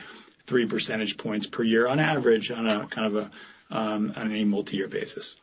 three 0.48 0.68
percentage 0.68 1.16
points 1.18 1.46
per 1.50 1.62
year 1.62 1.86
on 1.88 1.98
average 1.98 2.50
on 2.50 2.66
a 2.66 2.88
kind 2.94 3.16
of 3.16 3.24
a 3.24 3.30
um 3.76 4.12
multi-year 4.48 4.88
basis. 4.88 5.34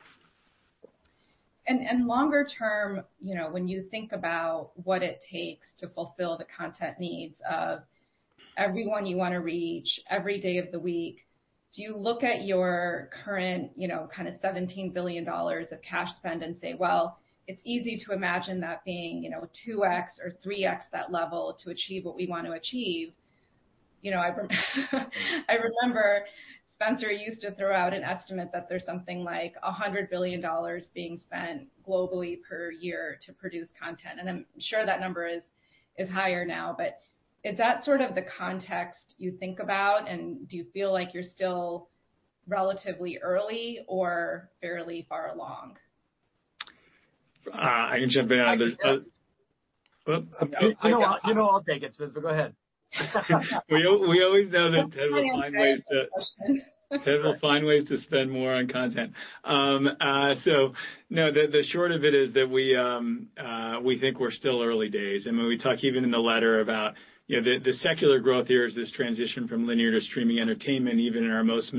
And 1.67 1.81
and 1.81 2.05
longer 2.05 2.45
term, 2.45 3.03
you 3.19 3.35
know, 3.35 3.49
when 3.49 3.67
you 3.67 3.83
think 3.89 4.11
about 4.11 4.71
what 4.75 5.01
it 5.01 5.23
takes 5.31 5.67
to 5.79 5.89
fulfill 5.89 6.37
the 6.37 6.45
content 6.45 6.99
needs 6.99 7.41
of 7.49 7.79
everyone 8.57 9.05
you 9.05 9.17
want 9.17 9.33
to 9.33 9.39
reach 9.39 9.99
every 10.09 10.39
day 10.39 10.57
of 10.57 10.71
the 10.71 10.79
week, 10.79 11.25
do 11.73 11.81
you 11.81 11.97
look 11.97 12.23
at 12.23 12.45
your 12.45 13.09
current 13.23 13.71
you 13.75 13.87
know, 13.87 14.07
kind 14.15 14.27
of 14.27 14.35
$17 14.35 14.93
billion 14.93 15.27
of 15.27 15.81
cash 15.87 16.09
spend 16.15 16.41
and 16.41 16.55
say, 16.61 16.73
well, 16.77 17.19
it's 17.47 17.61
easy 17.63 18.01
to 18.05 18.13
imagine 18.13 18.59
that 18.61 18.83
being 18.85 19.23
you 19.23 19.29
know, 19.29 19.47
2x 19.67 20.19
or 20.23 20.33
3x 20.45 20.81
that 20.91 21.11
level 21.11 21.55
to 21.63 21.69
achieve 21.69 22.05
what 22.05 22.15
we 22.15 22.27
want 22.27 22.45
to 22.45 22.53
achieve? 22.53 23.11
You 24.01 24.11
know, 24.11 24.19
I 24.19 24.29
I 25.49 25.55
remember 25.55 26.25
Spencer 26.75 27.09
used 27.09 27.41
to 27.41 27.55
throw 27.55 27.73
out 27.73 27.93
an 27.93 28.03
estimate 28.03 28.49
that 28.51 28.67
there's 28.67 28.85
something 28.85 29.23
like 29.23 29.55
$100 29.63 30.09
billion 30.09 30.43
being 30.93 31.19
spent 31.19 31.63
globally 31.87 32.39
per 32.47 32.69
year 32.69 33.17
to 33.25 33.33
produce 33.33 33.69
content, 33.81 34.19
and 34.19 34.29
I'm 34.29 34.45
sure 34.59 34.85
that 34.85 34.99
number 34.99 35.25
is 35.25 35.41
is 35.97 36.09
higher 36.09 36.45
now. 36.45 36.75
Is 37.45 37.57
that 37.57 37.85
sort 37.85 38.01
of 38.01 38.15
the 38.15 38.23
context 38.23 39.13
you 39.19 39.31
think 39.39 39.59
about, 39.59 40.09
and 40.09 40.49
do 40.49 40.57
you 40.57 40.65
feel 40.73 40.91
like 40.91 41.13
you're 41.13 41.21
still 41.21 41.89
relatively 42.47 43.19
early 43.21 43.81
or 43.87 44.49
fairly 44.61 45.05
far 45.07 45.29
along? 45.29 45.77
I 47.53 47.97
can 47.99 48.09
jump 48.09 48.31
in 48.31 48.39
on 48.39 48.57
this. 48.57 48.71
You 50.07 51.35
know 51.35 51.47
I'll 51.47 51.63
take 51.63 51.83
it, 51.83 51.93
Spence, 51.93 52.13
but 52.15 52.23
go 52.23 52.29
ahead. 52.29 52.55
We 53.69 53.87
we 54.09 54.23
always 54.23 54.49
know 54.49 54.71
that 54.71 54.91
Ted 54.91 55.11
will 55.11 55.39
find 55.39 55.55
ways 55.55 55.81
to 55.91 56.99
Ted 57.03 57.23
will 57.23 57.37
find 57.39 57.63
ways 57.63 57.87
to 57.89 57.99
spend 57.99 58.31
more 58.31 58.55
on 58.55 58.67
content. 58.67 59.13
Um, 59.43 59.87
uh, 59.99 60.33
So, 60.35 60.73
no, 61.11 61.31
the 61.31 61.45
the 61.51 61.61
short 61.61 61.91
of 61.91 62.03
it 62.03 62.15
is 62.15 62.33
that 62.33 62.49
we 62.49 62.75
um, 62.75 63.27
uh, 63.37 63.81
we 63.83 63.99
think 63.99 64.19
we're 64.19 64.31
still 64.31 64.63
early 64.63 64.89
days. 64.89 65.27
And 65.27 65.37
when 65.37 65.47
we 65.47 65.59
talk 65.59 65.83
even 65.83 66.03
in 66.03 66.09
the 66.09 66.19
letter 66.19 66.61
about 66.61 66.95
the 67.27 67.73
secular 67.73 68.19
growth 68.19 68.47
here 68.47 68.65
is 68.65 68.75
this 68.75 68.91
transition 68.91 69.47
from 69.47 69.67
linear 69.67 69.91
to 69.91 70.01
streaming 70.01 70.39
entertainment, 70.39 70.99
even 70.99 71.23
in 71.23 71.31
our 71.31 71.43
most 71.43 71.73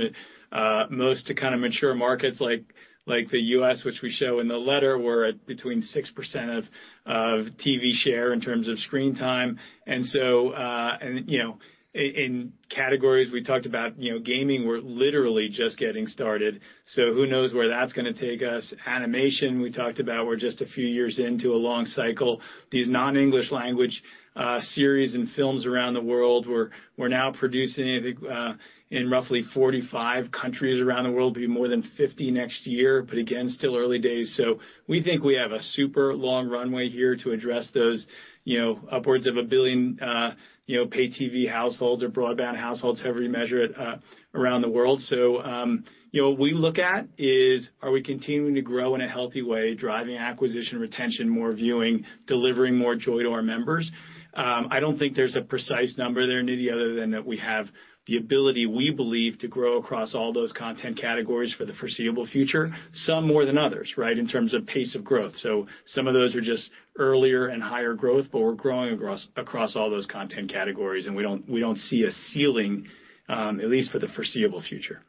uh 0.53 0.87
most 0.91 1.27
to 1.27 1.35
kind 1.35 1.55
of 1.55 1.61
mature 1.61 1.95
markets 1.95 2.41
like 2.41 2.65
like 3.09 3.31
the 3.31 3.39
U.S., 3.39 3.85
which 3.85 4.01
we 4.03 4.11
show 4.11 4.41
in 4.41 4.49
the 4.49 4.57
letter, 4.57 4.99
we're 4.99 5.27
at 5.27 5.47
between 5.47 5.81
6% 5.81 6.59
of 6.59 6.65
of 7.07 7.53
TV 7.65 7.93
share 7.93 8.33
in 8.33 8.41
terms 8.41 8.67
of 8.69 8.79
screen 8.81 9.15
time. 9.15 9.59
And 9.87 10.05
so 10.07 10.51
uh 10.51 10.99
and 11.01 11.31
you 11.31 11.39
know, 11.39 11.59
in 11.95 12.53
categories 12.69 13.33
we 13.33 13.43
talked 13.43 13.67
about, 13.67 13.99
you 13.99 14.13
know, 14.13 14.19
gaming, 14.19 14.67
we're 14.67 14.81
literally 14.81 15.49
just 15.49 15.79
getting 15.79 16.07
started. 16.07 16.61
So 16.87 17.15
who 17.15 17.27
knows 17.27 17.55
where 17.55 17.69
that's 17.69 17.93
going 17.93 18.13
to 18.13 18.21
take 18.21 18.47
us. 18.47 18.75
Animation, 18.87 19.63
we 19.63 19.73
talked 19.73 19.99
about, 19.99 20.27
we're 20.27 20.37
just 20.37 20.61
a 20.61 20.67
few 20.67 20.87
years 20.87 21.19
into 21.19 21.53
a 21.53 21.57
long 21.57 21.87
cycle. 21.87 22.43
These 22.71 22.91
non-English 22.91 23.51
language 23.51 24.03
Uh, 24.37 24.61
series 24.61 25.15
and 25.15 25.31
films 25.31 25.65
around 25.65 25.95
the 25.95 26.03
world, 26.03 26.47
we're 26.47 26.69
we're 26.99 27.09
now 27.09 27.33
producing, 27.33 27.97
I 27.97 28.03
think, 28.03 28.19
uh, 28.31 28.53
in 28.91 29.11
roughly 29.11 29.43
45 29.55 30.31
countries 30.31 30.79
around 30.79 31.05
the 31.05 31.11
world, 31.11 31.35
be 31.35 31.47
more 31.47 31.69
than 31.69 31.83
50 31.97 32.31
next 32.31 32.67
year. 32.67 33.03
But 33.03 33.17
again, 33.17 33.49
still 33.49 33.77
early 33.77 33.99
days. 33.99 34.35
So 34.37 34.61
we 34.87 35.03
think 35.03 35.25
we 35.25 35.35
have 35.35 35.53
a 35.53 35.63
super 35.63 36.15
long 36.15 36.49
runway 36.49 36.91
here 36.91 37.17
to 37.17 37.33
address 37.33 37.69
those 37.73 38.07
you 38.47 38.61
know, 38.61 38.81
upwards 38.91 39.27
of 39.27 39.37
a 39.37 39.43
billion 39.43 39.99
uh, 40.01 40.35
you 40.67 40.77
know, 40.79 40.87
pay 40.87 41.09
TV 41.09 41.51
households 41.51 42.03
or 42.03 42.09
broadband 42.09 42.57
households, 42.57 43.03
however 43.03 43.23
you 43.23 43.29
measure 43.29 43.63
it, 43.63 43.77
uh, 43.77 43.97
around 44.35 44.63
the 44.63 44.69
world. 44.69 45.01
Um, 45.45 45.85
You 46.17 46.23
know, 46.23 46.31
what 46.31 46.39
we 46.39 46.53
look 46.53 46.79
at 46.79 47.09
is, 47.19 47.69
are 47.83 47.91
we 47.91 48.03
continuing 48.03 48.55
to 48.55 48.63
grow 48.63 48.95
in 48.95 49.03
a 49.03 49.07
healthy 49.07 49.43
way, 49.43 49.75
driving 49.75 50.17
acquisition, 50.17 50.81
retention, 50.81 51.29
more 51.29 51.53
viewing, 51.53 52.07
delivering 52.27 52.75
more 52.75 52.97
joy 52.97 53.23
to 53.23 53.33
our 53.33 53.43
members? 53.43 53.91
Um, 54.33 54.69
I 54.71 54.81
don't 54.81 54.99
think 54.99 55.15
there's 55.15 55.37
a 55.37 55.43
precise 55.43 55.99
number 55.99 56.27
there, 56.27 56.43
Nidhi, 56.43 56.73
other 56.73 56.95
than 56.95 57.11
that 57.11 57.27
we 57.27 57.37
have 57.37 57.67
the 58.07 58.17
ability, 58.17 58.65
we 58.65 58.91
believe, 58.93 59.41
to 59.41 59.49
grow 59.49 59.77
across 59.77 60.15
all 60.15 60.33
those 60.33 60.53
content 60.53 60.99
categories 60.99 61.53
for 61.53 61.67
the 61.67 61.75
foreseeable 61.75 62.27
future, 62.27 62.75
some 62.95 63.27
more 63.27 63.45
than 63.45 63.59
others, 63.59 63.93
right, 63.99 64.17
in 64.19 64.27
terms 64.27 64.55
of 64.55 64.65
pace 64.65 64.95
of 64.95 65.05
growth. 65.05 65.37
So 65.37 65.67
some 65.85 66.07
of 66.07 66.15
those 66.15 66.35
are 66.35 66.41
just 66.41 66.71
earlier 66.99 67.49
and 67.49 67.63
higher 67.63 67.93
growth, 67.93 68.29
but 68.33 68.41
we're 68.41 68.55
growing 68.55 68.95
across 68.95 69.29
across 69.37 69.77
all 69.77 69.91
those 69.91 70.07
content 70.07 70.51
categories, 70.51 71.05
and 71.05 71.15
we 71.15 71.23
don't 71.23 71.47
we 71.47 71.61
don't 71.61 71.77
see 71.77 72.05
a 72.05 72.11
ceiling, 72.11 72.87
um, 73.29 73.61
at 73.61 73.67
least 73.67 73.91
for 73.91 73.99
the 73.99 74.09
foreseeable 74.09 74.63
future. 74.63 75.03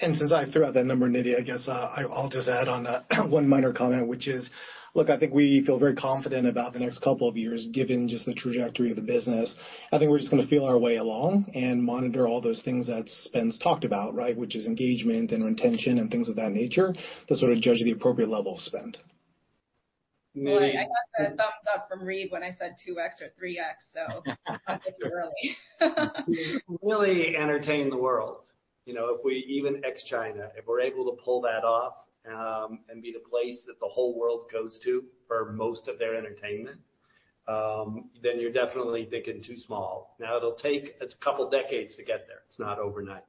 And 0.00 0.16
since 0.16 0.32
I 0.32 0.50
threw 0.50 0.64
out 0.64 0.74
that 0.74 0.86
number, 0.86 1.08
Nidhi, 1.08 1.38
I 1.38 1.42
guess 1.42 1.68
uh, 1.68 2.04
I'll 2.10 2.28
just 2.28 2.48
add 2.48 2.66
on 2.68 2.86
uh, 2.86 3.02
one 3.28 3.48
minor 3.48 3.72
comment, 3.72 4.08
which 4.08 4.26
is, 4.26 4.50
look, 4.94 5.08
I 5.08 5.18
think 5.18 5.32
we 5.32 5.62
feel 5.64 5.78
very 5.78 5.94
confident 5.94 6.48
about 6.48 6.72
the 6.72 6.80
next 6.80 6.98
couple 6.98 7.28
of 7.28 7.36
years, 7.36 7.68
given 7.72 8.08
just 8.08 8.26
the 8.26 8.34
trajectory 8.34 8.90
of 8.90 8.96
the 8.96 9.02
business. 9.02 9.54
I 9.92 9.98
think 9.98 10.10
we're 10.10 10.18
just 10.18 10.32
going 10.32 10.42
to 10.42 10.48
feel 10.48 10.64
our 10.64 10.78
way 10.78 10.96
along 10.96 11.46
and 11.54 11.82
monitor 11.82 12.26
all 12.26 12.40
those 12.40 12.60
things 12.64 12.88
that 12.88 13.04
Spence 13.06 13.56
talked 13.62 13.84
about, 13.84 14.14
right, 14.14 14.36
which 14.36 14.56
is 14.56 14.66
engagement 14.66 15.30
and 15.30 15.44
retention 15.44 15.98
and 15.98 16.10
things 16.10 16.28
of 16.28 16.36
that 16.36 16.50
nature 16.50 16.92
to 17.28 17.36
sort 17.36 17.52
of 17.52 17.60
judge 17.60 17.78
the 17.84 17.92
appropriate 17.92 18.28
level 18.28 18.56
of 18.56 18.60
spend. 18.62 18.98
Well, 20.36 20.60
I 20.60 20.72
got 20.72 20.86
the 21.16 21.24
thumbs 21.36 21.64
up 21.72 21.88
from 21.88 22.04
Reed 22.04 22.32
when 22.32 22.42
I 22.42 22.56
said 22.58 22.74
2x 22.84 23.22
or 23.22 23.30
3x, 23.40 23.74
so 23.94 24.22
not 24.68 24.82
too 24.82 25.08
early. 25.12 25.56
Really 26.82 27.36
entertain 27.36 27.88
the 27.88 27.96
world. 27.96 28.38
You 28.86 28.94
know, 28.94 29.14
if 29.14 29.24
we 29.24 29.44
even 29.48 29.82
ex-China, 29.84 30.50
if 30.56 30.66
we're 30.66 30.80
able 30.80 31.04
to 31.06 31.22
pull 31.22 31.40
that 31.42 31.64
off, 31.64 31.94
um, 32.26 32.80
and 32.88 33.02
be 33.02 33.12
the 33.12 33.28
place 33.28 33.58
that 33.66 33.78
the 33.80 33.86
whole 33.86 34.18
world 34.18 34.44
goes 34.50 34.78
to 34.84 35.04
for 35.28 35.52
most 35.52 35.88
of 35.88 35.98
their 35.98 36.16
entertainment, 36.16 36.80
um, 37.48 38.10
then 38.22 38.40
you're 38.40 38.52
definitely 38.52 39.06
thinking 39.10 39.42
too 39.42 39.58
small. 39.58 40.16
Now, 40.18 40.36
it'll 40.36 40.54
take 40.54 40.96
a 41.02 41.06
couple 41.22 41.48
decades 41.50 41.94
to 41.96 42.02
get 42.02 42.26
there. 42.26 42.38
It's 42.48 42.58
not 42.58 42.78
overnight. 42.78 43.24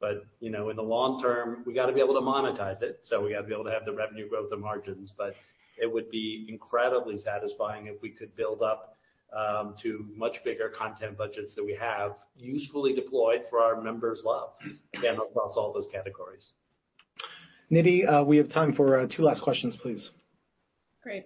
But 0.00 0.26
you 0.40 0.50
know, 0.50 0.70
in 0.70 0.76
the 0.76 0.82
long 0.82 1.22
term, 1.22 1.62
we 1.64 1.72
got 1.72 1.86
to 1.86 1.92
be 1.92 2.00
able 2.00 2.14
to 2.14 2.20
monetize 2.20 2.82
it, 2.82 2.98
so 3.02 3.22
we 3.22 3.30
got 3.30 3.42
to 3.42 3.46
be 3.46 3.54
able 3.54 3.64
to 3.64 3.70
have 3.70 3.84
the 3.84 3.92
revenue 3.92 4.28
growth 4.28 4.50
and 4.50 4.60
margins. 4.60 5.12
But 5.16 5.36
it 5.80 5.90
would 5.90 6.10
be 6.10 6.44
incredibly 6.48 7.16
satisfying 7.18 7.86
if 7.86 8.02
we 8.02 8.10
could 8.10 8.34
build 8.34 8.62
up 8.62 8.96
Um, 9.34 9.76
to 9.82 10.04
much 10.14 10.36
bigger 10.44 10.68
content 10.68 11.16
budgets 11.16 11.54
that 11.54 11.64
we 11.64 11.74
have 11.80 12.16
usefully 12.36 12.94
deployed 12.94 13.44
for 13.48 13.60
our 13.60 13.80
members' 13.80 14.20
love, 14.26 14.50
again, 14.94 15.14
across 15.14 15.54
all 15.56 15.72
those 15.72 15.88
categories. 15.90 16.52
Nidhi, 17.70 18.06
uh, 18.06 18.22
we 18.24 18.36
have 18.36 18.50
time 18.50 18.74
for 18.74 18.98
uh, 18.98 19.06
two 19.06 19.22
last 19.22 19.40
questions, 19.40 19.74
please. 19.80 20.10
Great. 21.02 21.24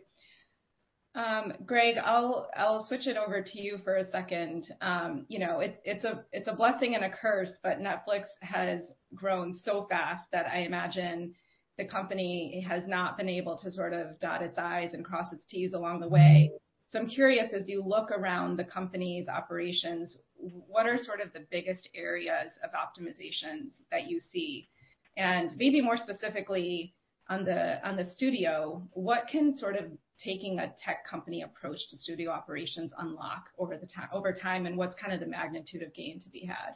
Um, 1.16 1.54
Greg, 1.64 1.96
I'll 1.96 2.84
switch 2.86 3.06
it 3.06 3.16
over 3.16 3.42
to 3.42 3.60
you 3.60 3.78
for 3.82 3.96
a 3.96 4.10
second. 4.10 4.66
Um, 4.80 5.26
it's 5.28 6.04
a 6.04 6.24
it's 6.30 6.46
a 6.46 6.54
blessing 6.54 6.94
and 6.94 7.04
a 7.04 7.10
curse, 7.10 7.50
but 7.62 7.80
Netflix 7.80 8.24
has 8.42 8.80
grown 9.14 9.54
so 9.54 9.86
fast 9.90 10.24
that 10.30 10.46
I 10.46 10.58
imagine 10.58 11.34
the 11.78 11.86
company 11.86 12.64
has 12.68 12.82
not 12.86 13.16
been 13.16 13.28
able 13.28 13.56
to 13.58 13.72
sort 13.72 13.94
of 13.94 14.18
dot 14.20 14.42
its 14.42 14.58
I's 14.58 14.92
and 14.92 15.04
cross 15.04 15.32
its 15.32 15.44
T's 15.46 15.72
along 15.72 16.00
the 16.00 16.08
way. 16.08 16.52
I'm 16.94 17.08
curious, 17.08 17.52
as 17.52 17.68
you 17.68 17.82
look 17.82 18.10
around 18.10 18.56
the 18.56 18.64
company's 18.64 19.28
operations, 19.28 20.18
what 20.36 20.86
are 20.86 20.96
sort 20.96 21.20
of 21.20 21.32
the 21.32 21.46
biggest 21.50 21.88
areas 21.94 22.52
of 22.62 22.70
optimizations 22.70 23.72
that 23.90 24.08
you 24.08 24.20
see? 24.32 24.68
And 25.16 25.54
maybe 25.56 25.80
more 25.80 25.96
specifically 25.96 26.94
on 27.28 27.44
the 27.44 28.08
studio, 28.14 28.86
what 28.92 29.26
can 29.28 29.56
sort 29.56 29.76
of 29.76 29.86
taking 30.18 30.60
a 30.60 30.72
tech 30.82 31.04
company 31.06 31.42
approach 31.42 31.88
to 31.90 31.98
studio 31.98 32.30
operations 32.30 32.92
unlock 32.98 33.48
over 33.58 34.32
time, 34.32 34.66
and 34.66 34.76
what's 34.76 34.94
kind 34.94 35.12
of 35.12 35.20
the 35.20 35.26
magnitude 35.26 35.82
of 35.82 35.92
gain 35.92 36.20
to 36.20 36.28
be 36.30 36.44
had? 36.46 36.74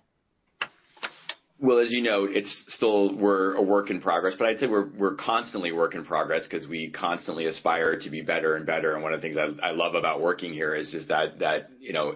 Well, 1.63 1.79
as 1.79 1.91
you 1.91 2.03
know, 2.03 2.27
it's 2.29 2.65
still 2.69 3.17
we're 3.17 3.55
a 3.55 3.63
work 3.63 3.91
in 3.91 4.01
progress, 4.01 4.35
but 4.39 4.47
I'd 4.49 4.59
say 4.59 4.67
we're 4.67 4.89
we're 4.97 5.17
constantly 5.17 5.73
work 5.73 5.95
in 5.95 6.05
progress 6.05 6.45
because 6.49 6.67
we 6.67 6.91
constantly 6.91 7.47
aspire 7.47 7.99
to 7.99 8.11
be 8.11 8.23
better 8.23 8.57
and 8.57 8.65
better. 8.65 8.95
And 8.95 9.03
one 9.03 9.13
of 9.13 9.21
the 9.21 9.29
things 9.29 9.37
I 9.37 9.71
love 9.73 9.95
about 9.95 10.23
working 10.23 10.55
here 10.55 10.75
is 10.75 10.91
just 10.91 11.09
that 11.09 11.39
that, 11.41 11.69
you 11.79 11.93
know 11.93 12.15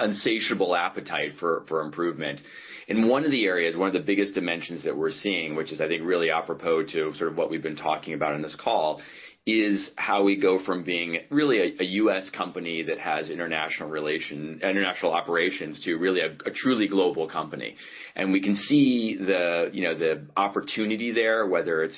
insatiable 0.00 0.74
appetite 0.74 1.32
for 1.38 1.82
improvement. 1.82 2.40
And 2.88 3.08
one 3.08 3.24
of 3.24 3.30
the 3.30 3.44
areas, 3.46 3.76
one 3.76 3.88
of 3.88 3.94
the 3.94 4.00
biggest 4.00 4.34
dimensions 4.34 4.84
that 4.84 4.96
we're 4.96 5.10
seeing, 5.10 5.56
which 5.56 5.72
is, 5.72 5.80
I 5.80 5.88
think, 5.88 6.02
really 6.04 6.30
apropos 6.30 6.84
to 6.84 7.12
sort 7.14 7.32
of 7.32 7.36
what 7.36 7.50
we've 7.50 7.62
been 7.62 7.76
talking 7.76 8.14
about 8.14 8.34
in 8.34 8.42
this 8.42 8.56
call, 8.58 9.02
is 9.46 9.90
how 9.94 10.24
we 10.24 10.34
go 10.34 10.58
from 10.64 10.82
being 10.82 11.18
really 11.30 11.76
a 11.78 11.84
U.S. 11.84 12.28
company 12.30 12.82
that 12.82 12.98
has 12.98 13.30
international 13.30 13.88
relation, 13.88 14.58
international 14.60 15.12
operations 15.12 15.80
to 15.84 15.94
really 15.94 16.20
a 16.20 16.50
truly 16.52 16.88
global 16.88 17.28
company. 17.28 17.76
And 18.16 18.32
we 18.32 18.42
can 18.42 18.56
see 18.56 19.16
the 19.16 20.26
opportunity 20.36 21.12
there, 21.12 21.46
whether 21.46 21.84
it's 21.84 21.96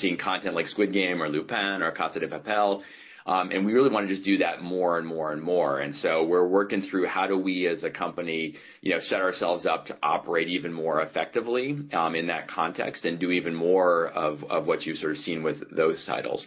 seeing 0.00 0.18
content 0.18 0.54
like 0.54 0.66
"Squid 0.66 0.92
Game" 0.92 1.22
or 1.22 1.30
"Lupin" 1.30 1.80
or 1.82 1.92
Casa 1.92 2.20
de 2.20 2.28
Papel." 2.28 2.82
We 3.26 3.72
really 3.72 3.90
want 3.90 4.08
to 4.08 4.14
just 4.14 4.24
do 4.24 4.38
that 4.38 4.62
more 4.62 4.98
and 4.98 5.06
more 5.06 5.32
and 5.32 5.42
more. 5.42 5.78
And 5.78 5.94
so 5.96 6.24
we're 6.24 6.46
working 6.46 6.82
through 6.82 7.06
how 7.06 7.26
do 7.26 7.38
we, 7.38 7.66
as 7.66 7.84
a 7.84 7.90
company, 7.90 8.56
you 8.80 8.92
know, 8.92 9.00
set 9.00 9.20
ourselves 9.20 9.66
up 9.66 9.86
to 9.86 9.96
operate 10.02 10.48
even 10.48 10.72
more 10.72 11.02
effectively 11.02 11.78
um, 11.92 12.14
in 12.14 12.26
that 12.28 12.48
context 12.48 13.04
and 13.04 13.18
do 13.18 13.30
even 13.30 13.54
more 13.54 14.08
of, 14.08 14.42
of 14.44 14.66
what 14.66 14.86
you've 14.86 14.98
sort 14.98 15.12
of 15.12 15.18
seen 15.18 15.42
with 15.42 15.58
those 15.74 16.02
titles. 16.06 16.46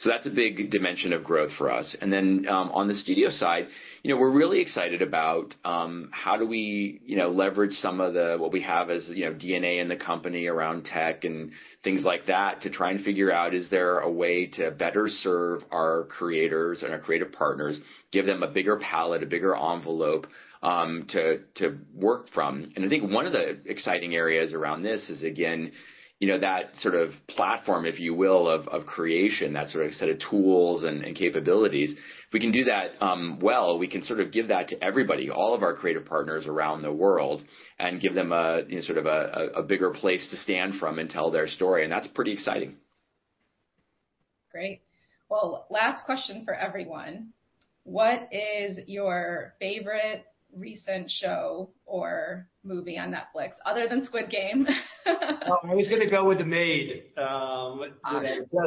So 0.00 0.10
that's 0.10 0.26
a 0.26 0.30
big 0.30 0.70
dimension 0.70 1.12
of 1.12 1.24
growth 1.24 1.50
for 1.58 1.70
us. 1.70 1.96
And 2.00 2.12
then 2.12 2.46
um, 2.48 2.70
on 2.72 2.88
the 2.88 2.94
studio 2.94 3.30
side, 3.30 3.66
we're 4.04 4.32
really 4.32 4.60
excited 4.60 5.00
about 5.00 5.54
um, 5.64 6.10
how 6.12 6.36
do 6.36 6.46
we 6.46 7.00
you 7.04 7.16
know, 7.16 7.30
leverage 7.30 7.74
some 7.74 8.00
of 8.00 8.14
the 8.14 8.36
what 8.38 8.52
we 8.52 8.62
have 8.62 8.90
as 8.90 9.08
you 9.08 9.26
know 9.26 9.34
DNA 9.34 9.80
in 9.80 9.88
the 9.88 9.96
company 9.96 10.46
around 10.46 10.84
tech 10.84 11.24
and 11.24 11.52
things 11.84 12.04
like 12.04 12.26
that 12.26 12.62
to 12.62 12.70
try 12.70 12.90
and 12.90 13.04
figure 13.04 13.32
out, 13.32 13.54
is 13.54 13.68
there 13.70 14.00
a 14.00 14.10
way 14.10 14.46
to 14.46 14.70
better 14.72 15.08
serve 15.08 15.62
our 15.70 16.04
creators 16.04 16.82
and 16.82 16.92
our 16.92 17.00
creative 17.00 17.32
partners, 17.32 17.78
give 18.12 18.26
them 18.26 18.42
a 18.42 18.48
bigger 18.48 18.78
palette, 18.78 19.22
a 19.22 19.26
bigger 19.26 19.56
envelope 19.56 20.26
um, 20.62 21.06
to 21.10 21.40
to 21.56 21.78
work 21.94 22.28
from. 22.32 22.72
And 22.76 22.84
I 22.84 22.88
think 22.88 23.10
one 23.10 23.26
of 23.26 23.32
the 23.32 23.58
exciting 23.66 24.14
areas 24.14 24.52
around 24.52 24.82
this 24.82 25.08
is, 25.10 25.22
again, 25.22 25.72
you 26.18 26.28
know, 26.28 26.38
that 26.38 26.76
sort 26.78 26.94
of 26.94 27.10
platform, 27.28 27.84
if 27.84 27.98
you 27.98 28.14
will, 28.14 28.48
of 28.48 28.68
of 28.68 28.86
creation, 28.86 29.52
that 29.54 29.70
sort 29.70 29.86
of 29.86 29.92
set 29.94 30.08
of 30.08 30.18
tools 30.30 30.84
and 30.84 31.16
capabilities. 31.16 31.96
If 32.32 32.34
we 32.34 32.40
can 32.40 32.52
do 32.52 32.64
that 32.64 32.92
um, 33.04 33.40
well, 33.42 33.78
we 33.78 33.86
can 33.86 34.02
sort 34.04 34.18
of 34.18 34.32
give 34.32 34.48
that 34.48 34.68
to 34.68 34.82
everybody, 34.82 35.28
all 35.28 35.54
of 35.54 35.62
our 35.62 35.76
creative 35.76 36.06
partners 36.06 36.46
around 36.46 36.80
the 36.80 36.90
world, 36.90 37.44
and 37.78 38.00
give 38.00 38.14
them 38.14 38.32
a 38.32 38.62
sort 38.80 38.96
of 38.96 39.04
a 39.04 39.62
bigger 39.62 39.90
place 39.90 40.26
to 40.30 40.38
stand 40.38 40.76
from 40.80 40.98
and 40.98 41.10
tell 41.10 41.30
their 41.30 41.46
story. 41.46 41.84
And 41.84 41.92
that's 41.92 42.06
pretty 42.14 42.32
exciting. 42.32 42.76
Great. 44.50 44.80
Well, 45.28 45.66
last 45.68 46.06
question 46.06 46.46
for 46.46 46.54
everyone. 46.54 47.34
What 47.84 48.30
is 48.32 48.78
your 48.86 49.52
favorite 49.60 50.24
recent 50.56 51.10
show 51.10 51.68
or 51.84 52.48
movie 52.64 52.96
on 52.98 53.12
Netflix 53.12 53.50
other 53.66 53.88
than 53.90 54.06
"Squid 54.06 54.30
Game"? 54.30 54.66
I 55.06 55.74
was 55.74 55.86
going 55.88 56.00
to 56.00 56.10
go 56.10 56.26
with 56.26 56.38
"The 56.38 56.46
Maid." 56.46 57.02
Um, 57.18 57.82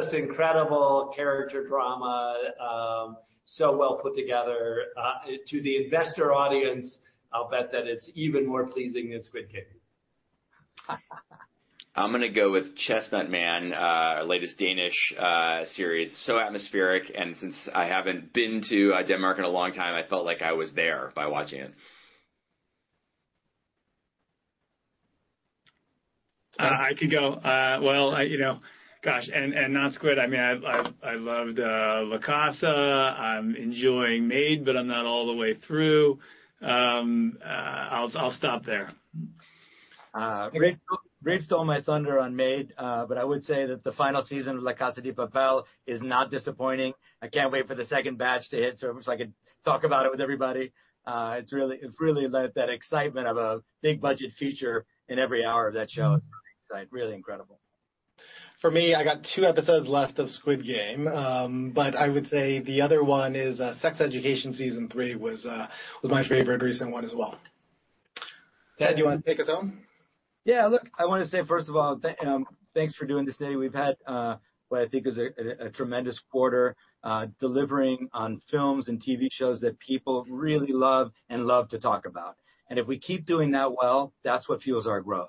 just 0.00 0.14
incredible 0.14 1.12
character 1.16 1.66
drama, 1.66 2.36
um, 2.60 3.16
so 3.46 3.76
well 3.76 3.98
put 4.02 4.14
together. 4.14 4.82
Uh, 4.96 5.30
to 5.48 5.62
the 5.62 5.84
investor 5.84 6.32
audience, 6.32 6.98
I'll 7.32 7.48
bet 7.48 7.72
that 7.72 7.86
it's 7.86 8.10
even 8.14 8.46
more 8.46 8.66
pleasing 8.66 9.10
than 9.10 9.22
"Squid 9.22 9.50
Game. 9.50 9.62
I'm 11.94 12.10
going 12.10 12.20
to 12.20 12.28
go 12.28 12.52
with 12.52 12.76
"Chestnut 12.76 13.30
Man," 13.30 13.72
our 13.72 14.24
latest 14.24 14.58
Danish 14.58 14.94
uh, 15.18 15.64
series. 15.74 16.14
So 16.26 16.38
atmospheric, 16.38 17.04
and 17.16 17.36
since 17.40 17.56
I 17.74 17.86
haven't 17.86 18.34
been 18.34 18.62
to 18.68 18.92
Denmark 19.08 19.38
in 19.38 19.44
a 19.44 19.48
long 19.48 19.72
time, 19.72 19.94
I 19.94 20.06
felt 20.06 20.26
like 20.26 20.42
I 20.42 20.52
was 20.52 20.70
there 20.74 21.12
by 21.14 21.28
watching 21.28 21.60
it. 21.60 21.72
I 26.58 26.92
could 26.98 27.10
go. 27.10 27.38
Well, 27.82 28.14
gosh, 29.02 29.28
and, 29.32 29.52
and 29.54 29.74
not 29.74 29.92
"Squid," 29.92 30.18
I 30.18 30.26
mean, 30.26 30.40
I 30.40 30.52
I, 30.52 30.92
I 31.02 31.14
loved 31.14 31.58
"La 31.58 32.18
Casa." 32.18 32.66
I'm 32.66 33.54
enjoying 33.54 34.28
Maid, 34.28 34.64
but 34.64 34.76
I'm 34.76 34.88
not 34.88 35.06
all 35.06 35.26
the 35.26 35.34
way 35.34 35.54
through. 35.54 36.18
I'll 36.62 38.10
I'll 38.14 38.32
stop 38.32 38.64
there. 38.64 38.90
Uh, 40.14 40.48
Reed, 40.54 40.78
Reed 41.22 41.42
stole 41.42 41.64
my 41.64 41.82
thunder 41.82 42.18
on 42.18 42.34
Maid, 42.34 42.72
uh, 42.78 43.04
but 43.04 43.18
I 43.18 43.24
would 43.24 43.44
say 43.44 43.66
that 43.66 43.84
the 43.84 43.92
final 43.92 44.24
season 44.24 44.56
of 44.56 44.62
La 44.62 44.72
Casa 44.72 45.02
de 45.02 45.12
Papel 45.12 45.64
is 45.86 46.00
not 46.00 46.30
disappointing. 46.30 46.94
I 47.20 47.28
can't 47.28 47.52
wait 47.52 47.68
for 47.68 47.74
the 47.74 47.84
second 47.84 48.16
batch 48.16 48.48
to 48.50 48.56
hit 48.56 48.78
so, 48.78 48.98
so 49.02 49.12
I 49.12 49.16
can 49.18 49.34
talk 49.64 49.84
about 49.84 50.06
it 50.06 50.12
with 50.12 50.20
everybody. 50.20 50.72
Uh, 51.06 51.36
it's 51.38 51.52
really, 51.52 51.78
it's 51.82 52.00
really 52.00 52.26
that, 52.28 52.54
that 52.54 52.70
excitement 52.70 53.26
of 53.26 53.36
a 53.36 53.60
big 53.82 54.00
budget 54.00 54.32
feature 54.38 54.86
in 55.08 55.18
every 55.18 55.44
hour 55.44 55.68
of 55.68 55.74
that 55.74 55.90
show. 55.90 56.14
It's 56.14 56.24
really, 56.70 56.86
really 56.90 57.14
incredible. 57.14 57.60
For 58.60 58.70
me, 58.70 58.94
I 58.94 59.04
got 59.04 59.18
two 59.34 59.44
episodes 59.44 59.86
left 59.86 60.18
of 60.18 60.30
Squid 60.30 60.64
Game, 60.64 61.06
um, 61.08 61.72
but 61.74 61.94
I 61.94 62.08
would 62.08 62.26
say 62.28 62.60
the 62.60 62.80
other 62.80 63.04
one 63.04 63.36
is 63.36 63.60
uh, 63.60 63.74
Sex 63.80 64.00
Education 64.00 64.54
season 64.54 64.88
three 64.88 65.14
was 65.14 65.44
uh, 65.44 65.66
was 66.02 66.10
my 66.10 66.26
favorite 66.26 66.62
recent 66.62 66.90
one 66.90 67.04
as 67.04 67.12
well. 67.14 67.38
Ted, 68.78 68.96
do 68.96 69.02
you 69.02 69.06
want 69.06 69.22
to 69.22 69.30
take 69.30 69.40
us 69.40 69.48
home? 69.48 69.82
Yeah, 70.46 70.66
look, 70.66 70.88
I 70.98 71.04
want 71.04 71.22
to 71.22 71.28
say 71.28 71.44
first 71.46 71.68
of 71.68 71.76
all, 71.76 71.98
th- 71.98 72.16
um, 72.24 72.46
thanks 72.72 72.94
for 72.94 73.04
doing 73.04 73.26
this 73.26 73.36
today. 73.36 73.56
We've 73.56 73.74
had 73.74 73.96
uh, 74.06 74.36
what 74.68 74.80
I 74.80 74.88
think 74.88 75.06
is 75.06 75.18
a, 75.18 75.26
a, 75.38 75.66
a 75.66 75.70
tremendous 75.70 76.18
quarter, 76.32 76.76
uh, 77.04 77.26
delivering 77.38 78.08
on 78.14 78.40
films 78.50 78.88
and 78.88 79.02
TV 79.02 79.28
shows 79.30 79.60
that 79.60 79.78
people 79.80 80.24
really 80.30 80.72
love 80.72 81.12
and 81.28 81.46
love 81.46 81.68
to 81.70 81.78
talk 81.78 82.06
about. 82.06 82.36
And 82.70 82.78
if 82.78 82.86
we 82.86 82.98
keep 82.98 83.26
doing 83.26 83.50
that 83.52 83.72
well, 83.72 84.14
that's 84.24 84.48
what 84.48 84.62
fuels 84.62 84.86
our 84.86 85.02
growth. 85.02 85.28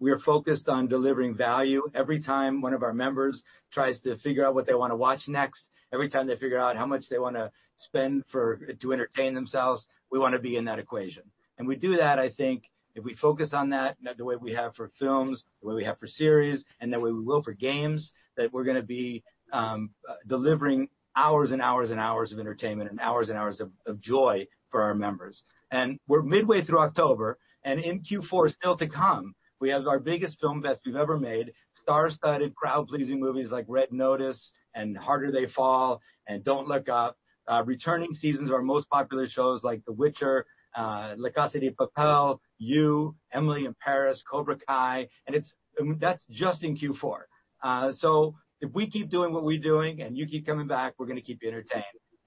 We 0.00 0.10
are 0.10 0.18
focused 0.18 0.68
on 0.68 0.88
delivering 0.88 1.36
value 1.36 1.82
every 1.94 2.22
time 2.22 2.62
one 2.62 2.72
of 2.72 2.82
our 2.82 2.94
members 2.94 3.42
tries 3.70 4.00
to 4.00 4.16
figure 4.18 4.46
out 4.46 4.54
what 4.54 4.66
they 4.66 4.74
want 4.74 4.92
to 4.92 4.96
watch 4.96 5.28
next. 5.28 5.68
Every 5.92 6.08
time 6.08 6.26
they 6.26 6.36
figure 6.36 6.58
out 6.58 6.76
how 6.76 6.86
much 6.86 7.08
they 7.10 7.18
want 7.18 7.36
to 7.36 7.50
spend 7.76 8.24
to 8.32 8.92
entertain 8.92 9.34
themselves, 9.34 9.86
we 10.10 10.18
want 10.18 10.34
to 10.34 10.40
be 10.40 10.56
in 10.56 10.64
that 10.64 10.78
equation. 10.78 11.22
And 11.58 11.68
we 11.68 11.76
do 11.76 11.96
that, 11.96 12.18
I 12.18 12.30
think, 12.30 12.64
if 12.94 13.04
we 13.04 13.14
focus 13.14 13.52
on 13.52 13.70
that 13.70 13.96
the 14.16 14.24
way 14.24 14.36
we 14.36 14.52
have 14.54 14.74
for 14.74 14.90
films, 14.98 15.44
the 15.60 15.68
way 15.68 15.74
we 15.74 15.84
have 15.84 15.98
for 15.98 16.06
series, 16.06 16.64
and 16.80 16.92
the 16.92 16.98
way 16.98 17.12
we 17.12 17.20
will 17.20 17.42
for 17.42 17.52
games, 17.52 18.12
that 18.36 18.52
we're 18.52 18.64
going 18.64 18.76
to 18.76 18.82
be 18.82 19.22
um, 19.52 19.90
delivering 20.26 20.88
hours 21.14 21.50
and 21.50 21.60
hours 21.60 21.90
and 21.90 22.00
hours 22.00 22.32
of 22.32 22.38
entertainment 22.38 22.90
and 22.90 23.00
hours 23.00 23.28
and 23.28 23.38
hours 23.38 23.60
of, 23.60 24.00
joy 24.00 24.46
for 24.70 24.82
our 24.82 24.94
members. 24.94 25.42
And 25.70 25.98
we're 26.08 26.22
midway 26.22 26.64
through 26.64 26.80
October, 26.80 27.38
and 27.64 27.80
in 27.80 28.00
Q4 28.00 28.52
still 28.52 28.76
to 28.78 28.88
come, 28.88 29.34
we 29.60 29.70
have 29.70 29.86
our 29.86 29.98
biggest 29.98 30.40
film 30.40 30.60
bets 30.60 30.80
we've 30.84 30.96
ever 30.96 31.18
made, 31.18 31.52
star-studded, 31.82 32.54
crowd-pleasing 32.54 33.20
movies 33.20 33.50
like 33.50 33.64
Red 33.68 33.92
Notice 33.92 34.52
and 34.74 34.96
Harder 34.96 35.30
They 35.30 35.46
Fall 35.46 36.00
and 36.26 36.42
Don't 36.44 36.68
Look 36.68 36.88
Up, 36.88 37.16
uh, 37.48 37.62
returning 37.66 38.12
seasons 38.12 38.48
of 38.48 38.54
our 38.54 38.62
most 38.62 38.88
popular 38.88 39.28
shows 39.28 39.64
like 39.64 39.82
The 39.86 39.92
Witcher, 39.92 40.46
uh, 40.76 41.14
La 41.16 41.30
Casa 41.30 41.58
de 41.58 41.70
Papel, 41.70 42.38
You, 42.58 43.16
Emily 43.32 43.64
in 43.64 43.74
Paris, 43.84 44.22
Cobra 44.30 44.56
Kai, 44.66 45.08
and 45.26 45.36
it's 45.36 45.54
that's 45.98 46.24
just 46.30 46.62
in 46.62 46.76
Q4. 46.76 47.20
Uh, 47.62 47.92
so 47.92 48.34
if 48.60 48.70
we 48.74 48.88
keep 48.88 49.10
doing 49.10 49.32
what 49.32 49.44
we're 49.44 49.60
doing 49.60 50.02
and 50.02 50.16
you 50.16 50.26
keep 50.26 50.46
coming 50.46 50.66
back, 50.66 50.94
we're 50.98 51.06
going 51.06 51.16
to 51.16 51.22
keep 51.22 51.42
you 51.42 51.48
entertained. 51.48 51.84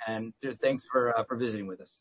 And 0.08 0.34
thanks 0.62 0.86
for 0.92 1.18
uh, 1.18 1.24
for 1.26 1.38
visiting 1.38 1.68
with 1.68 1.80
us. 1.80 2.00